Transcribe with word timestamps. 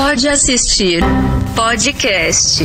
Pode 0.00 0.28
assistir 0.28 1.02
podcast. 1.56 2.62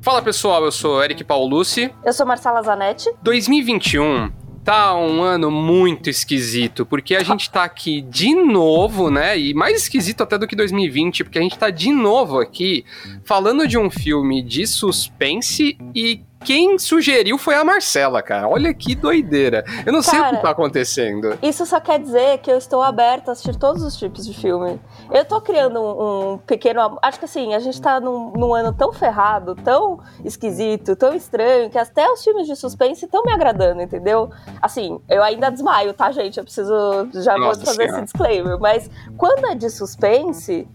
Fala 0.00 0.22
pessoal, 0.22 0.64
eu 0.64 0.72
sou 0.72 1.04
Eric 1.04 1.22
Paulucci. 1.22 1.92
Eu 2.02 2.12
sou 2.14 2.24
Marcela 2.24 2.62
Zanetti. 2.62 3.10
2021 3.22 4.32
tá 4.64 4.96
um 4.96 5.22
ano 5.22 5.50
muito 5.50 6.08
esquisito, 6.08 6.86
porque 6.86 7.14
a 7.14 7.22
gente 7.22 7.50
tá 7.50 7.64
aqui 7.64 8.00
de 8.00 8.34
novo, 8.34 9.10
né? 9.10 9.38
E 9.38 9.52
mais 9.52 9.76
esquisito 9.82 10.22
até 10.22 10.38
do 10.38 10.46
que 10.46 10.56
2020, 10.56 11.24
porque 11.24 11.38
a 11.38 11.42
gente 11.42 11.58
tá 11.58 11.68
de 11.68 11.92
novo 11.92 12.40
aqui 12.40 12.82
falando 13.24 13.68
de 13.68 13.76
um 13.76 13.90
filme 13.90 14.42
de 14.42 14.66
suspense 14.66 15.76
e 15.94 16.22
quem 16.46 16.78
sugeriu 16.78 17.36
foi 17.36 17.56
a 17.56 17.64
Marcela, 17.64 18.22
cara. 18.22 18.48
Olha 18.48 18.72
que 18.72 18.94
doideira. 18.94 19.64
Eu 19.84 19.92
não 19.92 20.00
cara, 20.00 20.02
sei 20.02 20.20
o 20.20 20.30
que 20.30 20.42
tá 20.42 20.50
acontecendo. 20.50 21.36
Isso 21.42 21.66
só 21.66 21.80
quer 21.80 21.98
dizer 21.98 22.38
que 22.38 22.48
eu 22.48 22.56
estou 22.56 22.84
aberta 22.84 23.30
a 23.30 23.32
assistir 23.32 23.56
todos 23.56 23.82
os 23.82 23.96
tipos 23.96 24.24
de 24.24 24.32
filme. 24.32 24.80
Eu 25.10 25.24
tô 25.24 25.40
criando 25.40 25.82
um, 25.82 26.34
um 26.34 26.38
pequeno. 26.38 27.00
Acho 27.02 27.18
que 27.18 27.24
assim, 27.24 27.52
a 27.52 27.58
gente 27.58 27.82
tá 27.82 27.98
num, 27.98 28.30
num, 28.30 28.54
ano 28.54 28.72
tão 28.72 28.92
ferrado, 28.92 29.56
tão 29.56 29.98
esquisito, 30.24 30.94
tão 30.94 31.12
estranho, 31.14 31.68
que 31.68 31.78
até 31.78 32.08
os 32.08 32.22
filmes 32.22 32.46
de 32.46 32.54
suspense 32.54 33.06
estão 33.06 33.24
me 33.24 33.32
agradando, 33.32 33.82
entendeu? 33.82 34.30
Assim, 34.62 35.00
eu 35.08 35.24
ainda 35.24 35.50
desmaio, 35.50 35.92
tá, 35.94 36.12
gente? 36.12 36.38
Eu 36.38 36.44
preciso. 36.44 36.72
Já 37.12 37.36
Nossa 37.36 37.56
vou 37.56 37.66
fazer 37.66 37.86
senhora. 37.86 37.92
esse 37.92 38.02
disclaimer. 38.02 38.60
Mas 38.60 38.88
quando 39.16 39.46
é 39.46 39.56
de 39.56 39.68
suspense, 39.68 40.68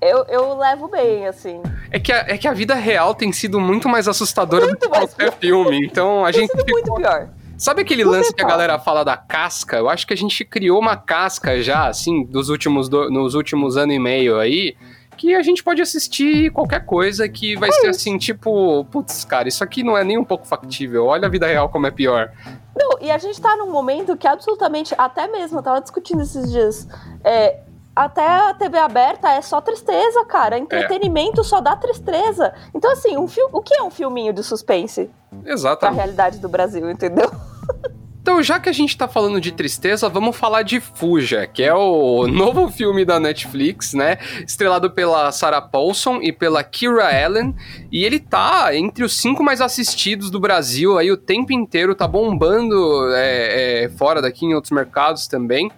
eu, 0.00 0.24
eu 0.24 0.58
levo 0.58 0.88
bem, 0.88 1.28
assim. 1.28 1.62
É 1.90 1.98
que, 1.98 2.12
a, 2.12 2.24
é 2.28 2.38
que 2.38 2.48
a 2.48 2.52
vida 2.52 2.74
real 2.74 3.14
tem 3.14 3.32
sido 3.32 3.60
muito 3.60 3.88
mais 3.88 4.08
assustadora 4.08 4.66
muito 4.66 4.80
do 4.80 4.90
que 4.90 4.98
qualquer 4.98 5.32
filme. 5.32 5.84
Então 5.86 6.24
a 6.24 6.32
gente. 6.32 6.50
Ficou... 6.50 6.66
muito 6.68 6.94
pior. 6.94 7.28
Sabe 7.58 7.80
aquele 7.80 8.04
lance 8.04 8.34
que 8.34 8.42
a 8.42 8.46
galera 8.46 8.78
fala 8.78 9.02
da 9.02 9.16
casca? 9.16 9.78
Eu 9.78 9.88
acho 9.88 10.06
que 10.06 10.12
a 10.12 10.16
gente 10.16 10.44
criou 10.44 10.78
uma 10.78 10.94
casca 10.96 11.62
já, 11.62 11.88
assim, 11.88 12.24
dos 12.24 12.50
últimos 12.50 12.88
do... 12.88 13.10
nos 13.10 13.34
últimos 13.34 13.78
ano 13.78 13.92
e 13.92 13.98
meio 13.98 14.38
aí, 14.38 14.76
que 15.16 15.34
a 15.34 15.42
gente 15.42 15.64
pode 15.64 15.80
assistir 15.80 16.50
qualquer 16.52 16.84
coisa 16.84 17.26
que 17.28 17.56
vai 17.56 17.70
é 17.70 17.72
ser 17.72 17.88
assim, 17.88 18.18
tipo, 18.18 18.84
putz, 18.86 19.24
cara, 19.24 19.48
isso 19.48 19.64
aqui 19.64 19.82
não 19.82 19.96
é 19.96 20.04
nem 20.04 20.18
um 20.18 20.24
pouco 20.24 20.46
factível. 20.46 21.06
Olha 21.06 21.26
a 21.26 21.30
vida 21.30 21.46
real 21.46 21.70
como 21.70 21.86
é 21.86 21.90
pior. 21.90 22.30
Não, 22.76 22.98
e 23.00 23.10
a 23.10 23.16
gente 23.16 23.40
tá 23.40 23.56
num 23.56 23.70
momento 23.70 24.16
que 24.16 24.28
absolutamente, 24.28 24.94
até 24.98 25.26
mesmo, 25.26 25.58
eu 25.58 25.62
tava 25.62 25.80
discutindo 25.80 26.22
esses 26.22 26.52
dias, 26.52 26.86
é, 27.24 27.60
até 27.96 28.26
a 28.26 28.52
TV 28.52 28.76
aberta 28.76 29.30
é 29.30 29.40
só 29.40 29.58
tristeza, 29.62 30.22
cara. 30.26 30.58
Entretenimento 30.58 31.40
é. 31.40 31.44
só 31.44 31.62
dá 31.62 31.74
tristeza. 31.74 32.52
Então, 32.74 32.92
assim, 32.92 33.16
um 33.16 33.26
o 33.50 33.62
que 33.62 33.74
é 33.74 33.82
um 33.82 33.90
filminho 33.90 34.34
de 34.34 34.42
suspense? 34.42 35.10
Exatamente. 35.46 35.94
Pra 35.94 36.04
realidade 36.04 36.38
do 36.38 36.48
Brasil, 36.48 36.90
entendeu? 36.90 37.30
Então, 38.20 38.42
já 38.42 38.58
que 38.58 38.68
a 38.68 38.72
gente 38.72 38.98
tá 38.98 39.06
falando 39.06 39.40
de 39.40 39.52
tristeza, 39.52 40.08
vamos 40.08 40.36
falar 40.36 40.62
de 40.62 40.80
Fuja, 40.80 41.46
que 41.46 41.62
é 41.62 41.72
o 41.72 42.26
novo 42.26 42.68
filme 42.68 43.04
da 43.04 43.20
Netflix, 43.20 43.94
né? 43.94 44.18
Estrelado 44.44 44.90
pela 44.90 45.30
Sarah 45.30 45.62
Paulson 45.62 46.18
e 46.20 46.32
pela 46.32 46.64
Kira 46.64 47.04
Allen. 47.04 47.54
E 47.90 48.04
ele 48.04 48.18
tá 48.18 48.74
entre 48.74 49.04
os 49.04 49.16
cinco 49.16 49.44
mais 49.44 49.60
assistidos 49.60 50.28
do 50.28 50.40
Brasil 50.40 50.98
aí 50.98 51.08
o 51.12 51.16
tempo 51.16 51.52
inteiro, 51.52 51.94
tá 51.94 52.08
bombando 52.08 53.14
é, 53.14 53.84
é, 53.84 53.88
fora 53.90 54.20
daqui 54.20 54.44
em 54.44 54.54
outros 54.54 54.72
mercados 54.72 55.28
também. 55.28 55.70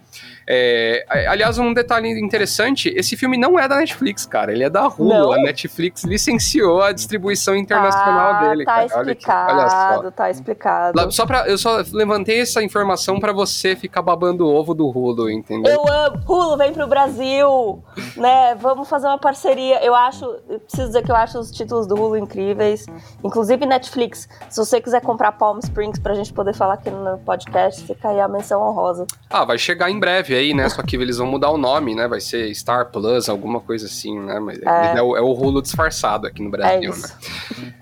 É, 0.51 1.05
aliás, 1.07 1.59
um 1.59 1.71
detalhe 1.71 2.09
interessante: 2.19 2.91
esse 2.95 3.15
filme 3.15 3.37
não 3.37 3.59
é 3.59 3.67
da 3.67 3.75
Netflix, 3.75 4.25
cara. 4.25 4.51
Ele 4.51 4.63
é 4.63 4.69
da 4.69 4.87
Hulu. 4.87 5.09
Não? 5.09 5.31
A 5.31 5.37
Netflix 5.37 6.03
licenciou 6.03 6.81
a 6.81 6.91
distribuição 6.91 7.55
internacional 7.55 8.33
ah, 8.33 8.39
dele. 8.39 8.65
Tá 8.65 8.73
cara. 8.73 8.85
explicado, 8.85 9.53
olha, 9.53 9.61
olha 9.61 10.03
só. 10.03 10.11
tá 10.11 10.29
explicado. 10.31 11.11
Só 11.11 11.25
pra, 11.27 11.47
eu 11.47 11.55
só 11.55 11.83
levantei 11.93 12.41
essa 12.41 12.63
informação 12.63 13.19
para 13.19 13.31
você 13.31 13.75
ficar 13.75 14.01
babando 14.01 14.47
o 14.47 14.51
ovo 14.51 14.73
do 14.73 14.87
Hulu, 14.89 15.29
entendeu? 15.29 15.71
Eu 15.71 15.87
amo. 15.87 16.19
Hulu, 16.27 16.57
vem 16.57 16.73
pro 16.73 16.87
Brasil, 16.87 17.83
né? 18.17 18.55
Vamos 18.55 18.89
fazer 18.89 19.05
uma 19.05 19.19
parceria. 19.19 19.85
Eu 19.85 19.93
acho, 19.93 20.25
eu 20.49 20.59
preciso 20.61 20.87
dizer 20.87 21.03
que 21.03 21.11
eu 21.11 21.15
acho 21.15 21.37
os 21.37 21.51
títulos 21.51 21.85
do 21.85 21.93
Hulu 21.93 22.17
incríveis. 22.17 22.87
Inclusive 23.23 23.67
Netflix. 23.67 24.27
Se 24.49 24.57
você 24.57 24.81
quiser 24.81 25.01
comprar 25.01 25.33
Palm 25.33 25.59
Springs 25.59 25.99
pra 25.99 26.15
gente 26.15 26.33
poder 26.33 26.55
falar 26.55 26.73
aqui 26.73 26.89
no 26.89 27.19
podcast, 27.19 27.85
fica 27.85 28.09
aí 28.09 28.19
a 28.19 28.27
menção 28.27 28.63
honrosa. 28.63 29.05
Ah, 29.29 29.45
vai 29.45 29.59
chegar 29.59 29.91
em 29.91 29.99
breve 29.99 30.38
aí, 30.39 30.53
né? 30.53 30.67
Só 30.69 30.81
que 30.81 30.95
eles 30.95 31.17
vão 31.17 31.27
mudar 31.27 31.49
o 31.49 31.57
nome, 31.57 31.95
né? 31.95 32.07
Vai 32.07 32.19
ser 32.19 32.53
Star 32.55 32.89
Plus, 32.91 33.29
alguma 33.29 33.59
coisa 33.59 33.85
assim, 33.85 34.19
né? 34.19 34.39
Mas 34.39 34.59
é, 34.61 34.97
é, 34.97 35.01
o, 35.01 35.15
é 35.15 35.21
o 35.21 35.31
Hulu 35.31 35.61
disfarçado 35.61 36.27
aqui 36.27 36.41
no 36.41 36.49
Brasil, 36.49 36.93
é 36.93 36.97
né? 36.97 37.73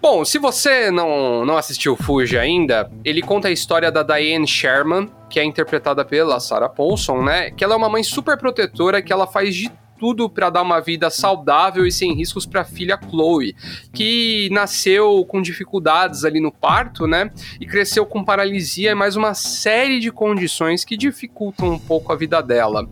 Bom, 0.00 0.24
se 0.24 0.38
você 0.38 0.90
não, 0.90 1.44
não 1.44 1.56
assistiu 1.56 1.96
Fuji 1.96 2.38
ainda, 2.38 2.90
ele 3.04 3.22
conta 3.22 3.48
a 3.48 3.50
história 3.50 3.90
da 3.90 4.02
Diane 4.02 4.46
Sherman, 4.46 5.08
que 5.28 5.40
é 5.40 5.44
interpretada 5.44 6.04
pela 6.04 6.38
Sarah 6.38 6.68
Paulson, 6.68 7.22
né? 7.22 7.50
Que 7.50 7.64
ela 7.64 7.74
é 7.74 7.76
uma 7.76 7.88
mãe 7.88 8.02
super 8.02 8.36
protetora, 8.36 9.02
que 9.02 9.12
ela 9.12 9.26
faz 9.26 9.54
de 9.54 9.70
tudo 9.98 10.28
para 10.28 10.50
dar 10.50 10.62
uma 10.62 10.80
vida 10.80 11.10
saudável 11.10 11.86
e 11.86 11.92
sem 11.92 12.14
riscos 12.14 12.46
para 12.46 12.62
a 12.62 12.64
filha 12.64 12.98
Chloe, 13.08 13.54
que 13.92 14.48
nasceu 14.52 15.24
com 15.26 15.40
dificuldades 15.42 16.24
ali 16.24 16.40
no 16.40 16.52
parto, 16.52 17.06
né? 17.06 17.30
E 17.60 17.66
cresceu 17.66 18.06
com 18.06 18.24
paralisia 18.24 18.92
e 18.92 18.94
mais 18.94 19.16
uma 19.16 19.34
série 19.34 20.00
de 20.00 20.10
condições 20.12 20.84
que 20.84 20.96
dificultam 20.96 21.72
um 21.72 21.78
pouco 21.78 22.12
a 22.12 22.16
vida 22.16 22.40
dela. 22.40 22.88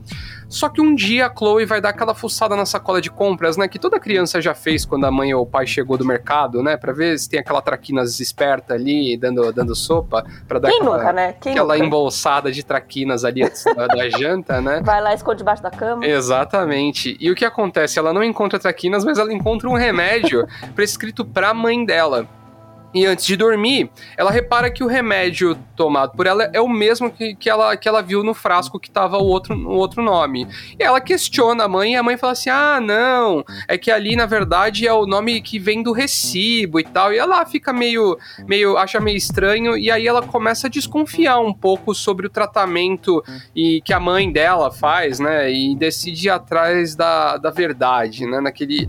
Só 0.48 0.68
que 0.68 0.80
um 0.80 0.94
dia 0.94 1.26
a 1.26 1.34
Chloe 1.34 1.64
vai 1.64 1.80
dar 1.80 1.90
aquela 1.90 2.14
fuçada 2.14 2.54
na 2.56 2.66
sacola 2.66 3.00
de 3.00 3.10
compras, 3.10 3.56
né? 3.56 3.66
Que 3.68 3.78
toda 3.78 3.98
criança 3.98 4.40
já 4.40 4.54
fez 4.54 4.84
quando 4.84 5.04
a 5.04 5.10
mãe 5.10 5.32
ou 5.34 5.42
o 5.42 5.46
pai 5.46 5.66
chegou 5.66 5.96
do 5.96 6.04
mercado, 6.04 6.62
né? 6.62 6.76
Pra 6.76 6.92
ver 6.92 7.18
se 7.18 7.28
tem 7.28 7.40
aquela 7.40 7.62
traquinas 7.62 8.20
esperta 8.20 8.74
ali, 8.74 9.16
dando, 9.16 9.52
dando 9.52 9.74
sopa. 9.74 10.24
Pra 10.46 10.58
dar 10.58 10.68
Quem 10.68 10.78
aquela, 10.80 10.98
nunca, 10.98 11.12
né? 11.12 11.34
Quem 11.40 11.52
aquela 11.52 11.74
nunca? 11.74 11.86
embolsada 11.86 12.52
de 12.52 12.62
traquinas 12.64 13.24
ali 13.24 13.42
da, 13.76 13.86
da 13.86 14.08
janta, 14.18 14.60
né? 14.60 14.80
Vai 14.84 15.00
lá 15.00 15.12
e 15.12 15.16
esconde 15.16 15.38
debaixo 15.38 15.62
da 15.62 15.70
cama. 15.70 16.04
Exatamente. 16.06 17.16
E 17.20 17.30
o 17.30 17.34
que 17.34 17.44
acontece? 17.44 17.98
Ela 17.98 18.12
não 18.12 18.22
encontra 18.22 18.58
traquinas, 18.58 19.04
mas 19.04 19.18
ela 19.18 19.32
encontra 19.32 19.68
um 19.68 19.74
remédio 19.74 20.46
prescrito 20.74 21.24
pra 21.24 21.54
mãe 21.54 21.84
dela. 21.84 22.26
E 22.94 23.04
antes 23.04 23.26
de 23.26 23.36
dormir, 23.36 23.90
ela 24.16 24.30
repara 24.30 24.70
que 24.70 24.84
o 24.84 24.86
remédio 24.86 25.58
tomado 25.74 26.12
por 26.12 26.26
ela 26.26 26.48
é 26.52 26.60
o 26.60 26.68
mesmo 26.68 27.10
que, 27.10 27.34
que, 27.34 27.50
ela, 27.50 27.76
que 27.76 27.88
ela 27.88 28.00
viu 28.00 28.22
no 28.22 28.32
frasco 28.32 28.78
que 28.78 28.90
tava 28.90 29.18
o 29.18 29.24
outro, 29.24 29.56
o 29.56 29.74
outro 29.74 30.00
nome. 30.00 30.46
E 30.78 30.82
ela 30.82 31.00
questiona 31.00 31.64
a 31.64 31.68
mãe 31.68 31.94
e 31.94 31.96
a 31.96 32.02
mãe 32.02 32.16
fala 32.16 32.32
assim: 32.32 32.50
ah, 32.50 32.80
não, 32.80 33.44
é 33.66 33.76
que 33.76 33.90
ali 33.90 34.14
na 34.14 34.26
verdade 34.26 34.86
é 34.86 34.92
o 34.92 35.06
nome 35.06 35.40
que 35.40 35.58
vem 35.58 35.82
do 35.82 35.92
recibo 35.92 36.78
e 36.78 36.84
tal. 36.84 37.12
E 37.12 37.18
ela 37.18 37.44
fica 37.44 37.72
meio, 37.72 38.16
meio 38.46 38.76
acha 38.76 39.00
meio 39.00 39.16
estranho 39.16 39.76
e 39.76 39.90
aí 39.90 40.06
ela 40.06 40.22
começa 40.22 40.68
a 40.68 40.70
desconfiar 40.70 41.40
um 41.40 41.52
pouco 41.52 41.94
sobre 41.94 42.26
o 42.26 42.30
tratamento 42.30 43.24
e 43.54 43.80
que 43.82 43.92
a 43.92 43.98
mãe 43.98 44.30
dela 44.30 44.70
faz, 44.70 45.18
né? 45.18 45.50
E 45.50 45.74
decide 45.74 46.28
ir 46.28 46.30
atrás 46.30 46.94
da, 46.94 47.36
da 47.38 47.50
verdade, 47.50 48.26
né? 48.26 48.40
Naquele. 48.40 48.88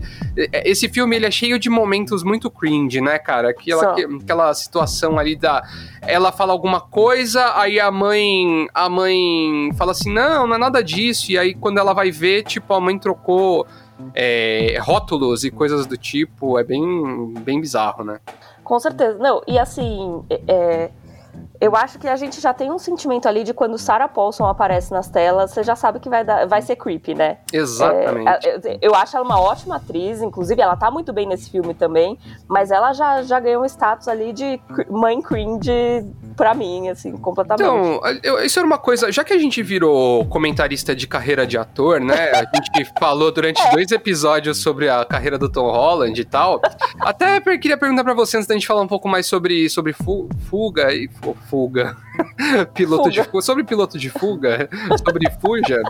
Esse 0.64 0.88
filme 0.88 1.16
ele 1.16 1.26
é 1.26 1.30
cheio 1.30 1.58
de 1.58 1.70
momentos 1.70 2.22
muito 2.22 2.50
cringe, 2.50 3.00
né, 3.00 3.18
cara? 3.18 3.54
Que 3.54 3.72
ela 3.72 3.96
aquela 4.22 4.52
situação 4.54 5.18
ali 5.18 5.34
da. 5.34 5.62
Ela 6.02 6.30
fala 6.30 6.52
alguma 6.52 6.80
coisa, 6.80 7.58
aí 7.58 7.80
a 7.80 7.90
mãe. 7.90 8.68
A 8.74 8.88
mãe 8.88 9.70
fala 9.76 9.92
assim: 9.92 10.12
não, 10.12 10.46
não 10.46 10.56
é 10.56 10.58
nada 10.58 10.84
disso. 10.84 11.32
E 11.32 11.38
aí, 11.38 11.54
quando 11.54 11.78
ela 11.78 11.94
vai 11.94 12.10
ver, 12.10 12.42
tipo, 12.44 12.74
a 12.74 12.80
mãe 12.80 12.98
trocou 12.98 13.66
é, 14.14 14.78
rótulos 14.80 15.44
e 15.44 15.50
coisas 15.50 15.86
do 15.86 15.96
tipo. 15.96 16.58
É 16.58 16.64
bem, 16.64 17.32
bem 17.40 17.60
bizarro, 17.60 18.04
né? 18.04 18.20
Com 18.62 18.78
certeza. 18.78 19.16
Não, 19.18 19.40
e 19.46 19.58
assim. 19.58 20.22
É 20.46 20.90
eu 21.60 21.74
acho 21.74 21.98
que 21.98 22.08
a 22.08 22.16
gente 22.16 22.40
já 22.40 22.52
tem 22.52 22.70
um 22.70 22.78
sentimento 22.78 23.26
ali 23.26 23.44
de 23.44 23.54
quando 23.54 23.78
Sarah 23.78 24.08
Paulson 24.08 24.46
aparece 24.46 24.92
nas 24.92 25.08
telas, 25.08 25.50
você 25.50 25.62
já 25.62 25.74
sabe 25.74 26.00
que 26.00 26.08
vai, 26.08 26.24
dar, 26.24 26.46
vai 26.46 26.62
ser 26.62 26.76
creepy, 26.76 27.14
né? 27.14 27.38
Exatamente. 27.52 28.48
É, 28.48 28.78
eu 28.80 28.94
acho 28.94 29.16
ela 29.16 29.24
uma 29.24 29.40
ótima 29.40 29.76
atriz, 29.76 30.22
inclusive 30.22 30.60
ela 30.60 30.76
tá 30.76 30.90
muito 30.90 31.12
bem 31.12 31.26
nesse 31.26 31.50
filme 31.50 31.74
também, 31.74 32.18
mas 32.48 32.70
ela 32.70 32.92
já, 32.92 33.22
já 33.22 33.40
ganhou 33.40 33.62
um 33.62 33.66
status 33.66 34.08
ali 34.08 34.32
de 34.32 34.60
mãe 34.90 35.20
cringe 35.20 36.04
pra 36.36 36.54
mim, 36.54 36.88
assim, 36.88 37.12
completamente. 37.16 37.66
Então, 37.66 38.00
eu, 38.22 38.44
isso 38.44 38.58
era 38.58 38.66
uma 38.66 38.78
coisa, 38.78 39.10
já 39.10 39.24
que 39.24 39.32
a 39.32 39.38
gente 39.38 39.62
virou 39.62 40.26
comentarista 40.26 40.94
de 40.94 41.06
carreira 41.06 41.46
de 41.46 41.56
ator, 41.56 42.00
né? 42.00 42.30
A 42.32 42.56
gente 42.56 42.92
falou 43.00 43.32
durante 43.32 43.60
é. 43.62 43.70
dois 43.70 43.90
episódios 43.90 44.58
sobre 44.58 44.88
a 44.88 45.04
carreira 45.04 45.38
do 45.38 45.48
Tom 45.48 45.70
Holland 45.70 46.20
e 46.20 46.24
tal. 46.24 46.60
Até 47.00 47.40
queria 47.58 47.78
perguntar 47.78 48.04
pra 48.04 48.14
você 48.14 48.36
antes 48.36 48.46
da 48.46 48.54
gente 48.54 48.66
falar 48.66 48.82
um 48.82 48.88
pouco 48.88 49.08
mais 49.08 49.26
sobre, 49.26 49.68
sobre 49.70 49.94
fuga 50.48 50.92
e 50.92 51.08
fuga. 51.48 51.96
piloto 52.74 53.04
fuga. 53.04 53.10
de 53.10 53.24
fuga. 53.24 53.42
Sobre 53.42 53.64
piloto 53.64 53.98
de 53.98 54.10
fuga, 54.10 54.68
sobre 55.04 55.30
Fuja, 55.40 55.80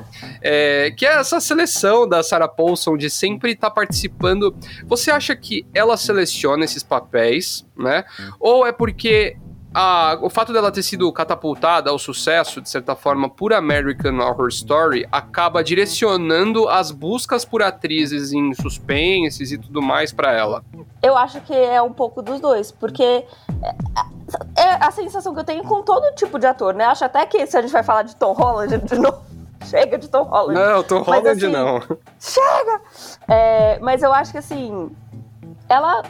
é, 0.41 0.91
que 0.91 1.07
é 1.07 1.15
essa 1.19 1.41
seleção 1.41 2.09
da 2.09 2.23
Sarah 2.23 2.49
Paulson 2.49 2.97
de 2.97 3.09
sempre 3.11 3.53
estar 3.53 3.71
tá 3.71 3.75
participando. 3.75 4.55
Você 4.87 5.11
acha 5.11 5.35
que 5.37 5.67
ela 5.75 5.97
seleciona 5.97 6.65
esses 6.65 6.83
papéis, 6.83 7.67
né? 7.77 8.05
Ou 8.41 8.67
é 8.67 8.73
porque 8.73 9.37
a, 9.79 10.17
o 10.23 10.31
fato 10.31 10.55
dela 10.55 10.73
ter 10.73 10.83
sido 10.83 11.13
catapultada 11.13 11.91
ao 11.91 11.99
sucesso, 11.99 12.63
de 12.63 12.71
certa 12.71 12.97
forma, 12.97 13.29
por 13.29 13.53
American 13.53 14.19
Horror 14.21 14.49
Story, 14.49 15.07
acaba 15.13 15.63
direcionando 15.63 16.67
as 16.67 16.91
buscas 16.91 17.45
por 17.45 17.63
atrizes 17.63 18.33
em 18.33 18.55
suspenses 18.55 19.53
e 19.53 19.59
tudo 19.59 19.83
mais 19.83 20.15
para 20.15 20.33
ela. 20.33 20.65
Eu 21.03 21.15
acho 21.15 21.43
que 21.43 21.53
é 21.53 21.83
um 21.83 21.93
pouco 21.93 22.23
dos 22.23 22.41
dois, 22.41 22.73
porque 22.73 23.03
é, 23.03 23.25
é 24.57 24.71
a 24.81 24.91
sensação 24.91 25.35
que 25.35 25.41
eu 25.41 25.45
tenho 25.45 25.63
com 25.63 25.83
todo 25.83 26.11
tipo 26.15 26.39
de 26.39 26.47
ator, 26.47 26.73
né? 26.73 26.87
Acho 26.87 27.05
até 27.05 27.27
que 27.27 27.47
se 27.47 27.59
a 27.59 27.61
gente 27.61 27.73
vai 27.73 27.83
falar 27.83 28.05
de 28.05 28.17
Tom 28.17 28.33
Holland 28.33 28.79
de 28.89 28.99
novo 28.99 29.27
chega 29.67 29.99
de 29.99 30.09
Tom 30.09 30.23
Holland. 30.23 30.59
Não, 30.59 30.83
Tom 30.83 31.05
Mas, 31.07 31.19
Holland 31.19 31.45
assim, 31.45 31.53
não. 31.53 31.81
Chega! 32.19 32.81
É, 33.29 33.79
mas 33.81 34.03
eu 34.03 34.11
acho 34.11 34.33
que 34.33 34.39
assim, 34.39 34.91
ela. 35.69 36.03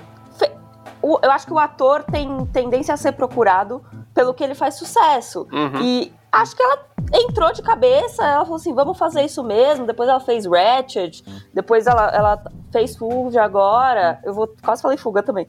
O- 1.14 1.18
eu 1.22 1.30
acho 1.30 1.46
que 1.46 1.52
o 1.52 1.58
ator 1.58 2.02
tem 2.04 2.44
tendência 2.46 2.92
a 2.94 2.96
ser 2.96 3.12
procurado 3.12 3.82
pelo 4.14 4.34
que 4.34 4.42
ele 4.42 4.54
faz 4.54 4.74
sucesso. 4.74 5.46
Uhum. 5.52 5.80
E 5.82 6.12
acho 6.32 6.56
que 6.56 6.62
ela 6.62 6.78
entrou 7.14 7.52
de 7.52 7.62
cabeça, 7.62 8.24
ela 8.24 8.44
falou 8.44 8.56
assim, 8.56 8.74
vamos 8.74 8.98
fazer 8.98 9.22
isso 9.22 9.42
mesmo. 9.44 9.86
Depois 9.86 10.08
ela 10.08 10.20
fez 10.20 10.44
Ratchet, 10.46 11.22
depois 11.54 11.86
ela, 11.86 12.08
ela 12.08 12.42
fez 12.72 12.96
Fuga 12.96 13.42
agora. 13.44 14.20
Eu 14.24 14.34
vou 14.34 14.48
quase 14.64 14.82
falei 14.82 14.96
Fuga 14.96 15.22
também. 15.22 15.46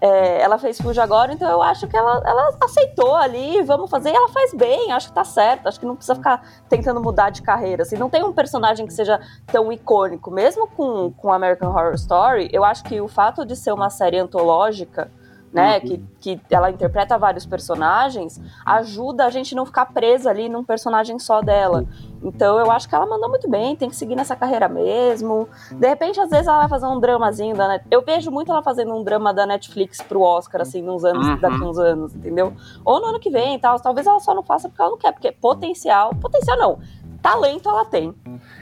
É, 0.00 0.40
ela 0.40 0.58
fez 0.58 0.80
Fuga 0.80 1.02
agora, 1.02 1.32
então 1.32 1.50
eu 1.50 1.60
acho 1.60 1.88
que 1.88 1.96
ela, 1.96 2.22
ela 2.24 2.56
aceitou 2.62 3.16
ali, 3.16 3.62
vamos 3.62 3.90
fazer, 3.90 4.10
e 4.10 4.14
ela 4.14 4.28
faz 4.28 4.54
bem, 4.54 4.92
acho 4.92 5.08
que 5.08 5.14
tá 5.14 5.24
certo, 5.24 5.66
acho 5.66 5.80
que 5.80 5.86
não 5.86 5.96
precisa 5.96 6.14
ficar 6.14 6.40
tentando 6.68 7.00
mudar 7.00 7.30
de 7.30 7.42
carreira, 7.42 7.82
assim, 7.82 7.96
não 7.96 8.08
tem 8.08 8.22
um 8.22 8.32
personagem 8.32 8.86
que 8.86 8.92
seja 8.92 9.20
tão 9.46 9.72
icônico, 9.72 10.30
mesmo 10.30 10.68
com, 10.68 11.10
com 11.10 11.32
American 11.32 11.70
Horror 11.70 11.94
Story, 11.94 12.48
eu 12.52 12.62
acho 12.62 12.84
que 12.84 13.00
o 13.00 13.08
fato 13.08 13.44
de 13.44 13.56
ser 13.56 13.72
uma 13.72 13.90
série 13.90 14.18
antológica, 14.18 15.10
né, 15.52 15.78
Uhum. 15.82 16.02
que, 16.20 16.36
que 16.36 16.54
ela 16.54 16.70
interpreta 16.70 17.16
vários 17.16 17.46
personagens, 17.46 18.40
ajuda 18.66 19.24
a 19.24 19.30
gente 19.30 19.54
não 19.54 19.64
ficar 19.64 19.86
presa 19.86 20.30
ali 20.30 20.48
num 20.48 20.62
personagem 20.62 21.18
só 21.18 21.40
dela. 21.40 21.84
Então 22.22 22.58
eu 22.58 22.70
acho 22.70 22.88
que 22.88 22.94
ela 22.94 23.06
mandou 23.06 23.28
muito 23.28 23.48
bem, 23.48 23.74
tem 23.76 23.88
que 23.88 23.96
seguir 23.96 24.14
nessa 24.16 24.34
carreira 24.36 24.68
mesmo. 24.68 25.48
De 25.72 25.88
repente, 25.88 26.20
às 26.20 26.28
vezes, 26.30 26.46
ela 26.46 26.58
vai 26.60 26.68
fazer 26.68 26.86
um 26.86 26.98
dramazinho 27.00 27.56
da 27.56 27.68
Net... 27.68 27.84
Eu 27.90 28.02
vejo 28.02 28.30
muito 28.30 28.50
ela 28.50 28.62
fazendo 28.62 28.94
um 28.94 29.02
drama 29.04 29.32
da 29.32 29.46
Netflix 29.46 30.02
pro 30.02 30.20
Oscar, 30.20 30.60
assim, 30.62 30.82
nos 30.82 31.04
anos, 31.04 31.26
Uhum. 31.26 31.38
daqui 31.40 31.62
uns 31.62 31.78
anos, 31.78 32.14
entendeu? 32.14 32.52
Ou 32.84 33.00
no 33.00 33.06
ano 33.06 33.20
que 33.20 33.30
vem 33.30 33.54
e 33.54 33.58
tal. 33.58 33.78
Talvez 33.80 34.06
ela 34.06 34.20
só 34.20 34.34
não 34.34 34.42
faça 34.42 34.68
porque 34.68 34.82
ela 34.82 34.90
não 34.90 34.98
quer, 34.98 35.12
porque 35.12 35.30
potencial. 35.32 36.10
Potencial 36.20 36.58
não. 36.58 36.78
Talento 37.22 37.68
ela 37.68 37.84
tem. 37.84 38.14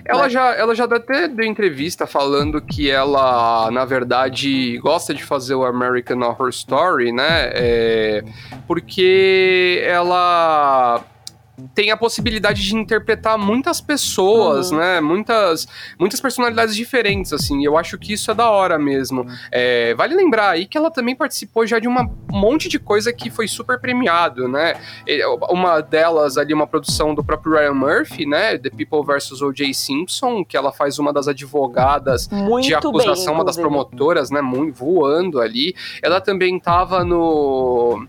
Ela 0.08 0.24
Né? 0.24 0.30
já, 0.30 0.54
ela 0.54 0.74
já 0.74 0.84
até 0.84 1.28
deu 1.28 1.44
entrevista 1.44 2.06
falando 2.06 2.60
que 2.60 2.90
ela, 2.90 3.70
na 3.70 3.84
verdade, 3.84 4.78
gosta 4.78 5.12
de 5.12 5.22
fazer 5.24 5.54
o 5.54 5.64
American 5.64 6.20
Horror 6.22 6.48
Story, 6.50 7.12
né? 7.12 7.50
É, 7.52 8.24
porque 8.66 9.82
ela 9.84 11.02
tem 11.74 11.90
a 11.90 11.96
possibilidade 11.96 12.62
de 12.62 12.74
interpretar 12.74 13.38
muitas 13.38 13.80
pessoas, 13.80 14.70
Uhum. 14.70 14.78
né? 14.78 15.00
Muitas, 15.00 15.66
muitas 15.98 16.20
personalidades 16.20 16.74
diferentes, 16.76 17.32
assim. 17.32 17.64
Eu 17.64 17.76
acho 17.78 17.98
que 17.98 18.12
isso 18.12 18.30
é 18.30 18.34
da 18.34 18.50
hora 18.50 18.78
mesmo. 18.78 19.26
É, 19.50 19.94
vale 19.94 20.14
lembrar 20.14 20.50
aí 20.50 20.66
que 20.66 20.76
ela 20.76 20.90
também 20.90 21.14
participou 21.16 21.66
já 21.66 21.78
de 21.78 21.88
um 21.88 21.94
monte 22.30 22.68
de 22.68 22.78
coisa 22.78 23.12
que 23.12 23.30
foi 23.30 23.48
super 23.48 23.80
premiado, 23.80 24.48
né? 24.48 24.74
E, 25.06 25.24
Uma 25.50 25.80
delas 25.80 26.36
ali, 26.36 26.52
uma 26.52 26.66
produção 26.66 27.14
do 27.14 27.24
próprio 27.24 27.54
Ryan 27.54 27.74
Murphy, 27.74 28.26
né? 28.26 28.58
The 28.58 28.70
People 28.70 29.02
vs. 29.04 29.40
O.J. 29.42 29.72
Simpson, 29.74 30.44
que 30.44 30.56
ela 30.56 30.72
faz 30.72 30.98
uma 30.98 31.12
das 31.12 31.28
advogadas 31.28 32.28
Muito 32.28 32.66
de 32.66 32.74
acusação, 32.74 33.26
bem, 33.26 33.34
uma 33.34 33.44
das 33.44 33.56
promotoras, 33.56 34.30
né? 34.30 34.40
Muito, 34.42 34.74
voando 34.76 35.40
ali. 35.40 35.74
Ela 36.02 36.20
também 36.20 36.58
tava 36.58 37.04
no. 37.04 38.06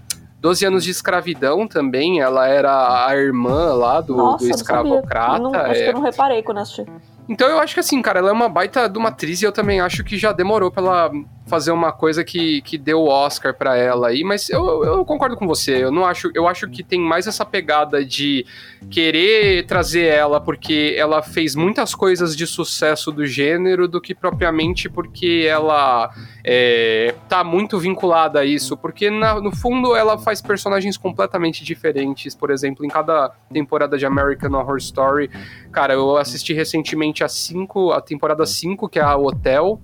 12 0.47 0.65
anos 0.65 0.83
de 0.85 0.91
escravidão 0.91 1.67
também, 1.67 2.21
ela 2.21 2.47
era 2.47 3.05
a 3.05 3.13
irmã 3.17 3.73
lá 3.73 3.99
do, 3.99 4.15
Nossa, 4.15 4.45
do 4.45 4.49
escravocrata. 4.49 5.39
Não, 5.39 5.53
acho 5.53 5.81
é. 5.81 5.83
que 5.83 5.89
eu 5.89 5.93
não 5.93 6.01
reparei 6.01 6.41
quando 6.41 6.59
assisti. 6.59 6.85
Então 7.27 7.49
eu 7.49 7.59
acho 7.59 7.73
que 7.73 7.81
assim, 7.81 8.01
cara, 8.01 8.19
ela 8.19 8.29
é 8.29 8.31
uma 8.31 8.47
baita 8.47 8.87
de 8.87 8.97
uma 8.97 9.09
atriz 9.09 9.41
e 9.41 9.45
eu 9.45 9.51
também 9.51 9.81
acho 9.81 10.05
que 10.05 10.17
já 10.17 10.31
demorou 10.31 10.71
pra 10.71 10.81
ela 10.81 11.11
fazer 11.47 11.71
uma 11.71 11.91
coisa 11.91 12.23
que, 12.23 12.61
que 12.61 12.77
deu 12.77 12.99
o 13.01 13.07
Oscar 13.09 13.53
pra 13.53 13.77
ela 13.77 14.09
aí, 14.09 14.23
mas 14.23 14.49
eu, 14.49 14.83
eu 14.83 15.05
concordo 15.05 15.35
com 15.37 15.47
você, 15.47 15.83
eu 15.83 15.91
não 15.91 16.05
acho, 16.05 16.29
eu 16.35 16.47
acho 16.47 16.67
que 16.69 16.83
tem 16.83 16.99
mais 16.99 17.25
essa 17.27 17.45
pegada 17.45 18.03
de 18.05 18.45
querer 18.89 19.65
trazer 19.65 20.05
ela 20.05 20.39
porque 20.39 20.93
ela 20.97 21.21
fez 21.21 21.55
muitas 21.55 21.95
coisas 21.95 22.35
de 22.35 22.45
sucesso 22.45 23.11
do 23.11 23.25
gênero 23.25 23.87
do 23.87 23.99
que 24.01 24.13
propriamente 24.13 24.89
porque 24.89 25.45
ela 25.49 26.09
é, 26.43 27.15
tá 27.27 27.43
muito 27.43 27.79
vinculada 27.79 28.39
a 28.41 28.45
isso, 28.45 28.75
porque 28.77 29.09
na- 29.09 29.39
no 29.41 29.51
fundo 29.55 29.95
ela 29.95 30.17
faz 30.17 30.41
personagens 30.41 30.97
completamente 30.97 31.63
diferentes, 31.63 32.35
por 32.35 32.51
exemplo, 32.51 32.85
em 32.85 32.89
cada 32.89 33.29
temporada 33.51 33.97
de 33.97 34.05
American 34.05 34.53
Horror 34.53 34.77
Story, 34.77 35.29
Cara, 35.71 35.93
eu 35.93 36.17
assisti 36.17 36.53
recentemente 36.53 37.23
a 37.23 37.27
5, 37.27 37.91
a 37.91 38.01
temporada 38.01 38.45
5, 38.45 38.89
que 38.89 38.97
é 38.99 39.01
a 39.03 39.15
Hotel, 39.15 39.79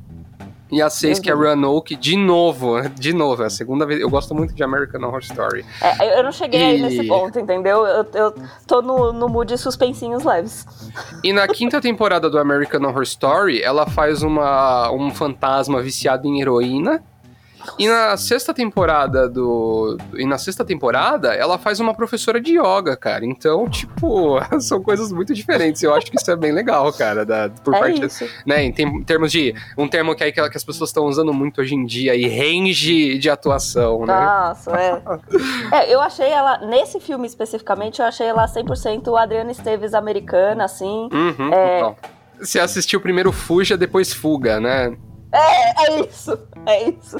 e 0.72 0.82
a 0.82 0.90
6, 0.90 1.20
que 1.20 1.30
é 1.30 1.34
Roanoke, 1.34 1.96
de 1.96 2.18
novo, 2.18 2.82
de 2.98 3.14
novo, 3.14 3.44
é 3.44 3.46
a 3.46 3.50
segunda 3.50 3.86
vez. 3.86 4.00
Eu 4.02 4.10
gosto 4.10 4.34
muito 4.34 4.54
de 4.56 4.64
American 4.64 5.02
Horror 5.04 5.20
Story. 5.22 5.66
É, 5.82 6.20
eu 6.20 6.24
não 6.24 6.32
cheguei 6.32 6.64
aí 6.64 6.80
E- 6.80 6.82
nesse 6.82 7.08
ponto, 7.08 7.38
entendeu? 7.40 7.86
Eu, 7.86 8.06
eu 8.14 8.34
tô 8.66 8.82
no, 8.82 9.14
no 9.14 9.28
mood 9.30 9.56
suspensinhos 9.58 10.24
leves. 10.24 10.66
E 11.24 11.32
na 11.32 11.48
quinta 11.50 11.80
temporada 11.80 12.30
do 12.30 12.40
American 12.40 12.82
Horror 12.88 13.04
Story, 13.04 13.62
ela 13.62 13.86
faz 13.86 14.24
uma, 14.24 14.92
um 14.92 15.12
fantasma 15.12 15.82
viciado 15.82 16.28
em 16.28 16.42
heroína. 16.42 17.04
E 17.78 17.88
na 17.88 18.16
sexta 18.18 18.54
temporada 18.54 19.28
do. 19.28 19.98
E 20.16 20.26
na 20.26 20.38
sexta 20.38 20.64
temporada, 20.64 21.34
ela 21.34 21.58
faz 21.58 21.80
uma 21.80 21.94
professora 21.94 22.40
de 22.40 22.58
yoga, 22.58 22.96
cara. 22.96 23.26
Então, 23.26 23.68
tipo, 23.70 24.40
são 24.60 24.82
coisas 24.82 25.12
muito 25.12 25.34
diferentes. 25.34 25.82
Eu 25.84 25.94
acho 25.94 26.12
que 26.12 26.18
isso 26.18 26.30
é 26.30 26.36
bem 26.36 26.52
legal, 26.52 26.92
cara, 26.94 27.26
da, 27.26 27.50
por 27.50 27.74
é 27.76 27.80
parte 27.80 28.06
isso. 28.06 28.26
né, 28.46 28.64
em 28.64 29.04
termos 29.04 29.32
de 29.32 29.54
um 29.78 29.88
termo 29.88 30.16
que, 30.16 30.24
aí 30.24 30.32
que, 30.32 30.40
as 30.40 30.64
pessoas 30.64 30.90
estão 30.90 31.06
usando 31.06 31.34
muito 31.34 31.62
hoje 31.62 31.76
em 31.76 31.86
dia, 31.86 32.16
e 32.16 32.28
range 32.28 33.18
de 33.18 33.30
atuação, 33.30 34.06
né? 34.06 34.14
Nossa, 34.14 34.72
é. 34.72 35.02
é. 35.72 35.94
Eu 35.94 36.02
achei 36.02 36.30
ela, 36.30 36.60
nesse 36.60 37.00
filme 37.00 37.26
especificamente, 37.28 38.02
eu 38.02 38.06
achei 38.06 38.28
ela 38.28 38.46
100% 38.46 39.18
Adriana 39.18 39.52
Esteves 39.52 39.94
americana, 39.94 40.66
assim. 40.66 41.10
Uhum, 41.12 41.54
É. 41.54 41.96
Você 42.40 42.60
assistiu 42.60 43.00
primeiro 43.00 43.32
Fuja, 43.32 43.78
depois 43.78 44.12
Fuga, 44.12 44.60
né? 44.60 44.98
É, 45.32 45.86
é 45.86 46.02
isso, 46.02 46.38
é 46.66 46.90
isso. 46.90 47.18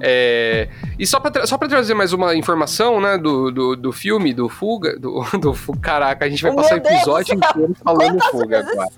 É, 0.00 0.68
e 0.98 1.06
só 1.06 1.20
pra, 1.20 1.46
só 1.46 1.56
pra 1.56 1.68
trazer 1.68 1.94
mais 1.94 2.12
uma 2.12 2.34
informação, 2.34 3.00
né, 3.00 3.16
do, 3.16 3.50
do, 3.50 3.76
do 3.76 3.92
filme, 3.92 4.34
do 4.34 4.48
Fuga, 4.48 4.98
do, 4.98 5.22
do 5.38 5.54
Caraca, 5.80 6.24
a 6.24 6.28
gente 6.28 6.42
vai 6.42 6.52
Meu 6.52 6.62
passar 6.62 6.74
o 6.74 6.78
episódio 6.78 7.34
inteiro 7.34 7.74
falando 7.82 8.22
Fuga 8.30 8.60
agora. 8.60 8.88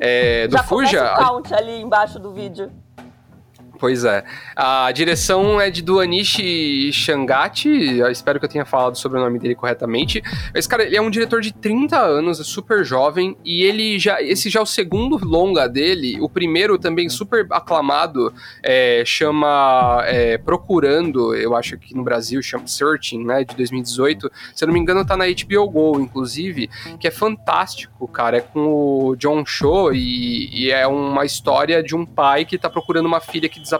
É, 0.00 0.48
do 0.48 0.56
Já 0.56 0.62
Fuja, 0.64 1.14
count 1.16 1.54
ali 1.54 1.80
embaixo 1.80 2.18
do 2.18 2.32
vídeo. 2.32 2.72
Pois 3.84 4.02
é. 4.02 4.24
A 4.56 4.90
direção 4.92 5.60
é 5.60 5.68
de 5.68 5.82
Duanishi 5.82 6.90
Shangati. 6.90 7.98
Eu 7.98 8.10
espero 8.10 8.38
que 8.38 8.46
eu 8.46 8.48
tenha 8.48 8.64
falado 8.64 8.96
sobre 8.96 9.18
o 9.18 9.20
nome 9.20 9.38
dele 9.38 9.54
corretamente. 9.54 10.22
Esse 10.54 10.66
cara, 10.66 10.84
ele 10.84 10.96
é 10.96 11.02
um 11.02 11.10
diretor 11.10 11.42
de 11.42 11.52
30 11.52 12.00
anos, 12.00 12.40
é 12.40 12.44
super 12.44 12.82
jovem. 12.82 13.36
E 13.44 13.62
ele 13.62 13.98
já. 13.98 14.22
Esse 14.22 14.48
já 14.48 14.60
é 14.60 14.62
o 14.62 14.66
segundo 14.66 15.22
longa 15.22 15.68
dele. 15.68 16.18
O 16.18 16.30
primeiro, 16.30 16.78
também 16.78 17.10
super 17.10 17.46
aclamado, 17.50 18.32
é, 18.62 19.02
chama 19.04 20.02
é, 20.06 20.38
Procurando. 20.38 21.34
Eu 21.34 21.54
acho 21.54 21.76
que 21.76 21.94
no 21.94 22.02
Brasil 22.02 22.40
chama 22.40 22.66
Searching, 22.66 23.22
né? 23.22 23.44
De 23.44 23.54
2018. 23.54 24.32
Se 24.54 24.64
eu 24.64 24.66
não 24.66 24.72
me 24.72 24.80
engano, 24.80 25.04
tá 25.04 25.14
na 25.14 25.26
HBO 25.26 25.68
Go, 25.68 26.00
inclusive. 26.00 26.70
Que 26.98 27.08
é 27.08 27.10
fantástico, 27.10 28.08
cara. 28.08 28.38
É 28.38 28.40
com 28.40 29.10
o 29.10 29.16
John 29.16 29.44
Cho 29.44 29.92
e, 29.92 30.48
e 30.54 30.70
é 30.70 30.86
uma 30.86 31.26
história 31.26 31.82
de 31.82 31.94
um 31.94 32.06
pai 32.06 32.46
que 32.46 32.56
tá 32.56 32.70
procurando 32.70 33.04
uma 33.04 33.20
filha 33.20 33.46
que 33.46 33.60
desapareceu 33.60 33.73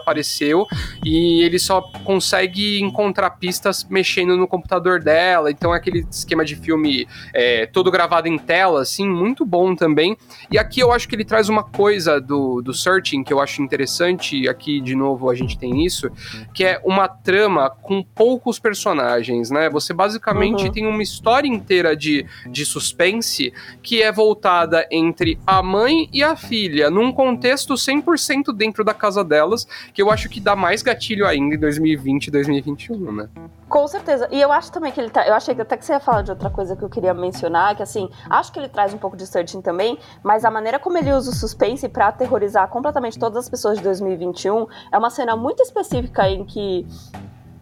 e 1.03 1.43
ele 1.43 1.59
só 1.59 1.81
consegue 2.03 2.79
encontrar 2.81 3.29
pistas 3.31 3.85
mexendo 3.89 4.35
no 4.37 4.47
computador 4.47 5.01
dela. 5.01 5.51
Então 5.51 5.73
é 5.73 5.77
aquele 5.77 6.05
esquema 6.09 6.43
de 6.43 6.55
filme 6.55 7.07
é, 7.33 7.65
todo 7.65 7.91
gravado 7.91 8.27
em 8.27 8.37
tela, 8.37 8.81
assim, 8.81 9.07
muito 9.07 9.45
bom 9.45 9.75
também. 9.75 10.17
E 10.51 10.57
aqui 10.57 10.79
eu 10.79 10.91
acho 10.91 11.07
que 11.07 11.15
ele 11.15 11.25
traz 11.25 11.49
uma 11.49 11.63
coisa 11.63 12.19
do, 12.19 12.61
do 12.61 12.73
Searching 12.73 13.23
que 13.23 13.33
eu 13.33 13.39
acho 13.39 13.61
interessante. 13.61 14.47
Aqui, 14.47 14.79
de 14.81 14.95
novo, 14.95 15.29
a 15.29 15.35
gente 15.35 15.57
tem 15.57 15.85
isso, 15.85 16.09
que 16.53 16.63
é 16.63 16.81
uma 16.83 17.07
trama 17.07 17.69
com 17.69 18.03
poucos 18.03 18.59
personagens, 18.59 19.49
né? 19.49 19.69
Você 19.69 19.93
basicamente 19.93 20.65
Uhum. 20.65 20.71
tem 20.71 20.85
uma 20.85 21.03
história 21.03 21.47
inteira 21.47 21.95
de, 21.95 22.25
de 22.49 22.65
suspense 22.65 23.53
que 23.81 24.01
é 24.01 24.11
voltada 24.11 24.87
entre 24.91 25.37
a 25.45 25.61
mãe 25.61 26.09
e 26.11 26.23
a 26.23 26.35
filha, 26.35 26.89
num 26.89 27.11
contexto 27.11 27.73
100% 27.73 28.55
dentro 28.55 28.83
da 28.83 28.93
casa 28.93 29.23
delas, 29.23 29.67
que 29.93 30.01
eu 30.01 30.11
acho 30.11 30.29
que 30.29 30.39
dá 30.39 30.55
mais 30.55 30.81
gatilho 30.81 31.25
ainda 31.25 31.55
em 31.55 31.59
2020 31.59 32.27
e 32.27 32.31
2021, 32.31 33.11
né? 33.11 33.29
Com 33.67 33.87
certeza. 33.87 34.27
E 34.31 34.39
eu 34.39 34.51
acho 34.51 34.71
também 34.71 34.91
que 34.91 34.99
ele 34.99 35.09
tá. 35.09 35.27
Eu 35.27 35.33
achei 35.33 35.59
até 35.59 35.75
que 35.75 35.83
você 35.83 35.93
ia 35.93 35.99
falar 35.99 36.21
de 36.21 36.31
outra 36.31 36.49
coisa 36.49 36.75
que 36.75 36.83
eu 36.83 36.89
queria 36.89 37.13
mencionar, 37.13 37.75
que 37.75 37.81
assim, 37.81 38.09
acho 38.29 38.51
que 38.51 38.59
ele 38.59 38.69
traz 38.69 38.93
um 38.93 38.97
pouco 38.97 39.17
de 39.17 39.25
searching 39.25 39.61
também, 39.61 39.97
mas 40.23 40.45
a 40.45 40.51
maneira 40.51 40.77
como 40.77 40.97
ele 40.97 41.11
usa 41.11 41.31
o 41.31 41.33
suspense 41.33 41.89
pra 41.89 42.07
aterrorizar 42.07 42.67
completamente 42.67 43.17
todas 43.17 43.37
as 43.37 43.49
pessoas 43.49 43.77
de 43.77 43.83
2021 43.83 44.67
é 44.91 44.97
uma 44.97 45.09
cena 45.09 45.35
muito 45.35 45.61
específica 45.61 46.29
em 46.29 46.45
que. 46.45 46.85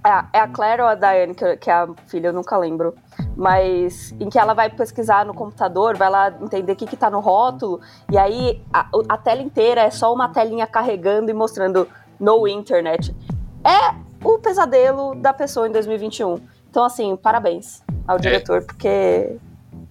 É 0.06 0.10
a, 0.10 0.28
é 0.34 0.48
Claire 0.48 0.82
ou 0.82 0.88
a 0.90 0.96
Diane, 0.96 1.34
que 1.34 1.70
é 1.70 1.74
a 1.74 1.88
filha, 2.08 2.28
eu 2.28 2.34
nunca 2.34 2.58
lembro. 2.58 2.94
Mas 3.38 4.14
em 4.20 4.30
que 4.30 4.38
ela 4.38 4.54
vai 4.54 4.70
pesquisar 4.70 5.26
no 5.26 5.34
computador, 5.34 5.96
vai 5.96 6.10
lá 6.10 6.34
entender 6.42 6.74
o 6.74 6.76
que, 6.76 6.86
que 6.86 6.98
tá 6.98 7.10
no 7.10 7.22
rótulo, 7.22 7.80
e 8.12 8.18
aí 8.18 8.62
a, 8.74 8.90
a 9.08 9.18
tela 9.18 9.42
inteira 9.42 9.80
é 9.80 9.90
só 9.90 10.14
uma 10.14 10.28
telinha 10.28 10.68
carregando 10.68 11.32
e 11.32 11.34
mostrando 11.34 11.88
no 12.24 12.48
internet. 12.48 13.14
É 13.64 13.96
o 14.24 14.40
pesadelo 14.40 15.14
da 15.16 15.34
pessoa 15.34 15.68
em 15.68 15.72
2021. 15.72 16.40
Então, 16.70 16.84
assim, 16.86 17.16
parabéns 17.18 17.84
ao 18.08 18.18
diretor, 18.18 18.64
porque 18.64 19.36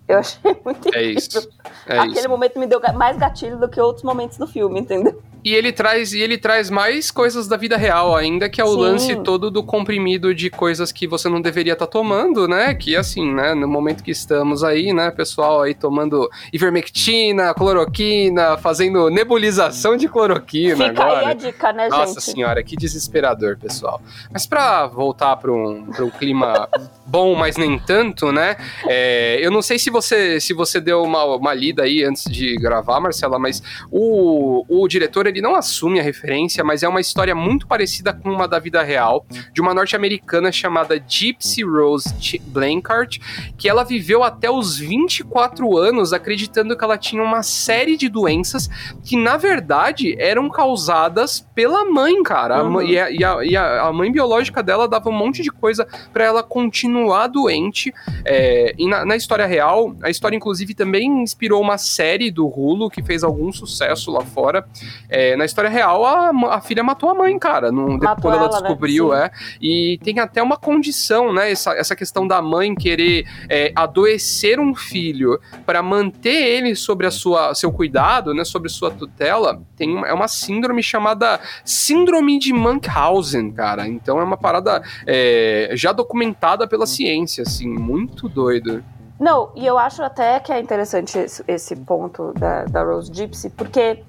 Eu 0.09 0.19
achei 0.19 0.41
muito 0.65 0.87
É 0.89 1.11
incrível. 1.11 1.19
isso. 1.19 1.49
É 1.87 1.99
Aquele 1.99 2.19
isso. 2.21 2.29
momento 2.29 2.59
me 2.59 2.67
deu 2.67 2.81
mais 2.95 3.17
gatilho 3.17 3.59
do 3.59 3.69
que 3.69 3.81
outros 3.81 4.03
momentos 4.05 4.37
do 4.39 4.47
filme, 4.47 4.81
entendeu? 4.81 5.23
E 5.45 5.55
ele 5.55 5.73
traz 5.73 6.13
e 6.13 6.21
ele 6.21 6.39
traz 6.39 6.71
mais 6.71 7.11
coisas 7.11 7.49
da 7.49 7.57
vida 7.57 7.77
real 7.77 8.15
ainda, 8.15 8.49
que 8.49 8.61
é 8.61 8.65
o 8.65 8.75
Sim. 8.75 8.81
lance 8.81 9.17
todo 9.17 9.51
do 9.51 9.63
comprimido 9.63 10.35
de 10.35 10.51
coisas 10.51 10.93
que 10.93 11.07
você 11.07 11.29
não 11.29 11.41
deveria 11.41 11.73
estar 11.73 11.87
tomando, 11.87 12.47
né? 12.47 12.75
Que 12.75 12.97
assim, 12.97 13.33
né, 13.33 13.55
no 13.55 13.67
momento 13.67 14.03
que 14.03 14.11
estamos 14.11 14.63
aí, 14.63 14.93
né, 14.93 15.11
pessoal 15.11 15.63
aí 15.63 15.75
tomando 15.75 16.31
ivermectina, 16.53 17.53
cloroquina, 17.55 18.57
fazendo 18.57 19.11
nebulização 19.11 19.97
de 19.97 20.09
cloroquina 20.09 20.89
Fica 20.89 21.03
agora. 21.03 21.21
aí 21.21 21.27
a 21.27 21.35
dica, 21.35 21.73
né, 21.73 21.89
Nossa 21.89 22.21
gente? 22.21 22.23
senhora, 22.23 22.63
que 22.63 22.77
desesperador, 22.77 23.59
pessoal. 23.59 24.01
Mas 24.33 24.47
pra 24.47 24.87
voltar 24.87 25.37
para 25.37 25.53
um, 25.53 25.87
pra 25.87 26.05
um 26.05 26.11
clima 26.11 26.69
bom, 27.07 27.35
mas 27.35 27.57
nem 27.57 27.79
tanto, 27.79 28.31
né? 28.33 28.57
é, 28.89 29.39
eu 29.41 29.51
não 29.51 29.63
sei 29.63 29.79
se 29.79 29.91
você 29.91 30.41
se 30.41 30.53
você 30.53 30.81
deu 30.81 31.03
uma, 31.03 31.25
uma 31.25 31.55
lida 31.55 31.83
aí 31.83 32.05
antes 32.05 32.25
de 32.31 32.57
gravar, 32.57 33.01
Marcela, 33.01 33.39
mas 33.39 33.63
o, 33.91 34.65
o 34.69 34.87
diretor 34.89 35.27
ele 35.33 35.41
não 35.41 35.55
assume 35.57 35.99
a 35.99 36.03
referência, 36.03 36.63
mas 36.63 36.83
é 36.83 36.89
uma 36.89 37.01
história 37.01 37.35
muito 37.35 37.67
parecida 37.67 38.13
com 38.13 38.31
uma 38.31 38.47
da 38.47 38.59
vida 38.59 38.83
real, 38.83 39.27
de 39.53 39.61
uma 39.61 39.75
norte-americana 39.75 40.53
chamada 40.53 41.03
Gypsy 41.07 41.63
Rose 41.65 42.13
Blanchard, 42.47 43.21
que 43.57 43.69
ela 43.69 43.83
viveu 43.85 44.23
até 44.23 44.51
os 44.51 44.79
24 44.79 45.77
anos 45.77 46.13
acreditando 46.13 46.77
que 46.77 46.85
ela 46.85 46.99
tinha 46.99 47.23
uma 47.23 47.43
série 47.43 47.97
de 47.97 48.09
doenças 48.09 48.69
que 49.05 49.17
na 49.17 49.37
verdade 49.37 50.15
eram 50.19 50.49
causadas 50.51 51.47
pela 51.55 51.85
mãe, 51.85 52.23
cara. 52.23 52.59
A 52.59 52.63
Uhum. 52.63 52.71
mãe- 52.71 52.91
e 52.91 52.99
a, 52.99 53.11
e 53.11 53.25
a- 53.25 53.39
e 53.45 53.57
a- 53.57 53.93
mãe 53.93 54.11
biológica 54.13 54.63
dela 54.63 54.87
dava 54.89 55.09
um 55.09 55.13
monte 55.13 55.43
de 55.43 55.51
coisa 55.51 55.87
pra 56.13 56.25
ela 56.25 56.43
continuar 56.43 57.27
doente. 57.29 57.93
É, 58.25 58.75
e 58.79 58.87
na, 58.89 59.05
na 59.05 59.17
história 59.17 59.47
real, 59.47 59.95
a 60.03 60.11
história 60.11 60.37
inclusive 60.37 60.75
também 60.75 61.23
inspirou 61.23 61.61
uma 61.61 61.79
série 61.79 62.31
do 62.31 62.47
Hulu 62.47 62.91
que 62.91 63.03
fez 63.03 63.23
algum 63.25 63.53
sucesso 63.53 64.11
lá 64.11 64.21
fora. 64.23 64.65
É, 65.09 65.22
na 65.37 65.45
história 65.45 65.71
real, 65.71 66.05
a, 66.05 66.31
a 66.57 66.61
filha 66.61 66.83
matou 66.83 67.09
a 67.11 67.15
mãe, 67.15 67.39
cara, 67.39 67.71
no- 67.73 67.99
Matou 67.99 68.23
quando 68.31 68.35
ela 68.37 68.45
ela, 68.47 68.57
né? 68.57 68.63
descobriu, 68.63 69.11
Sim. 69.11 69.17
é. 69.17 69.31
E 69.61 69.99
tem 70.03 70.19
até 70.19 70.43
uma 70.43 70.57
condição, 70.57 71.33
né? 71.33 71.51
Essa, 71.51 71.73
essa 71.75 71.95
questão 71.97 72.27
da 72.27 72.41
mãe 72.43 72.75
querer 72.75 73.27
é, 73.49 73.73
adoecer 73.75 74.59
um 74.61 74.75
filho 74.75 75.39
para 75.65 75.83
manter 75.83 76.31
ele 76.35 76.75
sobre 76.75 77.07
a 77.07 77.11
sua 77.11 77.55
seu 77.55 77.73
cuidado, 77.73 78.35
né, 78.35 78.45
sobre 78.45 78.69
sua 78.69 78.91
tutela, 78.91 79.61
tem 79.77 79.95
uma, 79.95 80.07
é 80.09 80.13
uma 80.13 80.29
síndrome 80.29 80.83
chamada 80.83 81.41
síndrome 81.65 82.39
de 82.39 82.53
Munchausen, 82.53 83.51
cara. 83.53 83.87
Então 83.89 84.21
é 84.21 84.25
uma 84.25 84.37
parada 84.37 84.83
é, 85.07 85.71
já 85.75 85.93
documentada 85.93 86.67
pela 86.67 86.87
ciência, 86.87 87.43
assim, 87.43 87.69
muito 87.69 88.29
doido. 88.29 88.83
Não, 89.21 89.53
e 89.55 89.65
eu 89.65 89.79
acho 89.79 90.03
até 90.03 90.41
que 90.41 90.51
é 90.51 90.59
interessante 90.59 91.17
esse, 91.17 91.45
esse 91.47 91.77
ponto 91.77 92.33
da, 92.37 92.65
da 92.65 92.83
Rose 92.83 93.09
Gypsy, 93.13 93.51
porque, 93.51 94.03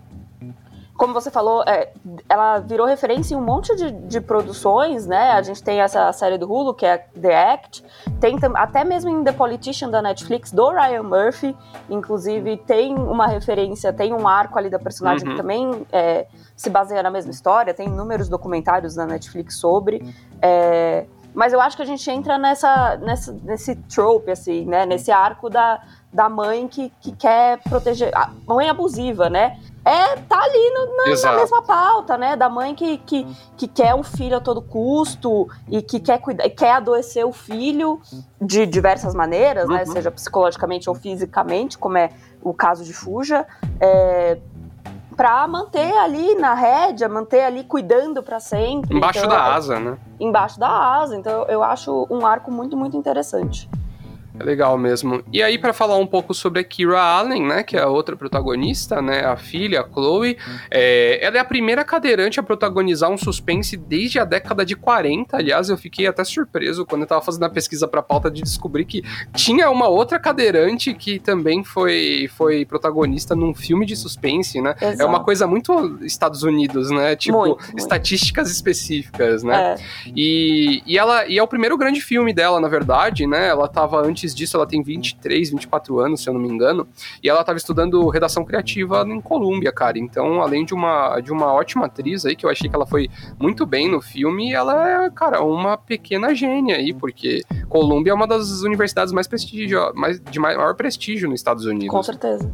como 0.95 1.13
você 1.13 1.31
falou, 1.31 1.63
é, 1.63 1.91
ela 2.29 2.59
virou 2.59 2.85
referência 2.85 3.33
em 3.33 3.38
um 3.38 3.41
monte 3.41 3.75
de, 3.75 3.91
de 3.91 4.21
produções, 4.21 5.07
né? 5.07 5.31
A 5.31 5.41
gente 5.41 5.63
tem 5.63 5.81
essa 5.81 6.12
série 6.13 6.38
do 6.38 6.51
Hulu, 6.51 6.73
que 6.73 6.85
é 6.85 7.00
The 7.19 7.53
Act, 7.53 7.83
tem 8.19 8.38
até 8.53 8.83
mesmo 8.83 9.09
em 9.09 9.23
The 9.23 9.31
Politician 9.31 9.89
da 9.89 10.01
Netflix, 10.01 10.51
do 10.51 10.69
Ryan 10.69 11.03
Murphy, 11.03 11.57
inclusive 11.89 12.57
tem 12.57 12.95
uma 12.95 13.27
referência, 13.27 13.91
tem 13.91 14.13
um 14.13 14.27
arco 14.27 14.57
ali 14.57 14.69
da 14.69 14.79
personagem 14.79 15.27
Uhum. 15.27 15.35
que 15.35 15.41
também 15.41 15.88
é, 15.91 16.27
se 16.55 16.69
baseia 16.69 17.03
na 17.03 17.09
mesma 17.09 17.31
história, 17.31 17.73
tem 17.73 17.88
inúmeros 17.88 18.29
documentários 18.29 18.95
da 18.95 19.05
Netflix 19.05 19.57
sobre. 19.57 20.01
é, 20.41 21.05
mas 21.33 21.51
eu 21.51 21.59
acho 21.59 21.75
que 21.75 21.81
a 21.81 21.85
gente 21.85 22.09
entra 22.12 22.38
nessa, 22.38 22.95
nessa, 22.97 23.35
nesse 23.43 23.75
trope, 23.75 24.29
assim, 24.29 24.65
né? 24.65 24.85
Nesse 24.85 25.12
arco 25.12 25.50
da, 25.50 25.81
da 26.13 26.29
mãe 26.29 26.67
que, 26.67 26.91
que 27.01 27.12
quer 27.12 27.57
proteger. 27.63 28.12
A 28.15 28.29
mãe 28.47 28.69
abusiva, 28.69 29.31
né? 29.31 29.59
É, 29.85 30.15
tá 30.15 30.39
ali 30.41 30.69
no- 30.73 30.95
na, 30.95 31.31
na 31.31 31.35
mesma 31.37 31.61
pauta, 31.61 32.17
né? 32.17 32.35
Da 32.37 32.47
mãe 32.49 32.73
que, 32.73 32.97
que, 32.99 33.27
que 33.57 33.67
quer 33.67 33.93
um 33.93 34.03
filho 34.03 34.37
a 34.37 34.39
todo 34.39 34.61
custo 34.61 35.49
e 35.69 35.81
que 35.81 35.99
quer 35.99 36.19
cuidar, 36.19 36.49
quer 36.49 36.71
adoecer 36.71 37.25
o 37.25 37.33
filho 37.33 37.99
de 38.39 38.65
diversas 38.65 39.13
maneiras, 39.13 39.67
né? 39.67 39.83
Uhum. 39.85 39.91
Seja 39.91 40.09
psicologicamente 40.09 40.89
ou 40.89 40.95
fisicamente, 40.95 41.77
como 41.77 41.97
é 41.97 42.11
o 42.41 42.53
caso 42.53 42.85
de 42.85 42.93
Fuja. 42.93 43.45
É, 43.79 44.37
pra 45.17 45.45
manter 45.47 45.95
ali 45.97 46.33
na 46.35 46.53
rédea, 46.53 47.07
manter 47.09 47.43
ali 47.43 47.63
cuidando 47.65 48.23
pra 48.23 48.39
sempre. 48.39 48.95
Embaixo 48.95 49.19
Então, 49.19 49.29
da 49.29 49.53
asa, 49.53 49.79
né? 49.79 49.97
embaixo 50.19 50.59
da 50.59 50.69
asa. 50.69 51.15
Então 51.17 51.43
eu 51.49 51.61
acho 51.61 52.07
um 52.09 52.25
arco 52.25 52.49
muito, 52.49 52.77
muito 52.77 52.95
interessante. 52.95 53.69
É 54.43 54.45
legal 54.45 54.77
mesmo. 54.77 55.23
E 55.31 55.41
aí, 55.41 55.57
pra 55.57 55.71
falar 55.71 55.97
um 55.97 56.05
pouco 56.05 56.33
sobre 56.33 56.59
a 56.59 56.63
Kira 56.63 57.00
Allen, 57.00 57.43
né, 57.47 57.63
que 57.63 57.77
é 57.77 57.81
a 57.81 57.88
outra 57.88 58.15
protagonista, 58.15 59.01
né, 59.01 59.21
a 59.21 59.38
filha, 59.38 59.81
a 59.81 59.88
Chloe, 59.89 60.38
é, 60.69 61.19
ela 61.25 61.38
é 61.38 61.39
a 61.39 61.45
primeira 61.45 61.83
cadeirante 61.85 62.39
a 62.39 62.43
protagonizar 62.43 63.09
um 63.09 63.17
suspense 63.17 63.77
desde 63.77 64.19
a 64.19 64.25
década 64.25 64.65
de 64.65 64.75
40. 64.75 65.38
Aliás, 65.38 65.69
eu 65.69 65.77
fiquei 65.77 66.05
até 66.07 66.23
surpreso 66.23 66.85
quando 66.85 67.03
eu 67.03 67.07
tava 67.07 67.21
fazendo 67.21 67.43
a 67.45 67.50
pesquisa 67.50 67.88
pra 67.88 68.01
pauta 68.03 68.29
de 68.29 68.41
descobrir 68.41 68.83
que 68.85 69.01
tinha 69.33 69.69
uma 69.69 69.88
outra 69.88 70.19
cadeirante 70.19 70.93
que 70.93 71.19
também 71.19 71.63
foi, 71.63 72.29
foi 72.35 72.65
protagonista 72.65 73.35
num 73.35 73.53
filme 73.53 73.85
de 73.85 73.95
suspense, 73.95 74.62
né? 74.62 74.75
É 74.81 74.89
Exato. 74.89 75.09
uma 75.09 75.23
coisa 75.23 75.47
muito 75.47 76.00
Estados 76.01 76.43
Unidos, 76.43 76.89
né? 76.89 77.15
Tipo, 77.15 77.38
Muito, 77.39 77.63
muito. 77.63 77.77
estatísticas 77.79 78.51
específicas, 78.51 79.43
né? 79.43 79.75
É, 79.75 80.09
E, 80.15 80.83
e 80.85 80.97
ela 80.97 81.25
e 81.27 81.38
é 81.38 81.43
o 81.43 81.47
primeiro 81.47 81.77
grande 81.77 82.01
filme 82.01 82.33
dela, 82.33 82.59
na 82.59 82.67
verdade, 82.67 83.25
né? 83.25 83.47
Ela 83.47 83.67
tava 83.67 84.01
antes 84.05 84.32
disso, 84.35 84.57
ela 84.57 84.65
tem 84.65 84.81
23, 84.81 85.49
24 85.51 85.99
anos, 85.99 86.21
se 86.21 86.29
eu 86.29 86.33
não 86.33 86.41
me 86.41 86.47
engano, 86.47 86.87
e 87.21 87.29
ela 87.29 87.43
tava 87.43 87.57
estudando 87.57 88.07
redação 88.09 88.43
criativa 88.43 89.03
em 89.07 89.21
Colômbia, 89.21 89.71
cara. 89.71 89.97
Então, 89.97 90.41
além 90.41 90.65
de 90.65 90.73
uma 90.73 91.19
de 91.19 91.31
uma 91.31 91.53
ótima 91.53 91.85
atriz 91.85 92.25
aí, 92.25 92.35
que 92.35 92.45
eu 92.45 92.49
achei 92.49 92.69
que 92.69 92.75
ela 92.75 92.85
foi 92.85 93.09
muito 93.39 93.65
bem 93.65 93.89
no 93.89 94.01
filme, 94.01 94.53
ela 94.53 95.05
é, 95.05 95.09
cara, 95.09 95.41
uma 95.43 95.77
pequena 95.77 96.33
gênia 96.33 96.75
aí, 96.75 96.93
porque 96.93 97.43
Colômbia 97.69 98.11
é 98.11 98.13
uma 98.13 98.27
das 98.27 98.61
universidades 98.61 99.13
mais 99.13 99.27
prestigio, 99.27 99.93
mais 99.95 100.19
de 100.19 100.39
maior 100.39 100.75
prestígio 100.75 101.29
nos 101.29 101.39
Estados 101.39 101.65
Unidos. 101.65 101.89
com 101.89 102.03
certeza. 102.03 102.51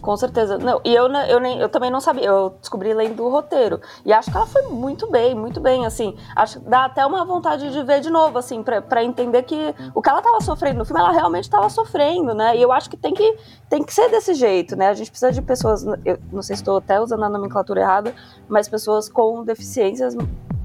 Com 0.00 0.16
certeza. 0.16 0.56
Não, 0.58 0.80
e 0.84 0.94
eu, 0.94 1.06
eu, 1.06 1.40
nem, 1.40 1.58
eu 1.58 1.68
também 1.68 1.90
não 1.90 2.00
sabia, 2.00 2.24
eu 2.24 2.54
descobri 2.60 2.94
lendo 2.94 3.22
o 3.22 3.30
roteiro. 3.30 3.80
E 4.04 4.12
acho 4.12 4.30
que 4.30 4.36
ela 4.36 4.46
foi 4.46 4.62
muito 4.62 5.10
bem, 5.10 5.34
muito 5.34 5.60
bem, 5.60 5.84
assim. 5.84 6.16
Acho 6.34 6.58
que 6.58 6.68
dá 6.68 6.86
até 6.86 7.04
uma 7.04 7.24
vontade 7.24 7.70
de 7.70 7.82
ver 7.82 8.00
de 8.00 8.10
novo, 8.10 8.38
assim, 8.38 8.62
pra, 8.62 8.80
pra 8.80 9.04
entender 9.04 9.42
que 9.42 9.74
o 9.94 10.00
que 10.00 10.08
ela 10.08 10.22
tava 10.22 10.40
sofrendo 10.40 10.78
no 10.78 10.84
filme, 10.84 11.00
ela 11.00 11.12
realmente 11.12 11.50
tava 11.50 11.68
sofrendo, 11.68 12.34
né? 12.34 12.56
E 12.56 12.62
eu 12.62 12.72
acho 12.72 12.88
que 12.88 12.96
tem 12.96 13.12
que, 13.12 13.36
tem 13.68 13.82
que 13.82 13.92
ser 13.92 14.08
desse 14.10 14.34
jeito, 14.34 14.74
né? 14.74 14.88
A 14.88 14.94
gente 14.94 15.10
precisa 15.10 15.32
de 15.32 15.42
pessoas, 15.42 15.84
eu 16.04 16.18
não 16.32 16.42
sei 16.42 16.56
se 16.56 16.62
estou 16.62 16.78
até 16.78 17.00
usando 17.00 17.24
a 17.24 17.28
nomenclatura 17.28 17.80
errada, 17.80 18.14
mas 18.48 18.68
pessoas 18.68 19.08
com 19.08 19.44
deficiências, 19.44 20.16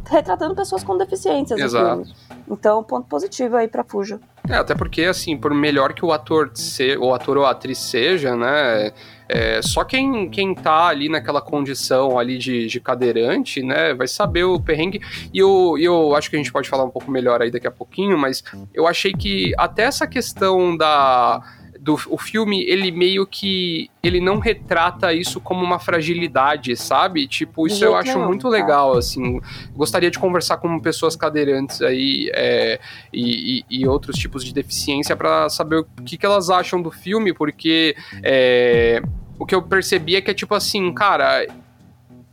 retratando 0.10 0.56
pessoas 0.56 0.84
com 0.84 0.98
deficiências 0.98 1.60
no 1.60 1.66
Exato. 1.66 2.04
Então, 2.48 2.84
ponto 2.84 3.08
positivo 3.08 3.58
aí 3.58 3.68
pra 3.68 3.84
Fuja. 3.84 4.20
É, 4.48 4.56
até 4.56 4.76
porque, 4.76 5.04
assim, 5.04 5.38
por 5.38 5.54
melhor 5.54 5.94
que 5.94 6.06
o 6.06 6.12
ator, 6.12 6.52
se, 6.54 6.96
o 6.98 7.14
ator 7.14 7.38
ou 7.38 7.46
atriz 7.46 7.80
seja, 7.80 8.36
né? 8.36 8.92
é, 9.28 9.62
só 9.62 9.84
quem, 9.84 10.30
quem 10.30 10.54
tá 10.54 10.88
ali 10.88 11.10
naquela 11.10 11.42
condição 11.42 12.18
ali 12.18 12.38
de, 12.38 12.68
de 12.68 12.80
cadeirante, 12.80 13.62
né, 13.62 13.94
vai 13.94 14.08
saber 14.08 14.44
o 14.44 14.60
perrengue. 14.60 15.02
E 15.34 15.40
eu, 15.40 15.76
eu 15.80 16.16
acho 16.16 16.30
que 16.30 16.36
a 16.36 16.40
gente 16.40 16.52
pode 16.52 16.70
falar 16.70 16.84
um 16.84 16.90
pouco 16.90 17.10
melhor 17.10 17.42
aí 17.42 17.50
daqui 17.50 17.68
a 17.68 17.72
pouquinho, 17.72 18.18
mas 18.18 18.44
eu 18.74 18.88
achei 18.88 19.14
que 19.14 19.54
até 19.58 19.84
essa 19.84 20.08
questão 20.08 20.76
da. 20.78 21.42
Do, 21.86 22.00
o 22.10 22.18
filme, 22.18 22.64
ele 22.64 22.90
meio 22.92 23.28
que. 23.28 23.92
Ele 24.02 24.20
não 24.20 24.40
retrata 24.40 25.14
isso 25.14 25.40
como 25.40 25.64
uma 25.64 25.78
fragilidade, 25.78 26.76
sabe? 26.76 27.28
Tipo, 27.28 27.68
isso 27.68 27.86
eu 27.86 27.96
acho 27.96 28.18
muito 28.28 28.44
tá. 28.44 28.50
legal, 28.50 28.98
assim. 28.98 29.40
Gostaria 29.76 30.10
de 30.10 30.18
conversar 30.18 30.58
com 30.58 30.80
pessoas 30.80 31.16
cadeirantes 31.16 31.84
aí, 31.84 32.32
é, 32.34 32.80
e, 33.14 33.60
e- 33.70 33.82
e 33.82 33.88
outros 33.88 34.16
tipos 34.18 34.44
de 34.44 34.52
deficiência 34.52 35.16
para 35.16 35.48
saber 35.48 35.76
o 35.78 35.86
que, 36.04 36.18
que 36.18 36.26
elas 36.26 36.50
acham 36.50 36.82
do 36.82 36.90
filme, 36.90 37.32
porque 37.34 37.96
é, 38.24 39.00
o 39.38 39.46
que 39.46 39.54
eu 39.54 39.62
percebi 39.62 40.16
é 40.16 40.22
que 40.22 40.32
é 40.32 40.34
tipo 40.34 40.56
assim, 40.56 40.92
cara. 40.92 41.46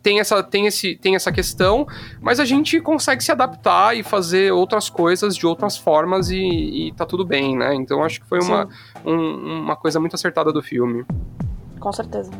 Tem 0.03 0.19
essa, 0.19 0.43
tem, 0.43 0.67
esse, 0.67 0.97
tem 0.97 1.15
essa 1.15 1.31
questão, 1.31 1.87
mas 2.21 2.41
a 2.41 2.45
gente 2.45 2.81
consegue 2.81 3.23
se 3.23 3.31
adaptar 3.31 3.97
e 3.97 4.03
fazer 4.03 4.53
outras 4.53 4.89
coisas 4.91 5.37
de 5.37 5.47
outras 5.47 5.77
formas 5.77 6.29
e, 6.31 6.39
e 6.89 6.93
tá 6.97 7.07
tudo 7.07 7.25
bem, 7.25 7.57
né? 7.57 7.75
Então 7.75 8.03
acho 8.03 8.21
que 8.21 8.27
foi 8.27 8.41
uma, 8.41 8.69
um- 9.05 9.61
uma 9.63 9.77
coisa 9.77 10.01
muito 10.01 10.15
acertada 10.15 10.53
do 10.53 10.61
filme. 10.63 11.05
Com 11.79 11.93
certeza. 11.93 12.31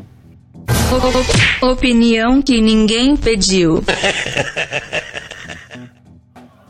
Opinião 1.61 2.41
que 2.41 2.59
ninguém 2.61 3.15
pediu. 3.17 3.81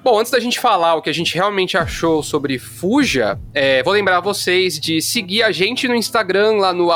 Bom, 0.03 0.19
antes 0.19 0.33
da 0.33 0.39
gente 0.39 0.59
falar 0.59 0.95
o 0.95 1.01
que 1.01 1.09
a 1.09 1.13
gente 1.13 1.33
realmente 1.33 1.77
achou 1.77 2.21
sobre 2.21 2.59
Fuja, 2.59 3.39
é, 3.53 3.81
vou 3.83 3.93
lembrar 3.93 4.19
vocês 4.19 4.77
de 4.77 5.01
seguir 5.01 5.43
a 5.43 5.51
gente 5.53 5.87
no 5.87 5.95
Instagram, 5.95 6.57
lá 6.57 6.73
no 6.73 6.89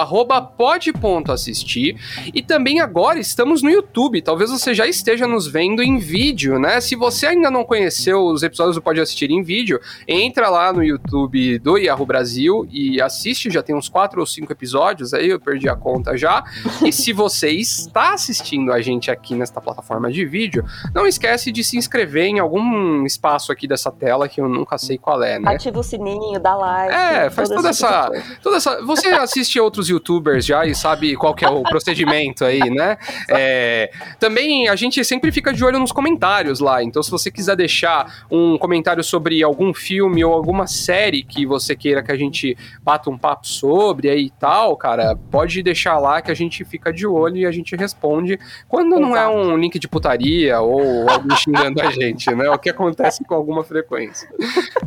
pod.assistir. 0.58 1.96
E 2.34 2.44
também 2.44 2.82
agora 2.82 3.18
estamos 3.18 3.62
no 3.62 3.70
YouTube. 3.70 4.22
Talvez 4.22 4.52
você 4.52 4.74
já 4.74 4.86
esteja 4.86 5.26
nos 5.26 5.48
vendo 5.48 5.82
em 5.82 5.98
vídeo, 5.98 6.60
né? 6.60 6.82
Se 6.82 6.98
você 6.98 7.28
ainda 7.28 7.50
não 7.50 7.64
conheceu 7.64 8.26
os 8.26 8.44
episódios 8.44 8.76
do 8.76 8.82
Pode 8.82 9.00
Assistir 9.00 9.32
em 9.32 9.42
vídeo, 9.42 9.80
entra 10.06 10.50
lá 10.50 10.74
no 10.74 10.84
YouTube 10.84 11.60
do 11.60 11.78
Yahoo 11.78 12.06
Brasil 12.06 12.68
e 12.70 13.02
assiste. 13.02 13.50
Já 13.50 13.64
tem 13.64 13.74
uns 13.74 13.88
quatro 13.88 14.20
ou 14.20 14.26
cinco 14.26 14.52
episódios 14.52 15.14
aí, 15.14 15.30
eu 15.30 15.40
perdi 15.40 15.70
a 15.70 15.78
conta 15.78 16.18
já. 16.18 16.44
e 16.86 16.92
se 16.92 17.14
você 17.14 17.52
está 17.52 18.16
assistindo 18.16 18.74
a 18.74 18.82
gente 18.82 19.10
aqui 19.10 19.34
nesta 19.34 19.62
plataforma 19.62 20.12
de 20.12 20.26
vídeo, 20.26 20.66
não 20.94 21.08
esquece 21.08 21.54
de 21.54 21.64
se 21.64 21.78
inscrever 21.78 22.26
em 22.26 22.40
algum 22.40 22.97
espaço 23.06 23.52
aqui 23.52 23.68
dessa 23.68 23.92
tela 23.92 24.28
que 24.28 24.42
eu 24.42 24.48
nunca 24.48 24.78
sei 24.78 24.98
qual 24.98 25.22
é, 25.24 25.40
né? 25.40 25.54
Ativa 25.54 25.80
o 25.80 25.84
sininho, 25.84 26.40
dá 26.40 26.56
like. 26.56 26.94
É, 26.94 27.30
faz 27.30 27.50
toda 27.50 27.70
essa, 27.70 28.12
toda 28.42 28.58
essa. 28.58 28.82
Você 28.86 29.08
assiste 29.10 29.60
outros 29.60 29.90
youtubers 29.90 30.46
já 30.46 30.66
e 30.66 30.74
sabe 30.76 31.16
qual 31.16 31.34
que 31.34 31.46
é 31.46 31.50
o 31.50 31.64
procedimento 31.64 32.46
aí, 32.46 32.70
né? 32.70 32.98
É, 33.30 33.92
também 34.20 34.68
a 34.68 34.76
gente 34.76 35.04
sempre 35.04 35.32
fica 35.32 35.54
de 35.54 35.64
olho 35.64 35.80
nos 35.80 35.92
comentários 35.92 36.60
lá. 36.60 36.84
Então, 36.84 37.02
se 37.04 37.12
você 37.12 37.30
quiser 37.32 37.56
deixar 37.56 38.26
um 38.30 38.58
comentário 38.58 39.04
sobre 39.04 39.44
algum 39.44 39.74
filme 39.74 40.24
ou 40.24 40.34
alguma 40.34 40.68
série 40.68 41.24
que 41.24 41.46
você 41.46 41.76
queira 41.76 42.04
que 42.04 42.12
a 42.12 42.18
gente 42.18 42.58
bata 42.82 43.10
um 43.10 43.18
papo 43.18 43.48
sobre 43.48 44.10
aí 44.10 44.26
e 44.26 44.30
tal, 44.30 44.76
cara, 44.76 45.18
pode 45.32 45.62
deixar 45.62 45.98
lá 46.00 46.22
que 46.22 46.32
a 46.32 46.36
gente 46.36 46.64
fica 46.66 46.92
de 46.92 47.06
olho 47.06 47.38
e 47.38 47.46
a 47.46 47.52
gente 47.52 47.76
responde 47.76 48.40
quando 48.68 48.96
Exato. 48.96 49.02
não 49.02 49.16
é 49.16 49.28
um 49.28 49.58
link 49.58 49.80
de 49.80 49.88
putaria 49.88 50.60
ou 50.60 51.10
alguém 51.10 51.38
xingando 51.38 51.82
a 51.82 51.92
gente, 51.92 52.34
né? 52.34 52.50
O 52.50 52.58
que 52.58 52.70
acontece 52.70 52.87
com 53.28 53.36
alguma 53.36 53.64
frequência. 53.64 54.30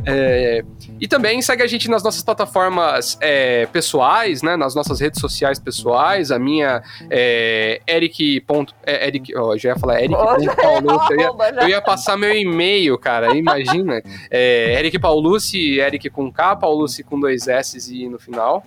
É, 0.05 0.63
e 0.99 1.07
também 1.07 1.41
segue 1.41 1.63
a 1.63 1.67
gente 1.67 1.89
nas 1.89 2.03
nossas 2.03 2.23
plataformas 2.23 3.17
é, 3.21 3.65
pessoais, 3.67 4.41
né? 4.41 4.55
Nas 4.55 4.75
nossas 4.75 4.99
redes 4.99 5.19
sociais 5.19 5.59
pessoais. 5.59 6.31
A 6.31 6.39
minha 6.39 6.81
é 7.09 7.81
Eric. 7.87 8.41
Ponto, 8.41 8.73
é, 8.85 9.07
Eric 9.07 9.35
oh, 9.37 9.57
já 9.57 9.69
ia 9.69 9.75
falar 9.75 10.01
Eric. 10.01 10.15
Oh, 10.15 10.35
eu, 10.35 10.41
ia, 11.19 11.61
eu 11.63 11.69
ia 11.69 11.81
passar 11.81 12.17
meu 12.17 12.33
e-mail, 12.33 12.97
cara. 12.97 13.35
Imagina. 13.35 14.01
É, 14.29 14.79
Eric 14.79 14.99
Paulucci, 14.99 15.79
Eric 15.79 16.09
com 16.09 16.31
K, 16.31 16.55
Paulucci 16.55 17.03
com 17.03 17.19
dois 17.19 17.47
S 17.47 17.77
e 17.93 18.07
no 18.09 18.19
final. 18.19 18.63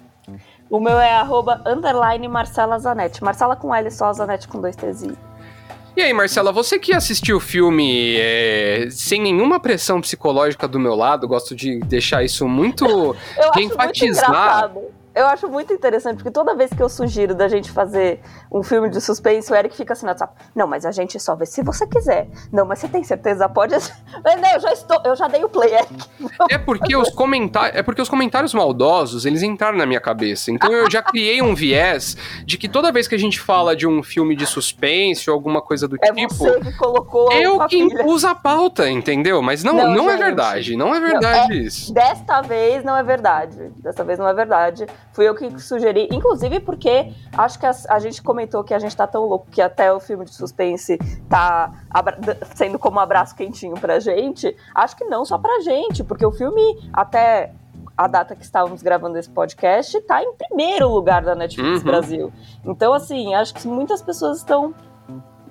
O 0.71 0.81
meu 0.81 0.99
é 0.99 1.13
arroba 1.13 1.63
underline 1.67 2.27
Marcela 2.27 2.79
Zanetti. 2.79 3.23
Marcela 3.23 3.55
com 3.55 3.75
L 3.75 3.91
só, 3.91 4.13
Zanetti 4.13 4.49
com 4.49 4.61
dois 4.61 4.75
T's. 4.75 5.07
E 5.97 6.03
aí, 6.03 6.13
Marcela, 6.13 6.51
você 6.51 6.79
que 6.79 6.93
assistiu 6.93 7.37
o 7.37 7.41
filme 7.41 8.17
é, 8.19 8.89
sem 8.91 9.21
nenhuma 9.21 9.61
pressão 9.61 10.01
psicológica 10.01 10.67
do 10.67 10.79
meu 10.79 10.95
lado, 10.97 11.29
gosto 11.29 11.55
de 11.55 11.79
deixar 11.81 12.25
isso 12.25 12.49
muito. 12.49 12.85
Eu 13.39 13.51
de 13.53 13.63
enfatizar. 13.63 14.73
Muito 14.73 15.04
eu 15.15 15.27
acho 15.27 15.49
muito 15.49 15.73
interessante, 15.73 16.17
porque 16.17 16.31
toda 16.31 16.55
vez 16.55 16.71
que 16.73 16.83
eu 16.83 16.89
sugiro 16.89 17.35
da 17.35 17.47
gente 17.47 17.71
fazer 17.71 18.21
um 18.51 18.63
filme 18.63 18.91
de 18.91 19.01
suspense, 19.01 19.53
o 19.53 19.55
Eric 19.55 19.77
fica 19.77 19.93
assim 19.93 20.05
no 20.05 20.11
WhatsApp. 20.11 20.35
Não, 20.55 20.67
mas 20.67 20.85
a 20.85 20.91
gente 20.91 21.21
só 21.21 21.37
vê 21.37 21.47
se 21.47 21.63
você 21.63 21.87
quiser. 21.87 22.29
Não, 22.53 22.65
mas 22.65 22.81
você 22.81 22.89
tem 22.89 23.05
certeza? 23.05 23.49
Pode. 23.49 23.75
Não, 24.25 24.53
eu 24.55 24.61
já 24.61 24.73
estou, 24.73 25.01
eu 25.05 25.15
já 25.15 25.29
dei 25.29 25.45
o 25.45 25.49
play, 25.49 25.75
Eric. 25.75 25.95
É 26.51 26.59
porque 26.59 26.97
os 26.97 27.11
comentários. 27.11 27.79
É 27.79 27.83
porque 27.83 28.03
os 28.03 28.09
comentários 28.09 28.53
maldosos, 28.53 29.25
eles 29.25 29.43
entraram 29.43 29.79
na 29.79 29.87
minha 29.87 30.01
cabeça. 30.01 30.51
Então 30.51 30.71
eu 30.73 30.91
já 30.91 31.03
criei 31.03 31.41
um 31.41 31.55
viés 31.55 32.17
de 32.45 32.59
que 32.59 32.69
toda 32.69 32.93
vez 32.93 33.09
que 33.09 33.15
a 33.15 33.19
gente 33.19 33.41
fala 33.41 33.75
de 33.75 33.87
um 33.87 34.03
filme 34.03 34.37
de 34.37 34.47
suspense 34.47 35.31
ou 35.31 35.35
alguma 35.35 35.63
coisa 35.63 35.89
do 35.89 35.97
é 36.03 36.13
tipo. 36.13 36.35
Você 36.35 36.61
que 36.61 36.77
colocou 36.77 37.33
eu 37.33 37.65
que 37.67 37.79
impus 37.79 38.25
a 38.25 38.35
pauta, 38.35 38.89
entendeu? 38.89 39.41
Mas 39.41 39.63
não, 39.63 39.75
não, 39.75 39.95
não 39.95 40.11
é 40.11 40.17
verdade. 40.17 40.77
Não 40.77 40.95
é 40.95 41.01
verdade 41.01 41.49
não, 41.49 41.57
é, 41.57 41.59
isso. 41.59 41.95
Desta 41.95 42.43
vez 42.43 42.85
não 42.85 42.97
é 42.97 43.03
verdade. 43.03 43.73
Desta 43.77 44.05
vez 44.05 44.19
não 44.19 44.29
é 44.29 44.35
verdade. 44.35 44.87
Fui 45.15 45.29
eu 45.29 45.35
que 45.35 45.59
sugeri, 45.61 46.09
inclusive 46.11 46.59
porque 46.59 47.13
acho 47.33 47.59
que 47.59 47.65
a, 47.65 47.71
a, 47.89 47.99
gente 48.01 48.21
comentou 48.21 48.65
que 48.65 48.75
a 48.75 48.79
gente 48.81 48.97
tá 48.97 49.07
tão 49.07 49.27
louco 49.27 49.47
que 49.49 49.63
até 49.63 49.93
o 49.93 50.01
filme 50.01 50.25
de 50.25 50.35
suspense 50.35 50.99
tá 51.29 51.73
sendo 52.57 52.81
como 52.81 52.97
um 52.97 53.01
abraço 53.01 53.35
quentinho 53.37 53.75
pra 53.75 54.01
gente. 54.01 54.55
Acho 54.75 54.97
que 54.97 55.05
não 55.05 55.25
só 55.25 55.39
pra 55.39 55.61
gente, 55.61 56.03
porque 56.03 56.27
o 56.27 56.33
filme, 56.33 56.91
até 56.93 57.53
a 57.97 58.09
data 58.09 58.35
que 58.35 58.45
estávamos 58.45 58.83
gravando 58.83 59.17
esse 59.17 59.31
podcast, 59.31 60.01
tá 60.03 60.21
em 60.21 60.35
primeiro 60.35 60.89
lugar 60.89 61.23
da 61.23 61.37
Netflix 61.37 61.79
uhum. 61.79 61.85
Brasil. 61.85 62.33
Então, 62.65 62.93
assim, 62.93 63.35
acho 63.35 63.55
que 63.55 63.69
muitas 63.69 64.03
pessoas 64.03 64.39
estão 64.39 64.75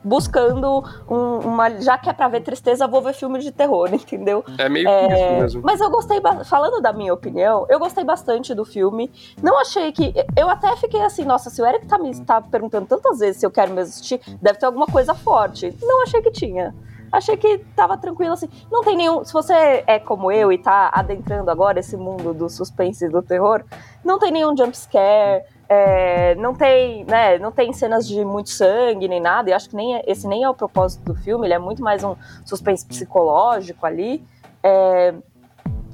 buscando 0.03 0.83
um, 1.09 1.39
uma. 1.39 1.69
Já 1.81 1.97
que 1.97 2.09
é 2.09 2.13
pra 2.13 2.27
ver 2.27 2.41
tristeza, 2.41 2.87
vou 2.87 3.01
ver 3.01 3.13
filme 3.13 3.39
de 3.39 3.51
terror, 3.51 3.89
entendeu? 3.93 4.43
É 4.57 4.67
meio 4.67 4.87
é, 4.87 5.05
isso 5.05 5.41
mesmo. 5.41 5.61
Mas 5.63 5.79
eu 5.79 5.89
gostei, 5.89 6.19
falando 6.45 6.81
da 6.81 6.91
minha 6.91 7.13
opinião, 7.13 7.65
eu 7.69 7.79
gostei 7.79 8.03
bastante 8.03 8.53
do 8.53 8.65
filme. 8.65 9.11
Não 9.41 9.59
achei 9.59 9.91
que. 9.91 10.13
Eu 10.35 10.49
até 10.49 10.75
fiquei 10.75 11.01
assim, 11.01 11.23
nossa, 11.23 11.49
se 11.49 11.61
o 11.61 11.65
Eric 11.65 11.87
tá 11.87 11.97
me 11.97 12.13
tá 12.25 12.41
perguntando 12.41 12.87
tantas 12.87 13.19
vezes 13.19 13.37
se 13.37 13.45
eu 13.45 13.51
quero 13.51 13.71
me 13.71 13.81
assistir, 13.81 14.19
deve 14.41 14.59
ter 14.59 14.65
alguma 14.65 14.87
coisa 14.87 15.13
forte. 15.13 15.75
Não 15.81 16.03
achei 16.03 16.21
que 16.21 16.31
tinha 16.31 16.73
achei 17.13 17.37
que 17.37 17.59
tava 17.75 17.95
tranquilo 17.95 18.33
assim. 18.33 18.49
Não 18.71 18.83
tem 18.83 18.97
nenhum. 18.97 19.23
Se 19.23 19.31
você 19.31 19.83
é 19.85 19.99
como 19.99 20.31
eu 20.31 20.51
e 20.51 20.57
tá 20.57 20.89
adentrando 20.91 21.51
agora 21.51 21.79
esse 21.79 21.95
mundo 21.95 22.33
do 22.33 22.49
suspense 22.49 23.05
e 23.05 23.09
do 23.09 23.21
terror, 23.21 23.63
não 24.03 24.17
tem 24.17 24.31
nenhum 24.31 24.57
jumpscare, 24.57 25.43
é, 25.69 26.35
não 26.35 26.53
tem, 26.53 27.03
né, 27.05 27.39
não 27.39 27.51
tem 27.51 27.73
cenas 27.73 28.07
de 28.07 28.23
muito 28.23 28.49
sangue 28.49 29.07
nem 29.07 29.19
nada, 29.19 29.49
e 29.49 29.53
acho 29.53 29.69
que 29.69 29.75
nem 29.75 29.95
é, 29.95 30.03
esse 30.07 30.27
nem 30.27 30.43
é 30.43 30.49
o 30.49 30.53
propósito 30.53 31.03
do 31.03 31.15
filme, 31.15 31.47
ele 31.47 31.53
é 31.53 31.59
muito 31.59 31.81
mais 31.81 32.03
um 32.03 32.15
suspense 32.45 32.85
psicológico 32.85 33.85
ali. 33.85 34.23
É, 34.61 35.13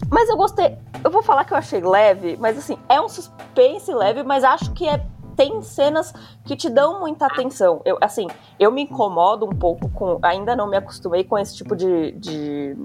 mas 0.10 0.30
eu 0.30 0.38
gostei, 0.38 0.78
eu 1.04 1.12
vou 1.12 1.22
falar 1.22 1.46
que 1.46 1.54
eu 1.54 1.58
achei 1.58 1.82
leve, 1.82 2.38
mas 2.40 2.58
assim, 2.58 2.78
é 2.88 3.00
um 3.00 3.10
suspense 3.10 3.94
leve, 3.94 4.24
mas 4.24 4.44
acho 4.44 4.72
que 4.74 4.88
é 4.88 5.04
tem 5.40 5.62
cenas 5.62 6.14
que 6.44 6.54
te 6.54 6.70
dão 6.70 7.00
muita 7.00 7.26
atenção. 7.26 7.82
Eu, 7.86 7.98
assim, 8.02 8.28
eu 8.60 8.70
me 8.74 8.82
incomodo 8.82 9.46
um 9.46 9.56
pouco 9.56 9.88
com. 9.90 10.20
Ainda 10.22 10.54
não 10.54 10.68
me 10.68 10.76
acostumei 10.76 11.24
com 11.24 11.38
esse 11.38 11.56
tipo 11.56 11.78
de, 11.78 12.12
de, 12.12 12.76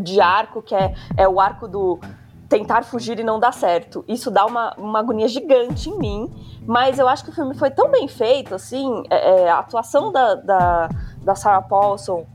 de 0.00 0.20
arco, 0.20 0.60
que 0.60 0.74
é, 0.74 0.92
é 1.16 1.28
o 1.28 1.40
arco 1.40 1.68
do 1.68 2.00
tentar 2.48 2.84
fugir 2.84 3.18
e 3.20 3.24
não 3.24 3.38
dar 3.38 3.52
certo. 3.52 4.04
Isso 4.08 4.30
dá 4.30 4.46
uma, 4.46 4.74
uma 4.78 5.00
agonia 5.00 5.28
gigante 5.28 5.90
em 5.90 5.98
mim, 5.98 6.32
mas 6.66 6.98
eu 6.98 7.08
acho 7.08 7.24
que 7.24 7.30
o 7.30 7.34
filme 7.34 7.54
foi 7.54 7.70
tão 7.70 7.90
bem 7.90 8.08
feito, 8.08 8.54
assim, 8.54 9.02
é, 9.10 9.42
é 9.42 9.50
a 9.50 9.58
atuação 9.58 10.10
da, 10.10 10.34
da, 10.34 10.88
da 11.22 11.34
Sarah 11.34 11.62
Paulson 11.62 12.26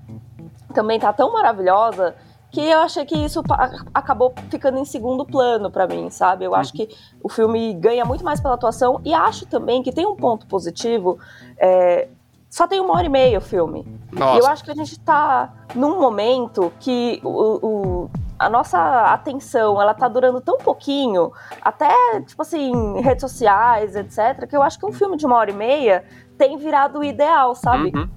também 0.73 0.99
tá 0.99 1.13
tão 1.13 1.31
maravilhosa 1.31 2.15
que 2.51 2.61
eu 2.61 2.81
achei 2.81 3.03
que 3.03 3.15
isso 3.15 3.41
acabou 3.93 4.33
ficando 4.49 4.77
em 4.77 4.85
segundo 4.85 5.25
plano 5.25 5.71
para 5.71 5.87
mim, 5.87 6.11
sabe? 6.11 6.45
Eu 6.45 6.53
acho 6.53 6.71
que 6.71 6.87
o 7.21 7.27
filme 7.27 7.73
ganha 7.73 8.05
muito 8.05 8.23
mais 8.23 8.39
pela 8.39 8.53
atuação 8.53 9.01
e 9.03 9.11
acho 9.11 9.47
também 9.47 9.81
que 9.81 9.91
tem 9.91 10.05
um 10.05 10.15
ponto 10.15 10.45
positivo. 10.45 11.17
É, 11.57 12.07
só 12.51 12.67
tem 12.67 12.79
uma 12.79 12.93
hora 12.93 13.07
e 13.07 13.09
meia 13.09 13.39
o 13.39 13.41
filme. 13.41 13.87
Nossa. 14.11 14.35
E 14.35 14.39
eu 14.39 14.45
acho 14.45 14.63
que 14.63 14.69
a 14.69 14.75
gente 14.75 14.99
tá 14.99 15.51
num 15.73 15.99
momento 15.99 16.71
que 16.79 17.19
o, 17.23 17.67
o 17.67 18.09
a 18.37 18.49
nossa 18.49 19.05
atenção, 19.05 19.81
ela 19.81 19.93
tá 19.93 20.07
durando 20.07 20.41
tão 20.41 20.57
pouquinho, 20.57 21.31
até, 21.61 21.93
tipo 22.25 22.41
assim, 22.41 23.01
redes 23.01 23.21
sociais, 23.21 23.95
etc., 23.95 24.47
que 24.47 24.55
eu 24.55 24.61
acho 24.61 24.79
que 24.79 24.85
um 24.85 24.91
filme 24.91 25.17
de 25.17 25.25
uma 25.25 25.35
hora 25.37 25.51
e 25.51 25.53
meia 25.53 26.03
tem 26.37 26.57
virado 26.57 26.99
o 26.99 27.03
ideal, 27.03 27.55
sabe? 27.55 27.91
Uhum. 27.95 28.09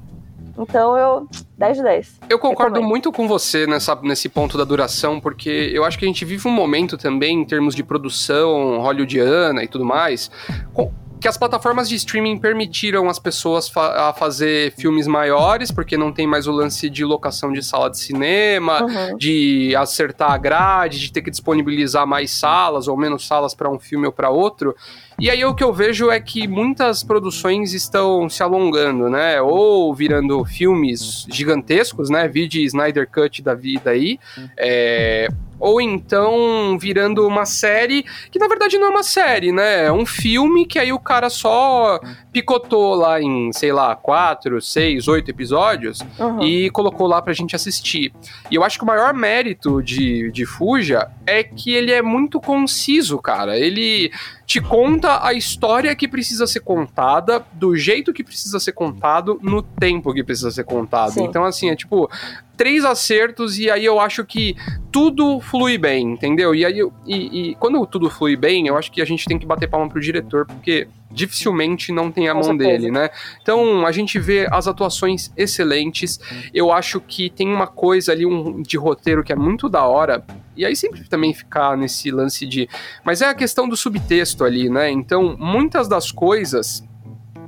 Então 0.58 0.96
eu. 0.96 1.28
10 1.58 1.76
de 1.78 1.82
10. 1.82 2.20
Eu 2.28 2.38
concordo 2.38 2.82
muito 2.82 3.10
com 3.10 3.26
você 3.26 3.66
nessa, 3.66 3.94
nesse 4.02 4.28
ponto 4.28 4.58
da 4.58 4.64
duração, 4.64 5.20
porque 5.20 5.70
eu 5.72 5.84
acho 5.84 5.98
que 5.98 6.04
a 6.04 6.08
gente 6.08 6.24
vive 6.24 6.46
um 6.48 6.52
momento 6.52 6.98
também, 6.98 7.40
em 7.40 7.44
termos 7.44 7.74
de 7.74 7.82
produção 7.82 8.78
hollywoodiana 8.80 9.62
e 9.62 9.68
tudo 9.68 9.84
mais, 9.84 10.30
com 10.74 10.92
que 11.20 11.28
as 11.28 11.36
plataformas 11.36 11.88
de 11.88 11.94
streaming 11.94 12.38
permitiram 12.38 13.08
as 13.08 13.18
pessoas 13.18 13.68
fa 13.68 14.08
a 14.08 14.12
fazer 14.12 14.72
filmes 14.72 15.06
maiores, 15.06 15.70
porque 15.70 15.96
não 15.96 16.12
tem 16.12 16.26
mais 16.26 16.46
o 16.46 16.52
lance 16.52 16.90
de 16.90 17.04
locação 17.04 17.52
de 17.52 17.62
sala 17.62 17.90
de 17.90 17.98
cinema, 17.98 18.82
uhum. 18.82 19.16
de 19.16 19.74
acertar 19.76 20.32
a 20.32 20.38
grade, 20.38 21.00
de 21.00 21.12
ter 21.12 21.22
que 21.22 21.30
disponibilizar 21.30 22.06
mais 22.06 22.30
salas 22.30 22.88
ou 22.88 22.96
menos 22.96 23.26
salas 23.26 23.54
para 23.54 23.70
um 23.70 23.78
filme 23.78 24.06
ou 24.06 24.12
para 24.12 24.30
outro. 24.30 24.74
E 25.18 25.30
aí 25.30 25.42
o 25.44 25.54
que 25.54 25.64
eu 25.64 25.72
vejo 25.72 26.10
é 26.10 26.20
que 26.20 26.46
muitas 26.46 27.02
produções 27.02 27.72
estão 27.72 28.28
se 28.28 28.42
alongando, 28.42 29.08
né? 29.08 29.40
Ou 29.40 29.94
virando 29.94 30.44
filmes 30.44 31.26
gigantescos, 31.30 32.10
né? 32.10 32.28
Vide 32.28 32.62
Snyder 32.64 33.08
Cut 33.10 33.40
da 33.40 33.54
vida 33.54 33.90
aí. 33.90 34.20
É, 34.58 35.28
ou 35.58 35.80
então 35.80 36.78
virando 36.78 37.26
uma 37.26 37.44
série 37.44 38.04
que 38.30 38.38
na 38.38 38.48
verdade 38.48 38.78
não 38.78 38.88
é 38.88 38.90
uma 38.90 39.02
série, 39.02 39.52
né? 39.52 39.86
É 39.86 39.92
um 39.92 40.06
filme 40.06 40.66
que 40.66 40.78
aí 40.78 40.92
o 40.92 40.98
cara 40.98 41.30
só 41.30 42.00
picotou 42.32 42.94
lá 42.94 43.20
em, 43.20 43.50
sei 43.52 43.72
lá, 43.72 43.96
quatro, 43.96 44.60
seis, 44.60 45.08
oito 45.08 45.30
episódios 45.30 46.00
uhum. 46.18 46.42
e 46.42 46.70
colocou 46.70 47.06
lá 47.06 47.22
pra 47.22 47.32
gente 47.32 47.56
assistir. 47.56 48.12
E 48.50 48.54
eu 48.54 48.62
acho 48.62 48.78
que 48.78 48.84
o 48.84 48.86
maior 48.86 49.14
mérito 49.14 49.82
de, 49.82 50.30
de 50.30 50.44
Fuja 50.44 51.10
é 51.26 51.42
que 51.42 51.72
ele 51.72 51.92
é 51.92 52.02
muito 52.02 52.40
conciso, 52.40 53.18
cara. 53.18 53.58
Ele 53.58 54.10
te 54.46 54.60
conta 54.60 55.26
a 55.26 55.32
história 55.32 55.94
que 55.96 56.06
precisa 56.06 56.46
ser 56.46 56.60
contada, 56.60 57.44
do 57.52 57.76
jeito 57.76 58.12
que 58.12 58.22
precisa 58.22 58.60
ser 58.60 58.72
contado, 58.72 59.38
no 59.42 59.60
tempo 59.60 60.14
que 60.14 60.22
precisa 60.22 60.50
ser 60.50 60.64
contado. 60.64 61.14
Sim. 61.14 61.24
Então, 61.24 61.44
assim, 61.44 61.68
é 61.68 61.74
tipo, 61.74 62.08
três 62.56 62.84
acertos 62.84 63.58
e 63.58 63.70
aí 63.70 63.84
eu 63.84 64.00
acho 64.00 64.24
que 64.24 64.56
tudo 64.90 65.40
flui 65.40 65.76
bem, 65.76 66.12
entendeu? 66.12 66.54
E 66.54 66.64
aí, 66.64 66.80
e, 67.06 67.50
e, 67.50 67.54
quando 67.56 67.84
tudo 67.86 68.08
flui 68.08 68.34
bem, 68.34 68.66
eu 68.66 68.76
acho 68.76 68.90
que 68.90 69.02
a 69.02 69.04
gente 69.04 69.26
tem 69.26 69.38
que 69.38 69.44
bater 69.44 69.68
palma 69.68 69.88
pro 69.88 70.00
diretor, 70.00 70.46
porque 70.46 70.88
dificilmente 71.10 71.92
não 71.92 72.10
tem 72.10 72.28
a 72.28 72.32
Com 72.32 72.40
mão 72.40 72.48
certeza. 72.48 72.70
dele, 72.70 72.90
né? 72.90 73.10
Então 73.42 73.86
a 73.86 73.92
gente 73.92 74.18
vê 74.18 74.48
as 74.50 74.66
atuações 74.66 75.30
excelentes. 75.36 76.18
Eu 76.52 76.72
acho 76.72 77.00
que 77.00 77.30
tem 77.30 77.48
uma 77.48 77.66
coisa 77.66 78.12
ali 78.12 78.24
um, 78.24 78.62
de 78.62 78.76
roteiro 78.76 79.22
que 79.22 79.32
é 79.32 79.36
muito 79.36 79.68
da 79.68 79.84
hora. 79.84 80.24
E 80.56 80.64
aí 80.64 80.74
sempre 80.74 81.04
também 81.04 81.34
ficar 81.34 81.76
nesse 81.76 82.10
lance 82.10 82.46
de. 82.46 82.68
Mas 83.04 83.20
é 83.20 83.26
a 83.26 83.34
questão 83.34 83.68
do 83.68 83.76
subtexto 83.76 84.44
ali, 84.44 84.70
né? 84.70 84.90
Então, 84.90 85.36
muitas 85.38 85.88
das 85.88 86.10
coisas 86.10 86.82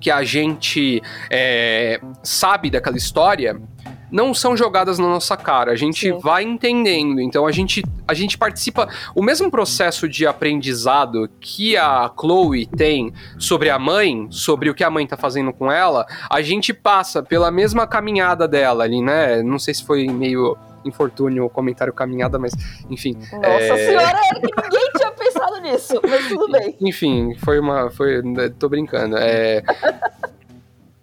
que 0.01 0.11
a 0.11 0.23
gente 0.23 1.03
é, 1.31 2.01
sabe 2.23 2.71
daquela 2.71 2.97
história 2.97 3.61
não 4.11 4.33
são 4.33 4.57
jogadas 4.57 4.99
na 4.99 5.07
nossa 5.07 5.37
cara. 5.37 5.73
A 5.73 5.77
gente 5.77 6.13
Sim. 6.13 6.19
vai 6.19 6.43
entendendo. 6.43 7.21
Então 7.21 7.47
a 7.47 7.53
gente, 7.53 7.83
a 8.07 8.15
gente 8.15 8.37
participa. 8.39 8.89
O 9.15 9.23
mesmo 9.23 9.51
processo 9.51 10.09
de 10.09 10.27
aprendizado 10.27 11.29
que 11.41 11.77
a 11.77 12.11
Chloe 12.19 12.67
tem 12.67 13.13
sobre 13.39 13.71
a 13.71 13.79
mãe, 13.79 14.27
sobre 14.31 14.71
o 14.71 14.75
que 14.75 14.85
a 14.85 14.91
mãe 14.91 15.07
tá 15.07 15.17
fazendo 15.17 15.53
com 15.53 15.71
ela, 15.71 16.07
a 16.31 16.41
gente 16.43 16.73
passa 16.73 17.23
pela 17.23 17.51
mesma 17.51 17.87
caminhada 17.87 18.49
dela 18.49 18.85
ali, 18.85 19.01
né? 19.03 19.43
Não 19.43 19.59
sei 19.59 19.75
se 19.75 19.85
foi 19.85 20.07
meio 20.09 20.57
infortúnio 20.85 21.45
o 21.45 21.51
comentário 21.51 21.93
caminhada, 21.93 22.39
mas 22.39 22.53
enfim. 22.89 23.15
Nossa 23.33 23.47
É. 23.75 23.87
senhora, 23.87 24.19
Eric, 24.33 24.63
ninguém 24.63 24.91
tinha 24.97 25.11
pensado 25.11 25.61
nisso, 25.61 26.01
mas 26.09 26.29
tudo 26.29 26.51
bem. 26.51 26.77
Enfim, 26.81 27.35
foi 27.45 27.59
uma. 27.59 27.91
Foi, 27.91 28.23
né, 28.23 28.49
tô 28.59 28.69
brincando. 28.69 29.17
É. 29.19 29.63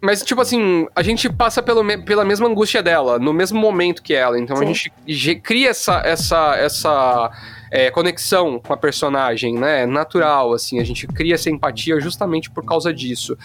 Mas, 0.05 0.21
tipo 0.21 0.39
assim, 0.39 0.87
a 0.95 1.01
gente 1.01 1.27
passa 1.29 1.61
pelo, 1.63 1.83
pela 2.03 2.23
mesma 2.23 2.47
angústia 2.47 2.83
dela, 2.83 3.17
no 3.17 3.33
mesmo 3.33 3.59
momento 3.59 4.03
que 4.03 4.13
ela. 4.13 4.39
Então 4.39 4.55
a 4.55 4.59
Sim. 4.59 4.67
gente 4.67 4.93
ge- 5.07 5.35
cria 5.35 5.69
essa, 5.69 6.01
essa, 6.05 6.55
essa 6.55 7.31
é, 7.71 7.89
conexão 7.89 8.59
com 8.59 8.71
a 8.71 8.77
personagem, 8.77 9.55
né? 9.55 9.85
Natural, 9.85 10.53
assim. 10.53 10.79
A 10.79 10.83
gente 10.83 11.07
cria 11.07 11.33
essa 11.35 11.49
empatia 11.49 11.99
justamente 11.99 12.49
por 12.51 12.63
causa 12.63 12.93
disso. 12.93 13.35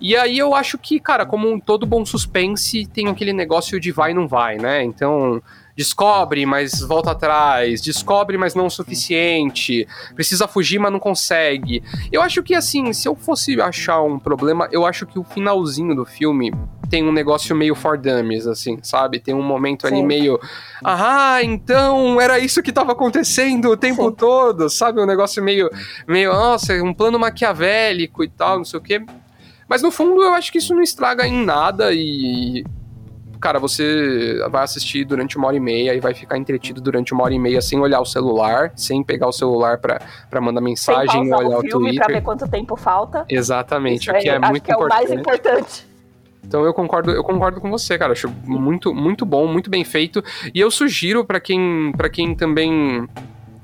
E 0.00 0.14
aí 0.14 0.38
eu 0.38 0.54
acho 0.54 0.76
que, 0.76 1.00
cara, 1.00 1.24
como 1.24 1.50
um 1.50 1.58
todo 1.58 1.86
bom 1.86 2.04
suspense, 2.04 2.86
tem 2.86 3.08
aquele 3.08 3.32
negócio 3.32 3.80
de 3.80 3.90
vai 3.90 4.10
e 4.10 4.14
não 4.14 4.28
vai, 4.28 4.58
né? 4.58 4.82
Então. 4.82 5.42
Descobre, 5.76 6.44
mas 6.46 6.80
volta 6.80 7.12
atrás. 7.12 7.80
Descobre, 7.80 8.36
mas 8.36 8.54
não 8.54 8.66
o 8.66 8.70
suficiente. 8.70 9.86
Precisa 10.14 10.46
fugir, 10.46 10.78
mas 10.78 10.92
não 10.92 10.98
consegue. 10.98 11.82
Eu 12.10 12.22
acho 12.22 12.42
que, 12.42 12.54
assim, 12.54 12.92
se 12.92 13.08
eu 13.08 13.14
fosse 13.14 13.60
achar 13.60 14.02
um 14.02 14.18
problema, 14.18 14.68
eu 14.72 14.84
acho 14.84 15.06
que 15.06 15.18
o 15.18 15.24
finalzinho 15.24 15.94
do 15.94 16.04
filme 16.04 16.52
tem 16.90 17.04
um 17.04 17.12
negócio 17.12 17.54
meio 17.54 17.74
for 17.74 17.96
dummies, 17.96 18.46
assim, 18.46 18.78
sabe? 18.82 19.20
Tem 19.20 19.32
um 19.32 19.42
momento 19.42 19.86
ali 19.86 19.96
Sim. 19.96 20.06
meio. 20.06 20.40
Ah, 20.84 21.38
então 21.42 22.20
era 22.20 22.38
isso 22.38 22.62
que 22.62 22.72
tava 22.72 22.92
acontecendo 22.92 23.70
o 23.70 23.76
tempo 23.76 24.08
Sim. 24.08 24.14
todo, 24.16 24.68
sabe? 24.68 25.00
Um 25.00 25.06
negócio 25.06 25.42
meio. 25.42 25.70
meio, 26.06 26.32
nossa, 26.32 26.74
um 26.82 26.92
plano 26.92 27.18
maquiavélico 27.18 28.24
e 28.24 28.28
tal, 28.28 28.58
não 28.58 28.64
sei 28.64 28.78
o 28.78 28.82
quê. 28.82 29.02
Mas 29.68 29.82
no 29.82 29.92
fundo 29.92 30.20
eu 30.20 30.34
acho 30.34 30.50
que 30.50 30.58
isso 30.58 30.74
não 30.74 30.82
estraga 30.82 31.26
em 31.26 31.44
nada 31.44 31.92
e. 31.92 32.64
Cara, 33.40 33.58
você 33.58 34.38
vai 34.50 34.62
assistir 34.64 35.04
durante 35.04 35.38
uma 35.38 35.46
hora 35.46 35.56
e 35.56 35.60
meia 35.60 35.94
e 35.94 36.00
vai 36.00 36.12
ficar 36.12 36.36
entretido 36.36 36.80
durante 36.80 37.14
uma 37.14 37.24
hora 37.24 37.32
e 37.32 37.38
meia 37.38 37.60
sem 37.60 37.80
olhar 37.80 38.00
o 38.00 38.04
celular, 38.04 38.72
sem 38.76 39.02
pegar 39.02 39.28
o 39.28 39.32
celular 39.32 39.78
pra, 39.78 40.00
pra 40.28 40.40
mandar 40.40 40.60
Sem 40.60 40.68
mensagem, 40.68 41.30
pausar 41.30 41.46
olhar 41.46 41.56
o 41.56 41.58
o 41.58 41.62
filme 41.62 41.94
pra 41.94 42.06
ver 42.06 42.12
Twitter. 42.12 42.22
quanto 42.22 42.48
tempo 42.48 42.76
falta. 42.76 43.24
Exatamente, 43.28 44.02
Isso 44.02 44.10
o 44.10 44.18
que 44.18 44.28
é, 44.28 44.36
acho 44.36 44.50
muito 44.50 44.62
que 44.64 44.72
é 44.72 44.76
o 44.76 44.86
mais 44.88 45.10
importante. 45.10 45.88
Então 46.44 46.64
eu 46.64 46.74
concordo, 46.74 47.12
eu 47.12 47.22
concordo 47.22 47.60
com 47.60 47.70
você, 47.70 47.96
cara. 47.96 48.12
Acho 48.12 48.28
muito, 48.44 48.94
muito 48.94 49.24
bom, 49.24 49.46
muito 49.46 49.70
bem 49.70 49.84
feito. 49.84 50.22
E 50.54 50.60
eu 50.60 50.70
sugiro 50.70 51.24
pra 51.24 51.38
quem, 51.38 51.92
para 51.96 52.08
quem 52.10 52.34
também 52.34 53.06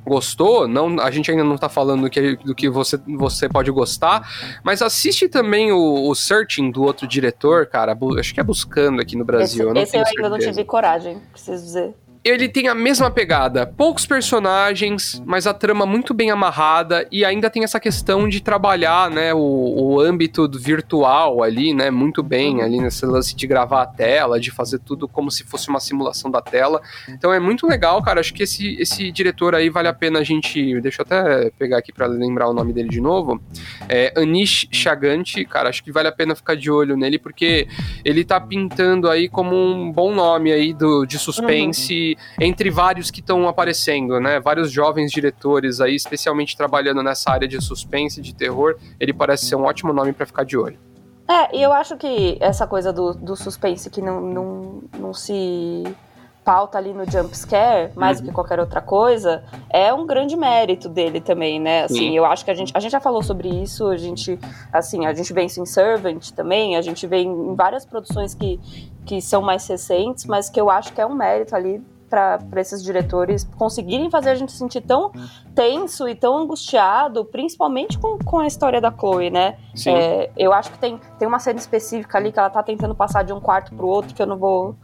gostou, 0.06 0.68
não, 0.68 1.00
a 1.00 1.10
gente 1.10 1.30
ainda 1.30 1.42
não 1.42 1.58
tá 1.58 1.68
falando 1.68 2.02
do 2.02 2.10
que, 2.10 2.36
do 2.36 2.54
que 2.54 2.68
você, 2.68 2.96
você 3.06 3.48
pode 3.48 3.70
gostar, 3.70 4.28
mas 4.62 4.80
assiste 4.80 5.28
também 5.28 5.72
o, 5.72 6.08
o 6.08 6.14
Searching 6.14 6.70
do 6.70 6.84
outro 6.84 7.06
diretor, 7.06 7.66
cara. 7.66 7.96
Acho 8.18 8.32
que 8.32 8.40
é 8.40 8.44
Buscando 8.44 9.00
aqui 9.02 9.16
no 9.16 9.24
Brasil. 9.24 9.44
esse 9.44 9.60
eu 9.60 9.74
não 9.74 9.80
esse 9.82 9.96
eu 9.96 10.04
ainda 10.06 10.28
não 10.28 10.38
tive 10.38 10.64
coragem, 10.64 11.20
preciso 11.32 11.64
dizer. 11.64 11.94
Ele 12.26 12.48
tem 12.48 12.66
a 12.66 12.74
mesma 12.74 13.08
pegada, 13.08 13.64
poucos 13.64 14.04
personagens, 14.04 15.22
mas 15.24 15.46
a 15.46 15.54
trama 15.54 15.86
muito 15.86 16.12
bem 16.12 16.32
amarrada 16.32 17.06
e 17.08 17.24
ainda 17.24 17.48
tem 17.48 17.62
essa 17.62 17.78
questão 17.78 18.28
de 18.28 18.40
trabalhar, 18.40 19.08
né, 19.08 19.32
o, 19.32 19.38
o 19.38 20.00
âmbito 20.00 20.50
virtual 20.58 21.40
ali, 21.40 21.72
né, 21.72 21.88
muito 21.88 22.24
bem 22.24 22.62
ali 22.62 22.80
nesse 22.80 23.06
lance 23.06 23.36
de 23.36 23.46
gravar 23.46 23.82
a 23.82 23.86
tela, 23.86 24.40
de 24.40 24.50
fazer 24.50 24.80
tudo 24.80 25.06
como 25.06 25.30
se 25.30 25.44
fosse 25.44 25.68
uma 25.68 25.78
simulação 25.78 26.28
da 26.28 26.42
tela. 26.42 26.82
Então 27.08 27.32
é 27.32 27.38
muito 27.38 27.64
legal, 27.64 28.02
cara. 28.02 28.18
Acho 28.18 28.34
que 28.34 28.42
esse, 28.42 28.74
esse 28.74 29.12
diretor 29.12 29.54
aí 29.54 29.70
vale 29.70 29.86
a 29.86 29.94
pena 29.94 30.18
a 30.18 30.24
gente, 30.24 30.80
deixa 30.80 31.02
eu 31.02 31.06
até 31.08 31.50
pegar 31.50 31.78
aqui 31.78 31.92
pra 31.92 32.08
lembrar 32.08 32.48
o 32.48 32.52
nome 32.52 32.72
dele 32.72 32.88
de 32.88 33.00
novo. 33.00 33.40
É 33.88 34.12
Anish 34.16 34.66
Chaganti, 34.72 35.44
cara, 35.44 35.68
acho 35.68 35.84
que 35.84 35.92
vale 35.92 36.08
a 36.08 36.12
pena 36.12 36.34
ficar 36.34 36.56
de 36.56 36.72
olho 36.72 36.96
nele 36.96 37.20
porque 37.20 37.68
ele 38.04 38.24
tá 38.24 38.40
pintando 38.40 39.08
aí 39.08 39.28
como 39.28 39.54
um 39.54 39.92
bom 39.92 40.12
nome 40.12 40.50
aí 40.50 40.74
do, 40.74 41.06
de 41.06 41.20
suspense 41.20 42.15
entre 42.40 42.70
vários 42.70 43.10
que 43.10 43.20
estão 43.20 43.48
aparecendo, 43.48 44.20
né? 44.20 44.40
Vários 44.40 44.70
jovens 44.70 45.10
diretores 45.10 45.80
aí, 45.80 45.94
especialmente 45.94 46.56
trabalhando 46.56 47.02
nessa 47.02 47.30
área 47.30 47.48
de 47.48 47.60
suspense, 47.60 48.20
de 48.20 48.34
terror. 48.34 48.76
Ele 48.98 49.12
parece 49.12 49.46
ser 49.46 49.56
um 49.56 49.64
ótimo 49.64 49.92
nome 49.92 50.12
pra 50.12 50.26
ficar 50.26 50.44
de 50.44 50.56
olho. 50.56 50.78
É, 51.28 51.56
e 51.56 51.62
eu 51.62 51.72
acho 51.72 51.96
que 51.96 52.36
essa 52.40 52.66
coisa 52.66 52.92
do, 52.92 53.12
do 53.12 53.34
suspense 53.34 53.90
que 53.90 54.00
não, 54.00 54.20
não, 54.20 54.82
não 54.98 55.12
se 55.12 55.82
pauta 56.44 56.78
ali 56.78 56.94
no 56.94 57.04
jump 57.10 57.36
scare, 57.36 57.90
mais 57.96 58.18
Uhum. 58.18 58.26
do 58.26 58.28
que 58.28 58.34
qualquer 58.34 58.60
outra 58.60 58.80
coisa, 58.80 59.42
é 59.68 59.92
um 59.92 60.06
grande 60.06 60.36
mérito 60.36 60.88
dele 60.88 61.20
também, 61.20 61.58
né? 61.58 61.82
Assim, 61.82 61.96
Sim. 62.10 62.16
eu 62.16 62.24
acho 62.24 62.44
que 62.44 62.52
a 62.52 62.54
gente, 62.54 62.70
a 62.72 62.78
gente 62.78 62.92
já 62.92 63.00
falou 63.00 63.20
sobre 63.20 63.48
isso, 63.48 63.88
a 63.88 63.96
gente, 63.96 64.38
assim, 64.72 65.04
a 65.06 65.12
gente 65.12 65.32
vê 65.32 65.42
isso 65.42 65.60
em 65.60 65.66
Servant 65.66 66.30
também, 66.30 66.76
a 66.76 66.82
gente 66.82 67.04
vê 67.08 67.18
em 67.22 67.56
várias 67.56 67.84
produções 67.84 68.32
que, 68.32 68.60
que 69.04 69.20
são 69.20 69.42
mais 69.42 69.66
recentes, 69.66 70.24
mas 70.26 70.48
que 70.48 70.60
eu 70.60 70.70
acho 70.70 70.92
que 70.92 71.00
é 71.00 71.06
um 71.06 71.16
mérito 71.16 71.56
ali 71.56 71.82
para 72.08 72.40
esses 72.56 72.82
diretores 72.82 73.48
conseguirem 73.56 74.10
fazer 74.10 74.30
a 74.30 74.34
gente 74.34 74.52
se 74.52 74.58
sentir 74.58 74.80
tão 74.80 75.10
tenso 75.54 76.08
e 76.08 76.14
tão 76.14 76.38
angustiado, 76.38 77.24
principalmente 77.24 77.98
com, 77.98 78.18
com 78.18 78.38
a 78.38 78.46
história 78.46 78.80
da 78.80 78.90
Chloe, 78.90 79.30
né? 79.30 79.58
Sim. 79.74 79.90
É, 79.90 80.30
eu 80.36 80.52
acho 80.52 80.70
que 80.70 80.78
tem, 80.78 81.00
tem 81.18 81.26
uma 81.26 81.38
cena 81.38 81.58
específica 81.58 82.18
ali 82.18 82.32
que 82.32 82.38
ela 82.38 82.50
tá 82.50 82.62
tentando 82.62 82.94
passar 82.94 83.22
de 83.22 83.32
um 83.32 83.40
quarto 83.40 83.74
pro 83.74 83.86
outro, 83.86 84.14
que 84.14 84.22
eu 84.22 84.26
não 84.26 84.36
vou, 84.36 84.74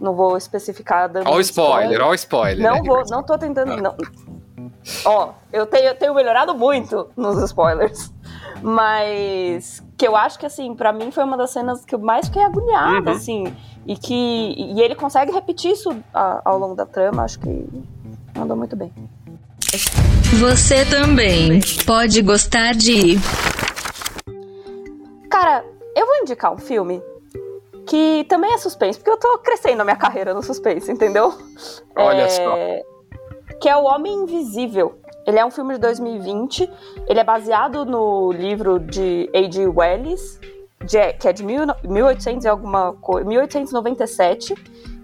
não 0.00 0.14
vou 0.14 0.36
especificar 0.36 1.08
dando 1.08 1.28
Ó 1.28 1.36
o 1.36 1.40
spoiler, 1.40 2.00
ó 2.00 2.10
o 2.10 2.14
spoiler. 2.14 2.62
Não 2.62 2.76
né, 2.76 2.82
vou, 2.84 3.02
não 3.08 3.22
tô 3.22 3.36
tentando. 3.38 3.76
Não. 3.76 3.94
Ó, 5.04 5.30
eu 5.52 5.66
tenho, 5.66 5.88
eu 5.88 5.94
tenho 5.94 6.14
melhorado 6.14 6.54
muito 6.54 7.10
nos 7.16 7.42
spoilers. 7.42 8.12
Mas 8.62 9.82
que 10.00 10.08
eu 10.08 10.16
acho 10.16 10.38
que, 10.38 10.46
assim, 10.46 10.74
pra 10.74 10.94
mim 10.94 11.10
foi 11.10 11.22
uma 11.24 11.36
das 11.36 11.50
cenas 11.50 11.84
que 11.84 11.94
eu 11.94 11.98
mais 11.98 12.24
fiquei 12.26 12.42
agoniada, 12.42 13.10
Uhum. 13.10 13.16
assim. 13.16 13.54
E 13.86 13.94
que. 13.94 14.54
E 14.56 14.80
ele 14.80 14.94
consegue 14.94 15.30
repetir 15.30 15.72
isso 15.72 15.94
a- 16.14 16.40
ao 16.42 16.58
longo 16.58 16.74
da 16.74 16.86
trama, 16.86 17.22
acho 17.22 17.38
que 17.38 17.66
mandou 18.34 18.56
muito 18.56 18.74
bem. 18.74 18.90
Você 20.40 20.86
também 20.86 21.60
pode 21.84 22.22
gostar 22.22 22.72
de 22.72 23.18
Cara, 25.28 25.62
eu 25.94 26.06
vou 26.06 26.16
indicar 26.22 26.50
um 26.50 26.58
filme 26.58 27.02
que 27.86 28.24
também 28.26 28.54
é 28.54 28.58
suspense, 28.58 28.98
porque 28.98 29.10
eu 29.10 29.18
tô 29.18 29.38
crescendo 29.38 29.82
a 29.82 29.84
minha 29.84 29.96
carreira 29.96 30.32
no 30.32 30.42
suspense, 30.42 30.90
entendeu? 30.90 31.34
Olha 31.94 32.22
É, 32.22 32.28
só. 32.28 32.56
Que 33.60 33.68
é 33.68 33.76
O 33.76 33.84
Homem 33.84 34.22
Invisível. 34.22 34.98
Ele 35.26 35.38
é 35.38 35.44
um 35.44 35.50
filme 35.50 35.74
de 35.74 35.80
2020. 35.80 36.70
Ele 37.06 37.20
é 37.20 37.24
baseado 37.24 37.84
no 37.84 38.32
livro 38.32 38.78
de 38.78 39.28
A.G. 39.34 39.66
Wells, 39.66 40.40
de- 40.84 41.12
que 41.14 41.28
é 41.28 41.32
de 41.32 41.44
mil, 41.44 41.62
1800 41.84 42.44
e 42.44 42.48
alguma 42.48 42.92
coisa, 42.94 43.26
1897. 43.28 44.54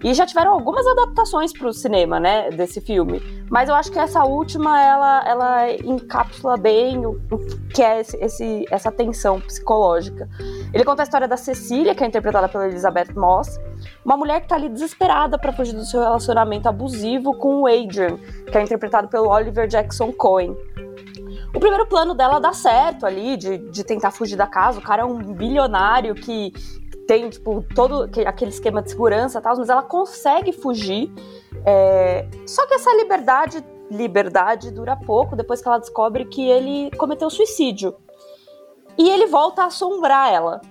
E 0.03 0.13
já 0.13 0.27
tiveram 0.27 0.51
algumas 0.51 0.85
adaptações 0.85 1.51
para 1.51 1.67
o 1.67 1.73
cinema, 1.73 2.19
né, 2.19 2.51
desse 2.51 2.79
filme. 2.79 3.19
Mas 3.49 3.67
eu 3.67 3.73
acho 3.73 3.91
que 3.91 3.97
essa 3.97 4.23
última, 4.23 4.79
ela, 4.79 5.27
ela 5.27 5.71
encapsula 5.71 6.55
bem 6.55 7.03
o, 7.03 7.19
o 7.31 7.37
que 7.73 7.81
é 7.81 8.01
esse, 8.01 8.15
esse- 8.17 8.65
essa 8.69 8.91
tensão 8.91 9.39
psicológica. 9.41 10.29
Ele 10.71 10.83
conta 10.83 11.01
a 11.01 11.05
história 11.05 11.27
da 11.27 11.35
Cecília, 11.37 11.95
que 11.95 12.03
é 12.03 12.07
interpretada 12.07 12.47
pela 12.47 12.67
Elizabeth 12.67 13.11
Moss, 13.15 13.59
uma 14.05 14.15
mulher 14.15 14.41
que 14.41 14.47
tá 14.47 14.55
ali 14.55 14.69
desesperada 14.69 15.35
para 15.39 15.51
fugir 15.51 15.73
do 15.73 15.83
seu 15.85 15.99
relacionamento 16.01 16.69
abusivo 16.69 17.33
com 17.35 17.61
o 17.61 17.67
Adrian, 17.67 18.17
que 18.51 18.55
é 18.57 18.61
interpretado 18.61 19.07
pelo 19.07 19.29
Oliver 19.29 19.67
Jackson 19.67 20.11
Cohen. 20.11 20.55
O 21.57 21.59
primeiro 21.59 21.87
plano 21.87 22.13
dela 22.13 22.39
dá 22.39 22.53
certo 22.53 23.03
ali, 23.03 23.35
de, 23.35 23.57
de 23.57 23.83
tentar 23.83 24.11
fugir 24.11 24.35
da 24.35 24.45
casa. 24.45 24.77
O 24.77 24.81
cara 24.83 25.01
é 25.01 25.05
um 25.05 25.17
bilionário 25.33 26.13
que 26.13 26.53
tem, 27.07 27.27
tipo, 27.31 27.65
todo 27.73 28.03
aque- 28.03 28.27
aquele 28.27 28.51
esquema 28.51 28.79
de 28.79 28.91
segurança 28.91 29.39
e 29.39 29.41
tal, 29.41 29.57
mas 29.57 29.67
ela 29.67 29.81
consegue 29.81 30.51
fugir. 30.51 31.11
É, 31.65 32.27
Só 32.45 32.67
que 32.67 32.75
essa 32.75 32.93
liberdade, 32.95 33.65
liberdade 33.89 34.69
dura 34.69 34.95
pouco 34.95 35.35
depois 35.35 35.59
que 35.59 35.67
ela 35.67 35.79
descobre 35.79 36.25
que 36.25 36.47
ele 36.47 36.91
cometeu 36.95 37.27
suicídio. 37.27 37.95
E 38.95 39.09
ele 39.09 39.25
volta 39.25 39.63
a 39.63 39.65
assombrar 39.65 40.31
ela. 40.31 40.61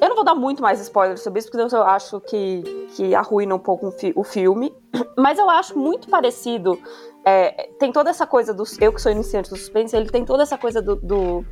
eu 0.00 0.08
não 0.08 0.16
vou 0.16 0.24
dar 0.24 0.34
muito 0.34 0.60
mais 0.60 0.80
spoilers 0.80 1.20
sobre 1.22 1.38
isso, 1.38 1.48
porque 1.48 1.76
eu 1.76 1.82
acho 1.84 2.20
que, 2.22 2.88
que 2.96 3.14
arruina 3.14 3.54
um 3.54 3.58
pouco 3.60 3.94
o 4.16 4.24
filme. 4.24 4.74
Mas 5.16 5.38
eu 5.38 5.48
acho 5.48 5.78
muito 5.78 6.08
parecido. 6.10 6.76
É, 7.24 7.70
tem 7.78 7.90
toda 7.90 8.10
essa 8.10 8.26
coisa 8.26 8.52
do. 8.52 8.64
Eu 8.80 8.92
que 8.92 9.00
sou 9.00 9.10
iniciante 9.10 9.48
do 9.48 9.56
suspense, 9.56 9.96
ele 9.96 10.10
tem 10.10 10.24
toda 10.24 10.42
essa 10.42 10.58
coisa 10.58 10.82
do, 10.82 10.96
do 10.96 11.44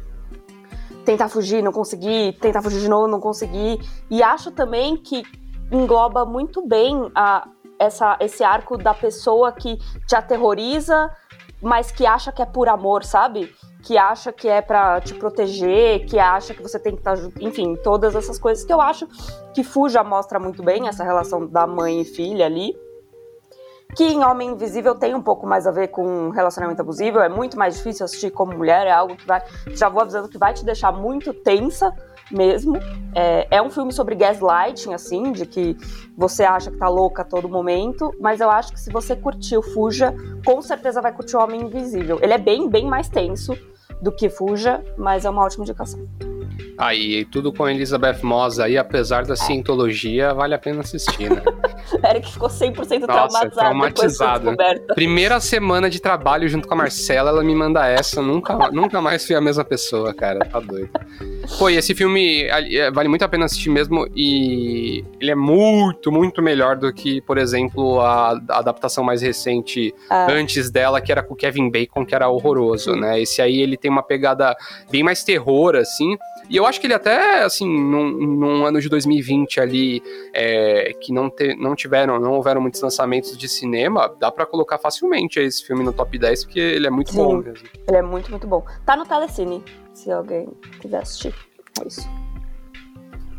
tentar 1.04 1.28
fugir, 1.28 1.62
não 1.62 1.72
conseguir, 1.72 2.38
tentar 2.38 2.60
fugir 2.60 2.80
de 2.80 2.88
novo, 2.88 3.08
não 3.08 3.20
conseguir. 3.20 3.80
E 4.10 4.22
acho 4.22 4.50
também 4.50 4.96
que 4.96 5.22
engloba 5.70 6.26
muito 6.26 6.66
bem 6.66 7.10
a, 7.14 7.48
essa, 7.78 8.18
esse 8.20 8.44
arco 8.44 8.76
da 8.76 8.92
pessoa 8.92 9.50
que 9.50 9.78
te 10.06 10.14
aterroriza, 10.14 11.10
mas 11.62 11.90
que 11.90 12.04
acha 12.04 12.30
que 12.30 12.42
é 12.42 12.46
por 12.46 12.68
amor, 12.68 13.02
sabe? 13.02 13.50
Que 13.82 13.96
acha 13.96 14.30
que 14.30 14.48
é 14.48 14.60
para 14.60 15.00
te 15.00 15.14
proteger, 15.14 16.04
que 16.04 16.18
acha 16.18 16.52
que 16.52 16.62
você 16.62 16.78
tem 16.78 16.92
que 16.92 17.00
estar 17.00 17.12
tá 17.12 17.16
junto, 17.16 17.42
enfim, 17.42 17.76
todas 17.76 18.14
essas 18.14 18.38
coisas 18.38 18.62
que 18.62 18.72
eu 18.72 18.80
acho 18.80 19.08
que 19.54 19.64
Fuja 19.64 20.04
mostra 20.04 20.38
muito 20.38 20.62
bem 20.62 20.86
essa 20.86 21.02
relação 21.02 21.46
da 21.46 21.66
mãe 21.66 22.02
e 22.02 22.04
filha 22.04 22.44
ali 22.44 22.76
que 23.94 24.04
em 24.04 24.24
Homem 24.24 24.50
Invisível 24.50 24.94
tem 24.94 25.14
um 25.14 25.22
pouco 25.22 25.46
mais 25.46 25.66
a 25.66 25.70
ver 25.70 25.88
com 25.88 26.30
relacionamento 26.30 26.80
abusivo, 26.80 27.18
é 27.18 27.28
muito 27.28 27.58
mais 27.58 27.76
difícil 27.76 28.04
assistir 28.04 28.30
como 28.30 28.56
mulher, 28.56 28.86
é 28.86 28.92
algo 28.92 29.16
que 29.16 29.26
vai, 29.26 29.42
já 29.68 29.88
vou 29.88 30.02
avisando 30.02 30.28
que 30.28 30.38
vai 30.38 30.54
te 30.54 30.64
deixar 30.64 30.92
muito 30.92 31.34
tensa 31.34 31.94
mesmo. 32.30 32.76
É, 33.14 33.46
é 33.50 33.62
um 33.62 33.70
filme 33.70 33.92
sobre 33.92 34.14
gaslighting, 34.14 34.94
assim, 34.94 35.32
de 35.32 35.44
que 35.44 35.76
você 36.16 36.44
acha 36.44 36.70
que 36.70 36.78
tá 36.78 36.88
louca 36.88 37.22
a 37.22 37.24
todo 37.24 37.48
momento, 37.48 38.10
mas 38.18 38.40
eu 38.40 38.50
acho 38.50 38.72
que 38.72 38.80
se 38.80 38.90
você 38.90 39.14
curtiu 39.14 39.62
Fuja, 39.62 40.14
com 40.44 40.62
certeza 40.62 41.00
vai 41.00 41.12
curtir 41.12 41.36
o 41.36 41.40
Homem 41.40 41.62
Invisível. 41.62 42.18
Ele 42.22 42.32
é 42.32 42.38
bem, 42.38 42.68
bem 42.68 42.86
mais 42.86 43.08
tenso 43.08 43.56
do 44.00 44.10
que 44.10 44.30
Fuja, 44.30 44.82
mas 44.96 45.24
é 45.24 45.30
uma 45.30 45.42
ótima 45.42 45.64
indicação. 45.64 46.00
Aí, 46.76 47.24
tudo 47.26 47.52
com 47.52 47.68
Elizabeth 47.68 48.20
Moss 48.22 48.58
aí, 48.58 48.76
apesar 48.76 49.24
da 49.24 49.36
cientologia, 49.36 50.34
vale 50.34 50.54
a 50.54 50.58
pena 50.58 50.80
assistir, 50.80 51.30
né? 51.30 51.42
Eric 52.08 52.32
ficou 52.32 52.48
100% 52.48 53.06
Nossa, 53.06 53.50
traumatizado. 53.50 54.54
traumatizado. 54.54 54.56
Primeira 54.94 55.38
semana 55.40 55.90
de 55.90 56.00
trabalho 56.00 56.48
junto 56.48 56.66
com 56.66 56.74
a 56.74 56.76
Marcela, 56.76 57.30
ela 57.30 57.44
me 57.44 57.54
manda 57.54 57.86
essa. 57.86 58.22
Nunca, 58.22 58.70
nunca 58.70 59.00
mais 59.00 59.26
fui 59.26 59.36
a 59.36 59.40
mesma 59.40 59.64
pessoa, 59.64 60.14
cara. 60.14 60.40
Tá 60.40 60.60
doido. 60.60 60.90
Pô, 61.58 61.68
e 61.68 61.76
esse 61.76 61.94
filme 61.94 62.44
é, 62.44 62.90
vale 62.90 63.08
muito 63.08 63.22
a 63.22 63.28
pena 63.28 63.44
assistir 63.44 63.70
mesmo. 63.70 64.06
E 64.14 65.04
ele 65.20 65.30
é 65.30 65.34
muito, 65.34 66.10
muito 66.10 66.42
melhor 66.42 66.76
do 66.76 66.92
que, 66.92 67.20
por 67.20 67.38
exemplo, 67.38 68.00
a, 68.00 68.32
a 68.48 68.58
adaptação 68.58 69.04
mais 69.04 69.22
recente 69.22 69.94
ah. 70.10 70.26
antes 70.30 70.70
dela, 70.70 71.00
que 71.00 71.12
era 71.12 71.22
com 71.22 71.34
o 71.34 71.36
Kevin 71.36 71.70
Bacon, 71.70 72.04
que 72.04 72.14
era 72.14 72.28
horroroso, 72.28 72.94
né? 72.96 73.20
Esse 73.20 73.42
aí 73.42 73.60
ele 73.60 73.76
tem 73.76 73.90
uma 73.90 74.02
pegada 74.02 74.56
bem 74.90 75.02
mais 75.02 75.22
terror, 75.22 75.76
assim. 75.76 76.16
E 76.52 76.56
eu 76.58 76.66
acho 76.66 76.78
que 76.78 76.86
ele 76.86 76.92
até, 76.92 77.44
assim, 77.44 77.66
num, 77.66 78.10
num 78.10 78.66
ano 78.66 78.78
de 78.78 78.86
2020 78.86 79.58
ali, 79.58 80.02
é, 80.34 80.92
que 81.00 81.10
não, 81.10 81.30
te, 81.30 81.56
não 81.56 81.74
tiveram, 81.74 82.20
não 82.20 82.32
houveram 82.32 82.60
muitos 82.60 82.82
lançamentos 82.82 83.38
de 83.38 83.48
cinema, 83.48 84.14
dá 84.20 84.30
para 84.30 84.44
colocar 84.44 84.76
facilmente 84.76 85.40
esse 85.40 85.66
filme 85.66 85.82
no 85.82 85.94
top 85.94 86.18
10, 86.18 86.44
porque 86.44 86.60
ele 86.60 86.86
é 86.86 86.90
muito 86.90 87.10
Sim, 87.10 87.16
bom 87.16 87.36
mesmo. 87.38 87.66
Ele 87.88 87.96
é 87.96 88.02
muito, 88.02 88.30
muito 88.30 88.46
bom. 88.46 88.62
Tá 88.84 88.94
no 88.94 89.06
Telecine, 89.06 89.64
se 89.94 90.12
alguém 90.12 90.46
quiser 90.78 90.98
assistir. 90.98 91.34
É 91.82 91.88
isso. 91.88 92.06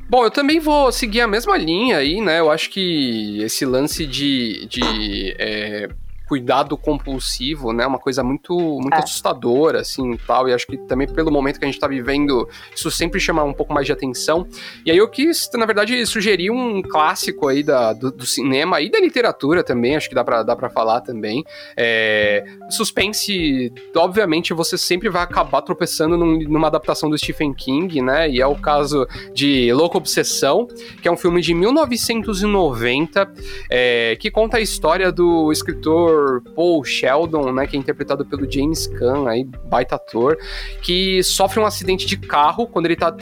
Bom, 0.09 0.23
eu 0.23 0.31
também 0.31 0.59
vou 0.59 0.91
seguir 0.91 1.21
a 1.21 1.27
mesma 1.27 1.55
linha 1.55 1.97
aí, 1.97 2.19
né? 2.19 2.39
Eu 2.39 2.49
acho 2.49 2.71
que 2.71 3.43
esse 3.43 3.63
lance 3.63 4.07
de, 4.07 4.65
de 4.65 5.35
é, 5.37 5.87
cuidado 6.27 6.77
compulsivo, 6.77 7.73
né? 7.73 7.85
Uma 7.85 7.99
coisa 7.99 8.23
muito, 8.23 8.55
muito 8.55 8.93
é. 8.93 8.99
assustadora, 8.99 9.81
assim, 9.81 10.17
tal. 10.25 10.47
E 10.47 10.53
acho 10.53 10.65
que 10.65 10.77
também 10.77 11.07
pelo 11.07 11.31
momento 11.31 11.59
que 11.59 11.65
a 11.65 11.67
gente 11.67 11.79
tá 11.79 11.87
vivendo, 11.87 12.47
isso 12.73 12.89
sempre 12.89 13.19
chama 13.19 13.43
um 13.43 13.53
pouco 13.53 13.73
mais 13.73 13.85
de 13.85 13.91
atenção. 13.91 14.47
E 14.85 14.91
aí 14.91 14.97
eu 14.97 15.07
quis, 15.07 15.49
na 15.55 15.65
verdade, 15.65 16.05
sugerir 16.05 16.49
um 16.49 16.81
clássico 16.81 17.47
aí 17.47 17.63
da, 17.63 17.93
do, 17.93 18.11
do 18.11 18.25
cinema 18.25 18.81
e 18.81 18.89
da 18.89 18.99
literatura 18.99 19.63
também, 19.63 19.95
acho 19.95 20.09
que 20.09 20.15
dá 20.15 20.23
pra, 20.23 20.43
dá 20.43 20.55
pra 20.55 20.69
falar 20.69 21.01
também. 21.01 21.43
É, 21.75 22.43
suspense, 22.69 23.71
obviamente, 23.95 24.53
você 24.53 24.77
sempre 24.77 25.09
vai 25.09 25.23
acabar 25.23 25.61
tropeçando 25.61 26.17
num, 26.17 26.39
numa 26.39 26.67
adaptação 26.67 27.09
do 27.09 27.17
Stephen 27.17 27.53
King, 27.53 28.01
né? 28.01 28.29
E 28.29 28.41
é 28.41 28.47
o 28.47 28.55
caso 28.55 29.05
de 29.33 29.71
Louca 29.73 29.97
Obsessão, 29.97 30.67
que 31.01 31.07
é 31.07 31.11
um 31.11 31.17
filme 31.17 31.41
de 31.41 31.53
1990, 31.53 33.31
é, 33.69 34.15
que 34.19 34.31
conta 34.31 34.57
a 34.57 34.61
história 34.61 35.11
do 35.11 35.51
escritor 35.51 36.12
Paul 36.55 36.83
Sheldon, 36.83 37.51
né, 37.51 37.67
que 37.67 37.75
é 37.75 37.79
interpretado 37.79 38.25
pelo 38.25 38.49
James 38.49 38.87
Caan, 38.87 39.29
aí, 39.29 39.43
baita 39.43 39.95
ator, 39.95 40.37
que 40.81 41.21
sofre 41.23 41.59
um 41.59 41.65
acidente 41.65 42.05
de 42.05 42.17
carro 42.17 42.67
quando 42.67 42.85
ele 42.85 42.95
tá 42.95 43.13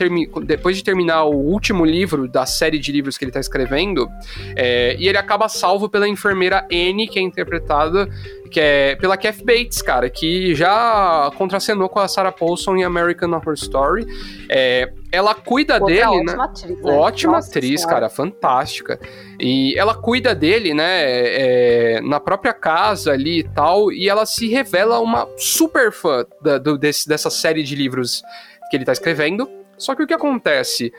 depois 0.44 0.78
de 0.78 0.84
terminar 0.84 1.24
o 1.26 1.36
último 1.36 1.86
livro 1.86 2.28
da 2.28 2.46
série 2.46 2.80
de 2.80 2.92
livros 2.92 3.18
que 3.18 3.26
ele 3.26 3.32
tá 3.32 3.40
escrevendo, 3.40 4.08
é, 4.56 4.96
e 4.98 5.08
ele 5.08 5.18
acaba 5.18 5.48
salvo 5.50 5.90
pela 5.90 6.08
enfermeira 6.08 6.66
Anne, 6.72 7.08
que 7.08 7.20
é 7.20 7.22
interpretada 7.22 8.08
que 8.52 8.60
é 8.60 8.96
pela 8.98 9.16
Kath 9.16 9.42
Bates, 9.44 9.82
cara, 9.82 10.10
que 10.10 10.54
já 10.54 11.32
contracenou 11.38 11.88
com 11.88 12.00
a 12.00 12.08
Sarah 12.08 12.34
Paulson 12.34 12.76
em 12.76 12.84
American 12.84 13.32
Horror 13.32 13.54
Story. 13.54 14.06
É, 14.50 14.92
ela 15.12 15.34
cuida 15.34 15.76
Outra 15.76 15.88
dele, 15.88 16.06
ótima 16.06 16.34
né? 16.34 16.44
Atriz, 16.44 16.82
né? 16.82 16.94
Ótima 16.94 17.34
Nossa 17.34 17.50
atriz, 17.50 17.82
senhora. 17.82 17.96
cara, 17.96 18.10
fantástica. 18.10 19.00
E 19.42 19.74
ela 19.76 19.96
cuida 19.96 20.36
dele, 20.36 20.72
né, 20.72 21.02
é, 21.04 22.02
na 22.02 22.20
própria 22.20 22.54
casa 22.54 23.12
ali 23.12 23.40
e 23.40 23.44
tal, 23.44 23.92
e 23.92 24.08
ela 24.08 24.24
se 24.24 24.48
revela 24.48 25.00
uma 25.00 25.28
super 25.36 25.92
fã 25.92 26.24
da, 26.40 26.60
do, 26.60 26.78
desse, 26.78 27.08
dessa 27.08 27.32
série 27.32 27.64
de 27.64 27.76
livros 27.76 28.22
que 28.70 28.78
ele 28.78 28.86
tá 28.86 28.92
escrevendo. 28.92 29.50
Só 29.80 29.96
que 29.96 30.04
o 30.04 30.08
que 30.08 30.14
acontece? 30.14 30.94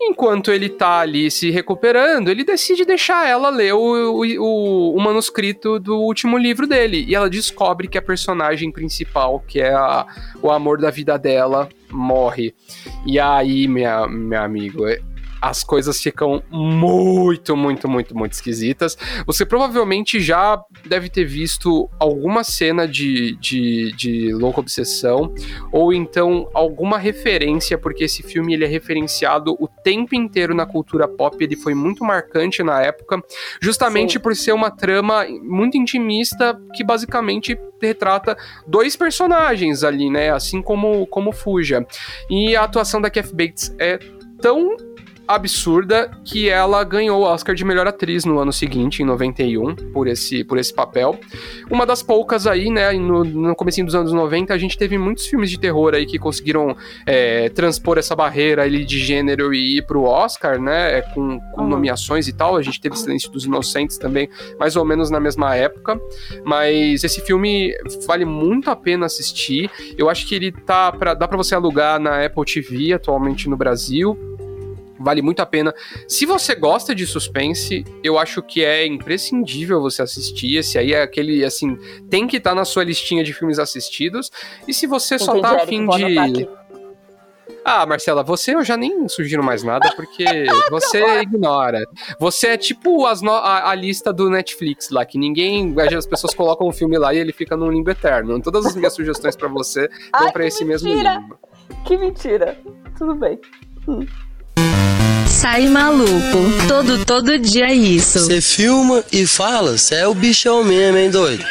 Enquanto 0.00 0.52
ele 0.52 0.68
tá 0.68 1.00
ali 1.00 1.30
se 1.30 1.50
recuperando, 1.50 2.28
ele 2.30 2.44
decide 2.44 2.84
deixar 2.84 3.26
ela 3.26 3.48
ler 3.48 3.72
o, 3.72 4.22
o, 4.22 4.94
o, 4.94 5.00
manuscrito 5.00 5.80
do 5.80 5.96
último 5.96 6.36
livro 6.36 6.66
dele. 6.66 7.04
E 7.08 7.14
ela 7.14 7.28
descobre 7.28 7.88
que 7.88 7.98
a 7.98 8.02
personagem 8.02 8.70
principal, 8.70 9.40
que 9.40 9.60
é 9.60 9.72
a, 9.72 10.06
o 10.42 10.52
amor 10.52 10.78
da 10.78 10.90
vida 10.90 11.18
dela, 11.18 11.68
morre. 11.90 12.54
E 13.06 13.18
aí, 13.18 13.66
minha, 13.66 14.06
meu 14.06 14.40
amigo, 14.40 14.84
as 15.40 15.62
coisas 15.62 16.00
ficam 16.00 16.42
muito, 16.50 17.56
muito, 17.56 17.88
muito, 17.88 18.16
muito 18.16 18.32
esquisitas. 18.32 18.96
Você 19.26 19.44
provavelmente 19.46 20.20
já 20.20 20.60
deve 20.86 21.08
ter 21.08 21.24
visto 21.24 21.88
alguma 21.98 22.42
cena 22.44 22.86
de, 22.86 23.36
de, 23.36 23.92
de 23.92 24.32
louca 24.32 24.60
obsessão, 24.60 25.32
ou 25.72 25.92
então 25.92 26.48
alguma 26.54 26.98
referência, 26.98 27.78
porque 27.78 28.04
esse 28.04 28.22
filme 28.22 28.54
ele 28.54 28.64
é 28.64 28.68
referenciado 28.68 29.56
o 29.58 29.68
tempo 29.68 30.14
inteiro 30.14 30.54
na 30.54 30.66
cultura 30.66 31.06
pop, 31.06 31.36
ele 31.42 31.56
foi 31.56 31.74
muito 31.74 32.04
marcante 32.04 32.62
na 32.62 32.82
época, 32.82 33.22
justamente 33.60 34.14
Sim. 34.14 34.18
por 34.20 34.34
ser 34.34 34.52
uma 34.52 34.70
trama 34.70 35.26
muito 35.42 35.76
intimista 35.76 36.60
que 36.74 36.84
basicamente 36.84 37.58
retrata 37.80 38.36
dois 38.66 38.96
personagens 38.96 39.84
ali, 39.84 40.10
né? 40.10 40.30
Assim 40.30 40.60
como, 40.60 41.06
como 41.06 41.32
Fuja. 41.32 41.86
E 42.28 42.56
a 42.56 42.64
atuação 42.64 43.00
da 43.00 43.10
Kath 43.10 43.32
Bates 43.32 43.74
é 43.78 43.98
tão 44.40 44.76
absurda 45.28 46.10
que 46.24 46.48
ela 46.48 46.82
ganhou 46.82 47.20
o 47.20 47.22
Oscar 47.22 47.54
de 47.54 47.64
melhor 47.64 47.86
atriz 47.86 48.24
no 48.24 48.38
ano 48.38 48.52
seguinte, 48.52 49.02
em 49.02 49.04
91, 49.04 49.74
por 49.92 50.08
esse, 50.08 50.42
por 50.42 50.56
esse 50.56 50.72
papel. 50.72 51.20
Uma 51.70 51.84
das 51.84 52.02
poucas 52.02 52.46
aí, 52.46 52.70
né, 52.70 52.92
no, 52.92 53.22
no 53.22 53.54
começo 53.54 53.84
dos 53.84 53.94
anos 53.94 54.12
90, 54.12 54.54
a 54.54 54.58
gente 54.58 54.78
teve 54.78 54.96
muitos 54.96 55.26
filmes 55.26 55.50
de 55.50 55.60
terror 55.60 55.94
aí 55.94 56.06
que 56.06 56.18
conseguiram 56.18 56.74
é, 57.04 57.50
transpor 57.50 57.98
essa 57.98 58.16
barreira 58.16 58.62
ali 58.62 58.86
de 58.86 58.98
gênero 58.98 59.52
e 59.52 59.76
ir 59.76 59.86
pro 59.86 60.04
Oscar, 60.04 60.58
né, 60.58 60.98
é, 60.98 61.02
com, 61.02 61.38
com 61.38 61.62
uhum. 61.62 61.68
nomeações 61.68 62.26
e 62.26 62.32
tal. 62.32 62.56
A 62.56 62.62
gente 62.62 62.80
teve 62.80 62.96
Silêncio 62.96 63.30
dos 63.30 63.44
Inocentes 63.44 63.98
também, 63.98 64.30
mais 64.58 64.76
ou 64.76 64.84
menos 64.84 65.10
na 65.10 65.20
mesma 65.20 65.54
época. 65.54 66.00
Mas 66.42 67.04
esse 67.04 67.20
filme 67.20 67.74
vale 68.06 68.24
muito 68.24 68.70
a 68.70 68.76
pena 68.76 69.04
assistir. 69.04 69.70
Eu 69.98 70.08
acho 70.08 70.26
que 70.26 70.34
ele 70.34 70.50
tá 70.50 70.90
pra, 70.90 71.12
dá 71.12 71.28
para 71.28 71.36
você 71.36 71.54
alugar 71.54 72.00
na 72.00 72.24
Apple 72.24 72.44
TV 72.44 72.94
atualmente 72.94 73.48
no 73.48 73.56
Brasil. 73.56 74.37
Vale 74.98 75.22
muito 75.22 75.40
a 75.40 75.46
pena. 75.46 75.74
Se 76.06 76.26
você 76.26 76.54
gosta 76.54 76.94
de 76.94 77.06
suspense, 77.06 77.84
eu 78.02 78.18
acho 78.18 78.42
que 78.42 78.64
é 78.64 78.86
imprescindível 78.86 79.80
você 79.80 80.02
assistir. 80.02 80.56
Esse 80.56 80.78
aí 80.78 80.92
é 80.92 81.02
aquele, 81.02 81.44
assim, 81.44 81.78
tem 82.10 82.26
que 82.26 82.38
estar 82.38 82.50
tá 82.50 82.56
na 82.56 82.64
sua 82.64 82.84
listinha 82.84 83.22
de 83.22 83.32
filmes 83.32 83.58
assistidos. 83.58 84.30
E 84.66 84.74
se 84.74 84.86
você 84.86 85.14
Entendi, 85.14 85.30
só 85.30 85.40
tá 85.40 85.62
afim 85.62 85.86
de. 85.86 86.48
Ah, 87.64 87.84
Marcela, 87.84 88.22
você 88.22 88.54
eu 88.54 88.64
já 88.64 88.78
nem 88.78 89.06
sugiro 89.08 89.44
mais 89.44 89.62
nada 89.62 89.92
porque 89.94 90.24
você 90.70 91.20
ignora. 91.20 91.82
Você 92.18 92.48
é 92.48 92.56
tipo 92.56 93.04
as 93.04 93.20
no... 93.20 93.30
a, 93.30 93.70
a, 93.70 93.74
lista 93.74 94.10
do 94.10 94.30
Netflix 94.30 94.88
lá, 94.90 95.04
que 95.04 95.18
ninguém. 95.18 95.74
As 95.96 96.06
pessoas 96.06 96.34
colocam 96.34 96.66
um 96.66 96.72
filme 96.72 96.96
lá 96.96 97.12
e 97.12 97.18
ele 97.18 97.32
fica 97.32 97.56
num 97.56 97.70
limbo 97.70 97.90
eterno. 97.90 98.40
Todas 98.40 98.64
as 98.64 98.74
minhas 98.74 98.94
sugestões 98.94 99.36
para 99.36 99.48
você 99.48 99.88
vão 100.18 100.32
para 100.32 100.46
esse 100.46 100.64
mentira. 100.64 101.20
mesmo 101.20 101.20
limbo. 101.20 101.38
Que 101.84 101.98
mentira. 101.98 102.58
Tudo 102.96 103.14
bem. 103.14 103.38
Hum. 103.86 104.06
Sai 105.38 105.68
maluco, 105.68 106.10
todo, 106.66 107.04
todo 107.06 107.38
dia 107.38 107.72
isso. 107.72 108.18
Você 108.18 108.40
filma 108.40 109.04
e 109.12 109.24
fala, 109.24 109.78
você 109.78 109.94
é 109.94 110.08
o 110.08 110.12
bichão 110.12 110.64
mesmo, 110.64 110.98
hein, 110.98 111.12
doido? 111.12 111.44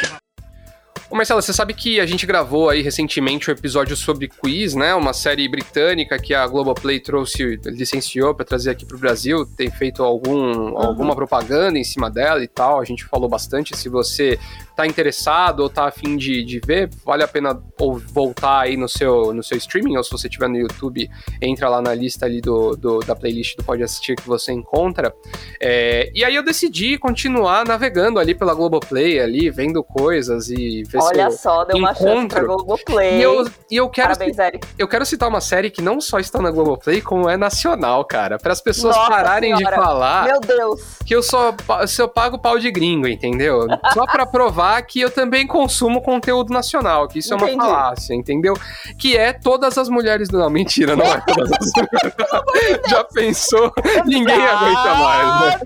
Ô 1.10 1.16
Marcela, 1.16 1.40
você 1.40 1.54
sabe 1.54 1.72
que 1.72 1.98
a 1.98 2.04
gente 2.04 2.26
gravou 2.26 2.68
aí 2.68 2.82
recentemente 2.82 3.50
um 3.50 3.54
episódio 3.54 3.96
sobre 3.96 4.28
quiz, 4.28 4.74
né? 4.74 4.94
Uma 4.94 5.14
série 5.14 5.48
britânica 5.48 6.18
que 6.18 6.34
a 6.34 6.46
Globoplay 6.46 7.00
trouxe, 7.00 7.58
licenciou 7.64 8.34
para 8.34 8.44
trazer 8.44 8.68
aqui 8.68 8.84
pro 8.84 8.98
Brasil, 8.98 9.46
tem 9.56 9.70
feito 9.70 10.02
algum, 10.02 10.36
uhum. 10.36 10.76
alguma 10.76 11.16
propaganda 11.16 11.78
em 11.78 11.84
cima 11.84 12.10
dela 12.10 12.44
e 12.44 12.46
tal. 12.46 12.80
A 12.80 12.84
gente 12.84 13.06
falou 13.06 13.26
bastante. 13.26 13.74
Se 13.74 13.88
você 13.88 14.38
tá 14.78 14.86
interessado 14.86 15.58
ou 15.58 15.68
tá 15.68 15.88
afim 15.88 16.16
de, 16.16 16.44
de 16.44 16.60
ver, 16.64 16.88
vale 17.04 17.24
a 17.24 17.26
pena 17.26 17.60
ou 17.80 17.98
voltar 17.98 18.60
aí 18.60 18.76
no 18.76 18.88
seu, 18.88 19.34
no 19.34 19.42
seu 19.42 19.58
streaming, 19.58 19.96
ou 19.96 20.04
se 20.04 20.10
você 20.12 20.28
tiver 20.28 20.48
no 20.48 20.56
YouTube, 20.56 21.10
entra 21.42 21.68
lá 21.68 21.82
na 21.82 21.92
lista 21.92 22.26
ali 22.26 22.40
do, 22.40 22.76
do 22.76 23.00
da 23.00 23.16
playlist 23.16 23.56
do 23.56 23.64
Pode 23.64 23.82
Assistir 23.82 24.14
que 24.14 24.24
você 24.28 24.52
encontra. 24.52 25.12
É, 25.60 26.12
e 26.14 26.24
aí 26.24 26.32
eu 26.32 26.44
decidi 26.44 26.96
continuar 26.96 27.66
navegando 27.66 28.20
ali 28.20 28.36
pela 28.36 28.54
Globoplay, 28.54 29.18
ali, 29.18 29.50
vendo 29.50 29.82
coisas 29.82 30.48
e 30.48 30.84
ver 30.84 30.98
Olha 31.02 31.28
se 31.32 31.38
só, 31.38 31.64
deu 31.64 31.76
encontro. 31.76 32.04
uma 32.04 32.12
chance 32.14 32.28
pra 32.28 32.44
Globoplay. 32.44 33.18
E 33.18 33.22
eu, 33.22 33.50
e 33.68 33.76
eu 33.76 33.88
quero 33.88 34.12
Parabéns, 34.16 34.38
Eric. 34.38 34.68
eu 34.78 34.86
quero 34.86 35.04
citar 35.04 35.28
uma 35.28 35.40
série 35.40 35.70
que 35.70 35.82
não 35.82 36.00
só 36.00 36.20
está 36.20 36.40
na 36.40 36.52
Globoplay, 36.52 37.00
como 37.00 37.28
é 37.28 37.36
nacional, 37.36 38.04
cara. 38.04 38.38
Para 38.38 38.52
as 38.52 38.60
pessoas 38.60 38.94
Nossa 38.94 39.10
pararem 39.10 39.56
senhora. 39.56 39.74
de 39.76 39.82
falar 39.82 40.24
Meu 40.26 40.38
Deus. 40.40 40.80
que 41.04 41.16
eu 41.16 41.22
só 41.22 41.52
eu 41.98 42.08
pago 42.08 42.38
pau 42.38 42.60
de 42.60 42.70
gringo, 42.70 43.08
entendeu? 43.08 43.66
Só 43.92 44.06
para 44.06 44.24
provar 44.24 44.67
que 44.82 45.00
eu 45.00 45.10
também 45.10 45.46
consumo 45.46 46.00
conteúdo 46.02 46.52
nacional, 46.52 47.08
que 47.08 47.18
isso 47.18 47.32
é 47.34 47.36
Entendi. 47.36 47.54
uma 47.54 47.64
falácia, 47.64 48.14
entendeu? 48.14 48.54
Que 48.98 49.16
é 49.16 49.32
todas 49.32 49.76
as 49.78 49.88
mulheres 49.88 50.28
do... 50.28 50.38
Não, 50.38 50.48
mentira, 50.50 50.94
não 50.94 51.04
é 51.04 51.20
todas 51.26 51.50
as 51.52 51.72
mulheres. 51.76 52.80
Já 52.90 53.04
pensou? 53.04 53.72
Ninguém 54.06 54.40
aguenta 54.46 54.94
mais, 54.94 55.40
né? 55.40 55.60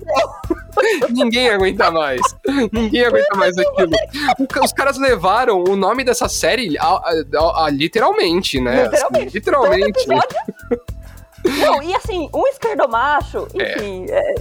Ninguém 1.11 1.51
aguenta 1.51 1.91
mais. 1.91 2.21
Ninguém 2.73 3.05
aguenta 3.05 3.37
mais 3.37 3.57
aquilo. 3.59 3.91
Os 4.65 4.73
caras 4.73 4.97
levaram 4.99 5.63
o 5.63 5.77
nome 5.77 6.03
dessa 6.05 6.29
série 6.29 6.79
a- 6.79 6.85
a- 6.85 7.65
a- 7.67 7.71
literalmente, 7.71 8.59
né? 8.61 8.87
Assim, 8.87 9.25
Literalmente. 9.33 10.07
Não, 11.45 11.83
e 11.83 11.95
assim, 11.95 12.29
um 12.35 12.47
esquerdomacho, 12.47 13.49
enfim. 13.55 14.07
é, 14.09 14.35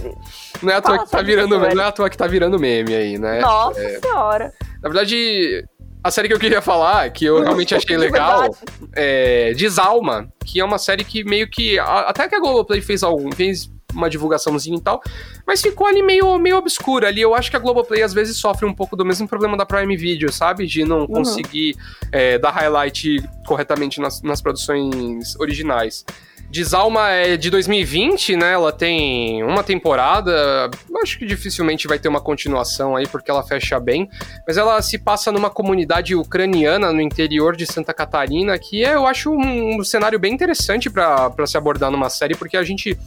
Não 0.62 0.72
é 0.72 0.76
à 0.76 0.82
toa 0.82 1.04
que 1.04 1.10
tá 1.10 1.22
virando, 1.22 1.54
isso, 1.54 1.60
velho. 1.60 1.76
não 1.76 1.84
é 1.84 1.86
à 1.86 1.92
toa 1.92 2.10
que 2.10 2.16
tá 2.16 2.26
virando 2.26 2.58
meme 2.58 2.94
aí, 2.94 3.18
né? 3.18 3.40
nossa 3.40 4.00
senhora. 4.00 4.52
Na 4.82 4.88
verdade, 4.88 5.64
a 6.04 6.10
série 6.10 6.28
que 6.28 6.34
eu 6.34 6.38
queria 6.38 6.60
falar, 6.60 7.10
que 7.10 7.24
eu 7.24 7.42
realmente 7.42 7.74
achei 7.74 7.96
legal, 7.98 8.54
é 8.94 9.52
Desalma, 9.54 10.28
que 10.44 10.60
é 10.60 10.64
uma 10.64 10.78
série 10.78 11.04
que 11.04 11.24
meio 11.24 11.48
que. 11.48 11.78
Até 11.78 12.28
que 12.28 12.34
a 12.34 12.40
Globoplay 12.40 12.80
fez 12.80 13.02
algum. 13.02 13.30
fez 13.32 13.70
uma 13.94 14.08
divulgaçãozinha 14.08 14.78
e 14.78 14.80
tal, 14.80 15.02
mas 15.46 15.60
ficou 15.60 15.86
ali 15.86 16.02
meio, 16.02 16.38
meio 16.38 16.56
obscura 16.56 17.08
ali. 17.08 17.20
Eu 17.20 17.34
acho 17.34 17.50
que 17.50 17.56
a 17.56 17.60
Globoplay 17.60 18.02
às 18.02 18.14
vezes 18.14 18.38
sofre 18.38 18.64
um 18.64 18.72
pouco 18.74 18.96
do 18.96 19.04
mesmo 19.04 19.28
problema 19.28 19.54
da 19.56 19.66
Prime 19.66 19.96
Video, 19.96 20.32
sabe? 20.32 20.66
De 20.66 20.82
não 20.82 21.06
conseguir 21.06 21.76
é, 22.10 22.38
dar 22.38 22.50
highlight 22.50 23.22
corretamente 23.46 24.00
nas, 24.00 24.22
nas 24.22 24.40
produções 24.40 25.38
originais. 25.38 26.04
Desalma 26.52 27.08
é 27.08 27.38
de 27.38 27.48
2020, 27.48 28.36
né? 28.36 28.52
Ela 28.52 28.70
tem 28.70 29.42
uma 29.42 29.64
temporada. 29.64 30.70
Acho 31.02 31.18
que 31.18 31.24
dificilmente 31.24 31.88
vai 31.88 31.98
ter 31.98 32.08
uma 32.08 32.20
continuação 32.20 32.94
aí, 32.94 33.08
porque 33.08 33.30
ela 33.30 33.42
fecha 33.42 33.80
bem. 33.80 34.06
Mas 34.46 34.58
ela 34.58 34.80
se 34.82 34.98
passa 34.98 35.32
numa 35.32 35.48
comunidade 35.48 36.14
ucraniana 36.14 36.92
no 36.92 37.00
interior 37.00 37.56
de 37.56 37.64
Santa 37.64 37.94
Catarina, 37.94 38.58
que 38.58 38.84
é, 38.84 38.94
eu 38.96 39.06
acho 39.06 39.30
um, 39.30 39.80
um 39.80 39.82
cenário 39.82 40.18
bem 40.18 40.34
interessante 40.34 40.90
para 40.90 41.32
se 41.46 41.56
abordar 41.56 41.90
numa 41.90 42.10
série, 42.10 42.34
porque 42.34 42.58
a 42.58 42.62
gente 42.62 42.98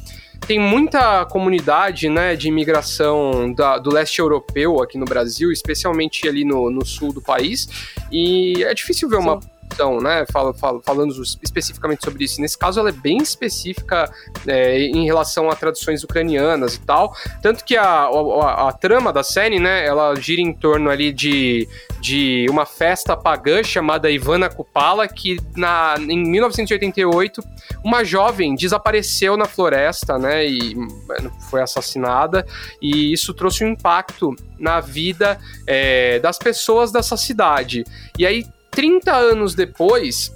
tem 0.47 0.59
muita 0.59 1.23
comunidade 1.25 2.09
né, 2.09 2.35
de 2.35 2.47
imigração 2.47 3.53
da- 3.53 3.77
do 3.77 3.93
leste 3.93 4.19
europeu 4.19 4.81
aqui 4.81 4.97
no 4.97 5.05
Brasil, 5.05 5.51
especialmente 5.51 6.27
ali 6.27 6.43
no, 6.43 6.71
no 6.71 6.83
sul 6.83 7.13
do 7.13 7.21
país, 7.21 7.67
e 8.11 8.63
é 8.63 8.73
difícil 8.73 9.07
ver 9.07 9.17
uma 9.17 9.39
produção, 9.75 9.99
né, 10.01 10.25
fala- 10.31 10.53
fala- 10.53 10.81
falando 10.83 11.13
especificamente 11.43 12.03
sobre 12.03 12.23
isso. 12.23 12.41
Nesse 12.41 12.57
caso, 12.57 12.79
ela 12.79 12.89
é 12.89 12.93
bem 12.93 13.17
específica 13.17 14.11
é, 14.47 14.79
em 14.79 15.05
relação 15.05 15.49
a 15.49 15.55
traduções 15.55 16.03
ucranianas 16.03 16.75
e 16.75 16.79
tal, 16.81 17.15
tanto 17.41 17.63
que 17.63 17.75
a, 17.75 18.05
a, 18.07 18.69
a 18.69 18.71
trama 18.71 19.11
da 19.11 19.23
série, 19.23 19.59
né, 19.59 19.85
ela 19.85 20.15
gira 20.15 20.41
em 20.41 20.53
torno 20.53 20.89
ali 20.89 21.11
de, 21.11 21.67
de 21.99 22.45
uma 22.49 22.65
festa 22.65 23.15
pagã 23.15 23.63
chamada 23.63 24.09
Ivana 24.09 24.49
Kupala, 24.49 25.07
que 25.07 25.37
na, 25.55 25.95
em 25.99 26.23
1988 26.25 27.41
uma 27.83 28.03
jovem 28.03 28.55
desapareceu 28.55 29.37
na 29.37 29.45
floresta, 29.45 30.17
né, 30.17 30.47
e 30.47 30.75
mano, 30.75 31.31
foi 31.49 31.61
assassinada, 31.61 32.45
e 32.81 33.11
isso 33.13 33.33
trouxe 33.33 33.63
um 33.63 33.69
impacto 33.69 34.35
na 34.57 34.79
vida 34.79 35.37
é, 35.67 36.19
das 36.19 36.37
pessoas 36.37 36.91
dessa 36.91 37.17
cidade. 37.17 37.83
E 38.17 38.25
aí, 38.25 38.45
30 38.75 39.11
anos 39.11 39.55
depois, 39.55 40.33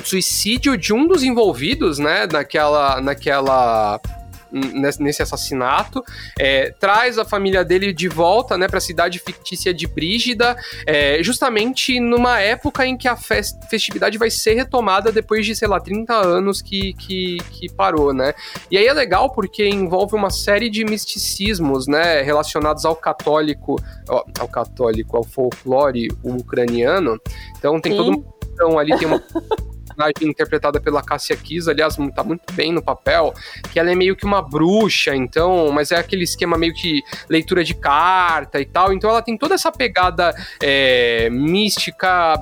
o 0.00 0.02
suicídio 0.02 0.76
de 0.76 0.94
um 0.94 1.06
dos 1.06 1.22
envolvidos, 1.22 1.98
né, 1.98 2.26
naquela, 2.26 3.00
naquela 3.00 4.00
nesse 4.50 5.22
assassinato, 5.22 6.04
é, 6.38 6.72
traz 6.78 7.18
a 7.18 7.24
família 7.24 7.64
dele 7.64 7.92
de 7.92 8.08
volta, 8.08 8.56
né, 8.56 8.68
para 8.68 8.78
a 8.78 8.80
cidade 8.80 9.18
fictícia 9.18 9.72
de 9.72 9.86
Brígida, 9.86 10.56
é, 10.86 11.22
justamente 11.22 12.00
numa 12.00 12.40
época 12.40 12.86
em 12.86 12.96
que 12.96 13.08
a 13.08 13.16
fes- 13.16 13.58
festividade 13.70 14.18
vai 14.18 14.30
ser 14.30 14.54
retomada 14.54 15.12
depois 15.12 15.44
de, 15.44 15.54
sei 15.54 15.68
lá, 15.68 15.80
30 15.80 16.14
anos 16.14 16.62
que, 16.62 16.94
que, 16.94 17.38
que 17.50 17.72
parou, 17.72 18.12
né? 18.12 18.34
E 18.70 18.78
aí 18.78 18.86
é 18.86 18.92
legal 18.92 19.30
porque 19.30 19.68
envolve 19.68 20.14
uma 20.14 20.30
série 20.30 20.70
de 20.70 20.84
misticismos, 20.84 21.86
né, 21.86 22.22
relacionados 22.22 22.84
ao 22.84 22.96
católico, 22.96 23.76
ao 24.38 24.48
católico, 24.48 25.16
ao 25.16 25.24
folclore 25.24 26.08
ucraniano. 26.22 27.20
Então 27.56 27.80
tem 27.80 27.96
todo 27.96 28.12
Sim. 28.12 28.18
um 28.18 28.38
então 28.58 28.76
ali 28.76 28.96
tem 28.98 29.06
uma 29.06 29.22
personagem 29.98 30.30
interpretada 30.30 30.80
pela 30.80 31.02
Cássia 31.02 31.36
Kiss, 31.36 31.68
aliás, 31.68 31.96
tá 32.14 32.22
muito 32.22 32.52
bem 32.52 32.72
no 32.72 32.80
papel, 32.80 33.34
que 33.72 33.78
ela 33.78 33.90
é 33.90 33.94
meio 33.94 34.14
que 34.14 34.24
uma 34.24 34.40
bruxa, 34.40 35.14
então, 35.14 35.70
mas 35.72 35.90
é 35.90 35.96
aquele 35.96 36.22
esquema 36.22 36.56
meio 36.56 36.72
que 36.72 37.02
leitura 37.28 37.64
de 37.64 37.74
carta 37.74 38.60
e 38.60 38.64
tal, 38.64 38.92
então 38.92 39.10
ela 39.10 39.20
tem 39.20 39.36
toda 39.36 39.54
essa 39.54 39.72
pegada 39.72 40.34
é, 40.62 41.28
mística, 41.30 42.36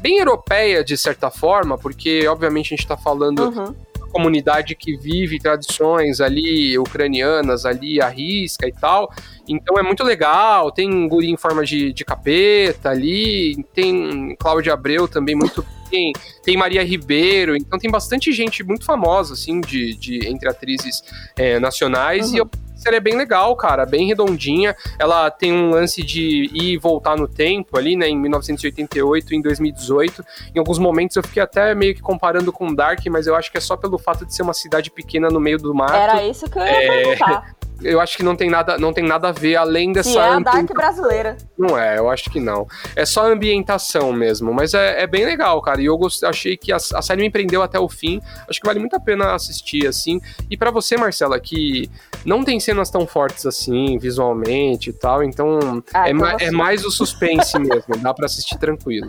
bem, 0.00 0.18
europeia 0.18 0.84
de 0.84 0.96
certa 0.96 1.30
forma, 1.30 1.76
porque 1.76 2.26
obviamente 2.28 2.72
a 2.72 2.76
gente 2.76 2.86
tá 2.86 2.96
falando 2.96 3.44
Uhum. 3.44 3.74
comunidade 4.12 4.74
que 4.76 4.96
vive 4.96 5.38
tradições 5.38 6.20
ali 6.20 6.78
ucranianas 6.78 7.66
ali 7.66 8.00
à 8.00 8.08
risca 8.08 8.66
e 8.66 8.72
tal. 8.72 9.12
Então 9.48 9.76
é 9.76 9.82
muito 9.82 10.04
legal. 10.04 10.70
Tem 10.70 11.08
guri 11.08 11.30
em 11.30 11.36
forma 11.36 11.64
de, 11.64 11.92
de 11.92 12.04
capeta 12.04 12.90
ali, 12.90 13.64
tem 13.74 14.36
Cláudia 14.38 14.72
Abreu 14.72 15.08
também 15.08 15.34
muito 15.34 15.64
bem, 15.94 16.12
tem 16.42 16.56
Maria 16.56 16.84
Ribeiro. 16.84 17.56
Então 17.56 17.78
tem 17.78 17.90
bastante 17.90 18.32
gente 18.32 18.64
muito 18.64 18.84
famosa 18.84 19.34
assim 19.34 19.60
de, 19.60 19.94
de 19.94 20.26
entre 20.28 20.48
atrizes 20.48 21.02
é, 21.36 21.58
nacionais 21.60 22.30
Uhum. 22.30 22.34
e 22.34 22.38
eu 22.38 22.50
série 22.76 22.96
é 22.96 23.00
bem 23.00 23.16
legal, 23.16 23.56
cara, 23.56 23.86
bem 23.86 24.08
redondinha. 24.08 24.76
Ela 24.98 25.30
tem 25.30 25.50
um 25.50 25.70
lance 25.70 26.02
de 26.02 26.50
ir 26.52 26.72
e 26.74 26.76
voltar 26.76 27.16
no 27.16 27.26
tempo 27.26 27.78
ali, 27.78 27.96
né, 27.96 28.08
em 28.08 28.18
1988 28.18 29.32
e 29.32 29.36
em 29.38 29.40
2018. 29.40 30.22
Em 30.54 30.58
alguns 30.58 30.78
momentos 30.78 31.16
eu 31.16 31.22
fiquei 31.22 31.42
até 31.42 31.74
meio 31.74 31.94
que 31.94 32.02
comparando 32.02 32.52
com 32.52 32.74
Dark, 32.74 33.00
mas 33.10 33.26
eu 33.26 33.34
acho 33.34 33.50
que 33.50 33.56
é 33.56 33.60
só 33.60 33.74
pelo 33.74 33.96
fato 33.96 34.26
de 34.26 34.34
ser 34.34 34.42
uma 34.42 34.52
cidade 34.52 34.90
pequena 34.90 35.28
no 35.28 35.40
meio 35.40 35.56
do 35.56 35.72
mato. 35.74 35.94
Era 35.94 36.26
isso 36.26 36.50
que 36.50 36.58
eu 36.58 36.62
ia 36.62 36.68
É, 36.68 36.88
perguntar. 36.88 37.56
Eu 37.82 38.00
acho 38.00 38.16
que 38.16 38.22
não 38.22 38.36
tem 38.36 38.48
nada, 38.48 38.78
não 38.78 38.92
tem 38.92 39.04
nada 39.04 39.28
a 39.28 39.32
ver 39.32 39.56
além 39.56 39.92
dessa 39.92 40.10
Se 40.10 40.16
é 40.18 40.22
a 40.22 40.38
Dark 40.38 40.72
brasileira. 40.72 41.36
Não 41.58 41.76
é, 41.76 41.98
eu 41.98 42.08
acho 42.08 42.30
que 42.30 42.38
não. 42.38 42.66
É 42.94 43.04
só 43.04 43.24
a 43.26 43.28
ambientação 43.32 44.12
mesmo, 44.12 44.52
mas 44.54 44.74
é, 44.74 45.02
é 45.02 45.06
bem 45.06 45.24
legal, 45.24 45.60
cara. 45.60 45.82
E 45.82 45.86
eu 45.86 45.98
achei 46.24 46.56
que 46.56 46.72
a, 46.72 46.76
a 46.76 47.02
série 47.02 47.22
me 47.22 47.30
prendeu 47.30 47.62
até 47.62 47.78
o 47.78 47.88
fim. 47.88 48.20
Acho 48.48 48.60
que 48.60 48.66
vale 48.66 48.78
muito 48.78 48.94
a 48.94 49.00
pena 49.00 49.34
assistir, 49.34 49.86
assim. 49.86 50.20
E 50.48 50.56
pra 50.56 50.70
você, 50.70 50.96
Marcela, 50.96 51.38
que 51.40 51.90
não 52.24 52.44
tem 52.44 52.60
cenas 52.60 52.90
tão 52.90 53.06
fortes 53.06 53.44
assim, 53.44 53.98
visualmente 53.98 54.90
e 54.90 54.92
tal, 54.92 55.22
então 55.22 55.82
Ah, 55.92 56.08
é, 56.08 56.12
então 56.12 56.26
ma- 56.26 56.36
é 56.40 56.50
mais 56.50 56.84
o 56.84 56.90
suspense 56.90 57.58
mesmo. 57.58 57.96
Dá 57.98 58.14
pra 58.14 58.26
assistir 58.26 58.56
tranquilo. 58.58 59.08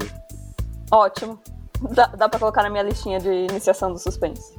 Ótimo. 0.92 1.40
Dá, 1.92 2.08
dá 2.08 2.28
pra 2.30 2.40
colocar 2.40 2.64
na 2.64 2.70
minha 2.70 2.84
listinha 2.84 3.20
de 3.20 3.30
iniciação 3.30 3.92
do 3.92 4.00
suspense. 4.00 4.54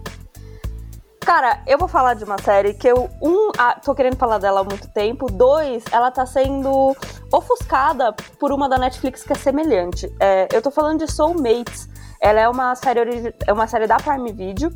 Cara, 1.26 1.60
eu 1.66 1.76
vou 1.76 1.88
falar 1.88 2.14
de 2.14 2.22
uma 2.22 2.40
série 2.40 2.72
que 2.72 2.86
eu, 2.86 3.10
um, 3.20 3.50
ah, 3.58 3.76
tô 3.84 3.92
querendo 3.96 4.16
falar 4.16 4.38
dela 4.38 4.60
há 4.60 4.64
muito 4.64 4.86
tempo. 4.86 5.26
Dois, 5.26 5.82
ela 5.90 6.08
tá 6.08 6.24
sendo 6.24 6.96
ofuscada 7.32 8.12
por 8.38 8.52
uma 8.52 8.68
da 8.68 8.78
Netflix 8.78 9.24
que 9.24 9.32
é 9.32 9.34
semelhante. 9.34 10.08
É, 10.20 10.46
eu 10.52 10.62
tô 10.62 10.70
falando 10.70 11.04
de 11.04 11.10
Soulmates. 11.10 11.88
Ela 12.20 12.42
é 12.42 12.48
uma 12.48 12.76
série, 12.76 13.34
é 13.44 13.52
uma 13.52 13.66
série 13.66 13.88
da 13.88 13.96
Prime 13.96 14.32
Video. 14.32 14.70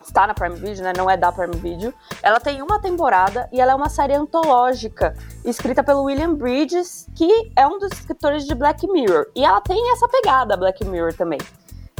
Está 0.00 0.28
na 0.28 0.32
Prime 0.32 0.54
Video, 0.54 0.84
né? 0.84 0.92
Não 0.96 1.10
é 1.10 1.16
da 1.16 1.32
Prime 1.32 1.56
Video. 1.56 1.92
Ela 2.22 2.38
tem 2.38 2.62
uma 2.62 2.80
temporada 2.80 3.48
e 3.52 3.60
ela 3.60 3.72
é 3.72 3.74
uma 3.74 3.88
série 3.88 4.14
antológica, 4.14 5.16
escrita 5.44 5.82
pelo 5.82 6.04
William 6.04 6.34
Bridges, 6.34 7.08
que 7.16 7.50
é 7.56 7.66
um 7.66 7.80
dos 7.80 7.90
escritores 7.90 8.46
de 8.46 8.54
Black 8.54 8.86
Mirror. 8.86 9.26
E 9.34 9.44
ela 9.44 9.60
tem 9.60 9.90
essa 9.90 10.06
pegada 10.06 10.56
Black 10.56 10.84
Mirror 10.84 11.14
também. 11.14 11.40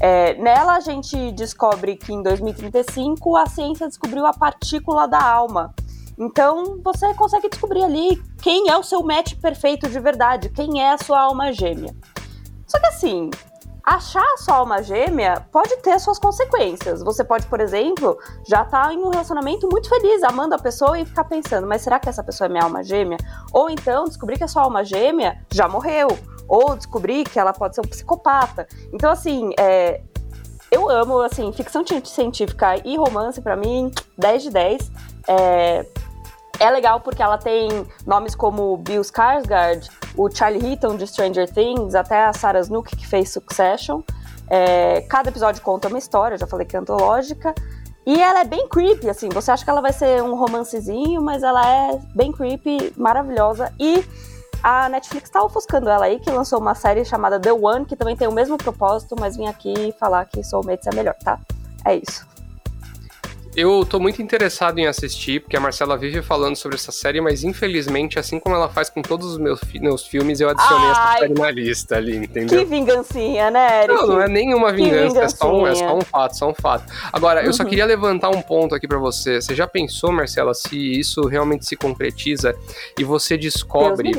É, 0.00 0.34
nela 0.34 0.76
a 0.76 0.80
gente 0.80 1.30
descobre 1.32 1.94
que 1.94 2.12
em 2.12 2.22
2035 2.22 3.36
a 3.36 3.44
ciência 3.46 3.86
descobriu 3.86 4.24
a 4.24 4.32
partícula 4.32 5.06
da 5.06 5.22
alma. 5.22 5.74
Então 6.18 6.80
você 6.82 7.12
consegue 7.14 7.48
descobrir 7.48 7.82
ali 7.84 8.22
quem 8.42 8.68
é 8.68 8.76
o 8.76 8.82
seu 8.82 9.02
match 9.02 9.34
perfeito 9.36 9.88
de 9.88 10.00
verdade, 10.00 10.48
quem 10.48 10.82
é 10.82 10.92
a 10.92 10.98
sua 10.98 11.20
alma 11.20 11.52
gêmea. 11.52 11.94
Só 12.66 12.78
que 12.78 12.86
assim, 12.86 13.30
achar 13.84 14.36
só 14.38 14.64
uma 14.64 14.82
gêmea 14.82 15.46
pode 15.52 15.76
ter 15.78 15.98
suas 15.98 16.18
consequências. 16.18 17.02
Você 17.02 17.22
pode, 17.22 17.46
por 17.46 17.60
exemplo, 17.60 18.18
já 18.46 18.62
estar 18.62 18.88
tá 18.88 18.94
em 18.94 18.98
um 18.98 19.10
relacionamento 19.10 19.68
muito 19.70 19.88
feliz, 19.88 20.22
amando 20.22 20.54
a 20.54 20.58
pessoa 20.58 20.98
e 20.98 21.04
ficar 21.04 21.24
pensando, 21.24 21.66
mas 21.66 21.82
será 21.82 21.98
que 21.98 22.08
essa 22.08 22.24
pessoa 22.24 22.46
é 22.46 22.50
minha 22.50 22.64
alma 22.64 22.82
gêmea? 22.82 23.18
Ou 23.52 23.68
então 23.68 24.04
descobrir 24.04 24.38
que 24.38 24.44
a 24.44 24.48
sua 24.48 24.62
alma 24.62 24.84
gêmea 24.84 25.44
já 25.52 25.68
morreu. 25.68 26.08
Ou 26.50 26.76
descobrir 26.76 27.22
que 27.24 27.38
ela 27.38 27.52
pode 27.52 27.76
ser 27.76 27.80
um 27.80 27.88
psicopata. 27.88 28.66
Então, 28.92 29.10
assim, 29.10 29.52
é, 29.56 30.02
eu 30.70 30.90
amo, 30.90 31.20
assim, 31.20 31.52
ficção 31.52 31.84
científica 32.04 32.76
e 32.84 32.96
romance, 32.96 33.40
para 33.40 33.56
mim, 33.56 33.92
10 34.18 34.42
de 34.42 34.50
10. 34.50 34.92
É, 35.28 35.86
é 36.58 36.70
legal 36.70 37.00
porque 37.00 37.22
ela 37.22 37.38
tem 37.38 37.86
nomes 38.04 38.34
como 38.34 38.76
Bill 38.76 39.00
Skarsgård, 39.00 39.88
o 40.16 40.28
Charlie 40.28 40.72
Heaton 40.72 40.96
de 40.96 41.06
Stranger 41.06 41.48
Things, 41.48 41.94
até 41.94 42.24
a 42.24 42.32
Sarah 42.32 42.60
Snook 42.60 42.96
que 42.96 43.06
fez 43.06 43.30
Succession. 43.30 44.02
É, 44.48 45.02
cada 45.02 45.28
episódio 45.28 45.62
conta 45.62 45.86
uma 45.86 45.98
história, 45.98 46.36
já 46.36 46.48
falei 46.48 46.66
que 46.66 46.74
é 46.74 46.80
antológica. 46.80 47.54
E 48.04 48.20
ela 48.20 48.40
é 48.40 48.44
bem 48.44 48.68
creepy, 48.68 49.08
assim. 49.08 49.28
Você 49.28 49.50
acha 49.50 49.62
que 49.62 49.70
ela 49.70 49.80
vai 49.80 49.92
ser 49.92 50.22
um 50.22 50.34
romancezinho, 50.34 51.22
mas 51.22 51.42
ela 51.42 51.64
é 51.64 52.00
bem 52.14 52.32
creepy, 52.32 52.92
maravilhosa. 52.96 53.72
E 53.78 54.04
a 54.62 54.88
Netflix 54.88 55.30
tá 55.30 55.42
ofuscando 55.42 55.88
ela 55.88 56.04
aí, 56.04 56.18
que 56.20 56.30
lançou 56.30 56.58
uma 56.58 56.74
série 56.74 57.04
chamada 57.04 57.40
The 57.40 57.52
One, 57.52 57.84
que 57.84 57.96
também 57.96 58.16
tem 58.16 58.28
o 58.28 58.32
mesmo 58.32 58.56
propósito, 58.58 59.16
mas 59.18 59.36
vim 59.36 59.46
aqui 59.46 59.94
falar 59.98 60.26
que 60.26 60.42
Soulmates 60.42 60.86
é 60.86 60.94
melhor, 60.94 61.14
tá? 61.14 61.38
É 61.84 61.96
isso. 61.96 62.29
Eu 63.56 63.84
tô 63.84 63.98
muito 63.98 64.22
interessado 64.22 64.78
em 64.78 64.86
assistir, 64.86 65.40
porque 65.40 65.56
a 65.56 65.60
Marcela 65.60 65.96
vive 65.96 66.22
falando 66.22 66.54
sobre 66.54 66.76
essa 66.76 66.92
série, 66.92 67.20
mas 67.20 67.42
infelizmente, 67.42 68.18
assim 68.18 68.38
como 68.38 68.54
ela 68.54 68.68
faz 68.68 68.88
com 68.88 69.02
todos 69.02 69.32
os 69.32 69.38
meus, 69.38 69.60
meus 69.74 70.06
filmes, 70.06 70.40
eu 70.40 70.48
adicionei 70.48 70.86
Ai, 70.86 70.92
essa 70.92 71.18
série 71.18 71.34
na 71.34 71.50
lista 71.50 71.96
ali, 71.96 72.16
entendeu? 72.16 72.58
Que 72.58 72.64
vingancinha, 72.64 73.50
né, 73.50 73.84
Eric? 73.84 73.94
Não, 73.94 74.06
não 74.06 74.20
é 74.20 74.28
nenhuma 74.28 74.72
vingança, 74.72 75.22
é 75.22 75.28
só, 75.28 75.52
um, 75.52 75.66
é 75.66 75.74
só, 75.74 75.96
um, 75.96 76.00
fato, 76.00 76.36
só 76.36 76.48
um 76.48 76.54
fato. 76.54 76.92
Agora, 77.12 77.40
uhum. 77.40 77.46
eu 77.46 77.52
só 77.52 77.64
uhum. 77.64 77.68
queria 77.68 77.86
levantar 77.86 78.30
um 78.30 78.40
ponto 78.40 78.74
aqui 78.74 78.86
para 78.86 78.98
você. 78.98 79.40
Você 79.40 79.54
já 79.54 79.66
pensou, 79.66 80.12
Marcela, 80.12 80.54
se 80.54 80.76
isso 80.76 81.22
realmente 81.22 81.66
se 81.66 81.74
concretiza 81.74 82.54
e 82.96 83.02
você 83.02 83.36
descobre 83.36 84.12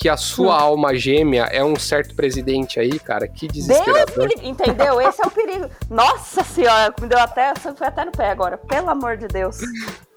que 0.00 0.08
a 0.08 0.16
sua 0.16 0.56
hum. 0.56 0.60
alma 0.60 0.94
gêmea 0.94 1.42
é 1.52 1.62
um 1.62 1.76
certo 1.76 2.14
presidente 2.14 2.80
aí, 2.80 2.98
cara. 2.98 3.28
Que 3.28 3.46
desesperador. 3.46 4.28
Deus, 4.28 4.42
entendeu? 4.42 4.98
Esse 4.98 5.22
é 5.22 5.26
o 5.26 5.30
perigo. 5.30 5.68
Nossa 5.90 6.42
senhora, 6.42 6.94
me 6.98 7.06
deu 7.06 7.18
até, 7.18 7.54
foi 7.54 7.86
até 7.86 8.06
no 8.06 8.10
pé 8.10 8.30
agora. 8.30 8.56
Pelo 8.56 8.88
amor 8.88 9.18
de 9.18 9.28
Deus. 9.28 9.58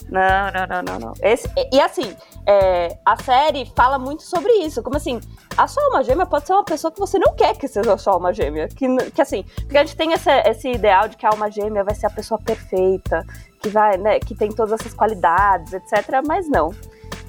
Não, 0.09 0.51
não, 0.53 0.67
não, 0.67 0.83
não, 0.83 0.99
não. 1.07 1.13
Esse, 1.21 1.49
e 1.69 1.81
assim, 1.81 2.15
é, 2.47 2.97
a 3.05 3.21
série 3.21 3.69
fala 3.75 3.99
muito 3.99 4.23
sobre 4.23 4.53
isso. 4.53 4.81
Como 4.81 4.95
assim, 4.95 5.19
a 5.57 5.67
sua 5.67 5.83
alma 5.83 6.01
gêmea 6.01 6.25
pode 6.25 6.47
ser 6.47 6.53
uma 6.53 6.63
pessoa 6.63 6.89
que 6.89 6.99
você 6.99 7.19
não 7.19 7.35
quer 7.35 7.57
que 7.57 7.67
seja 7.67 7.93
a 7.93 7.97
sua 7.97 8.13
alma 8.13 8.33
gêmea. 8.33 8.69
Que, 8.69 8.87
que 9.11 9.21
assim, 9.21 9.43
porque 9.57 9.77
a 9.77 9.83
gente 9.83 9.97
tem 9.97 10.13
esse, 10.13 10.31
esse 10.45 10.71
ideal 10.71 11.09
de 11.09 11.17
que 11.17 11.25
a 11.25 11.29
alma 11.29 11.51
gêmea 11.51 11.83
vai 11.83 11.93
ser 11.93 12.05
a 12.05 12.09
pessoa 12.09 12.39
perfeita, 12.39 13.25
que 13.59 13.67
vai, 13.67 13.97
né, 13.97 14.17
que 14.21 14.33
tem 14.33 14.49
todas 14.49 14.79
essas 14.79 14.93
qualidades, 14.93 15.73
etc. 15.73 16.21
Mas 16.25 16.47
não. 16.47 16.73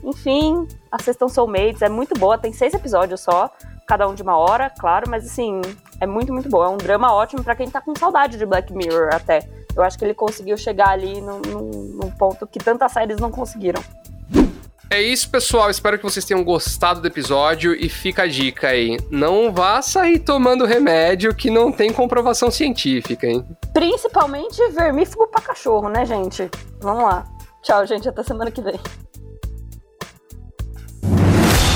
Enfim, 0.05 0.69
assistam 0.93 1.29
Soulmates, 1.29 1.83
é 1.83 1.89
muito 1.89 2.19
boa, 2.19 2.37
tem 2.37 2.53
seis 2.53 2.75
episódios 2.75 3.21
só, 3.21 3.51
cada 3.87 4.07
um 4.07 4.15
de 4.15 4.23
uma 4.23 4.37
hora, 4.37 4.71
claro, 4.71 5.09
mas 5.09 5.25
assim, 5.25 5.61
é 6.01 6.07
muito, 6.07 6.33
muito 6.33 6.49
bom. 6.49 6.63
É 6.63 6.69
um 6.69 6.77
drama 6.77 7.13
ótimo 7.13 7.43
para 7.43 7.57
quem 7.57 7.71
tá 7.71 7.81
com 7.81 7.95
saudade 7.97 8.37
de 8.37 8.45
Black 8.45 8.73
Mirror 8.73 9.15
até. 9.15 9.49
Eu 9.75 9.83
acho 9.83 9.99
que 9.99 10.05
ele 10.05 10.15
conseguiu 10.15 10.57
chegar 10.57 10.91
ali 10.91 11.21
num, 11.21 11.41
num 11.41 12.11
ponto 12.11 12.47
que 12.47 12.59
tantas 12.59 12.93
séries 12.93 13.19
não 13.19 13.31
conseguiram. 13.31 13.83
É 14.91 15.03
isso, 15.03 15.29
pessoal. 15.29 15.71
Espero 15.71 15.99
que 15.99 16.05
vocês 16.05 16.25
tenham 16.25 16.45
gostado 16.45 17.01
do 17.01 17.09
episódio 17.09 17.75
e 17.75 17.89
fica 17.89 18.23
a 18.23 18.27
dica 18.29 18.69
aí. 18.69 18.97
Não 19.11 19.53
vá 19.53 19.83
sair 19.83 20.21
tomando 20.21 20.65
remédio 20.65 21.35
que 21.35 21.51
não 21.51 21.73
tem 21.73 21.93
comprovação 21.93 22.51
científica, 22.51 23.27
hein? 23.27 23.45
Principalmente 23.73 24.63
vermífugo 24.71 25.27
para 25.27 25.41
cachorro, 25.41 25.89
né, 25.89 26.07
gente? 26.07 26.49
Vamos 26.81 27.03
lá. 27.03 27.25
Tchau, 27.63 27.85
gente. 27.87 28.09
Até 28.09 28.23
semana 28.23 28.53
que 28.53 28.61
vem. 28.61 28.79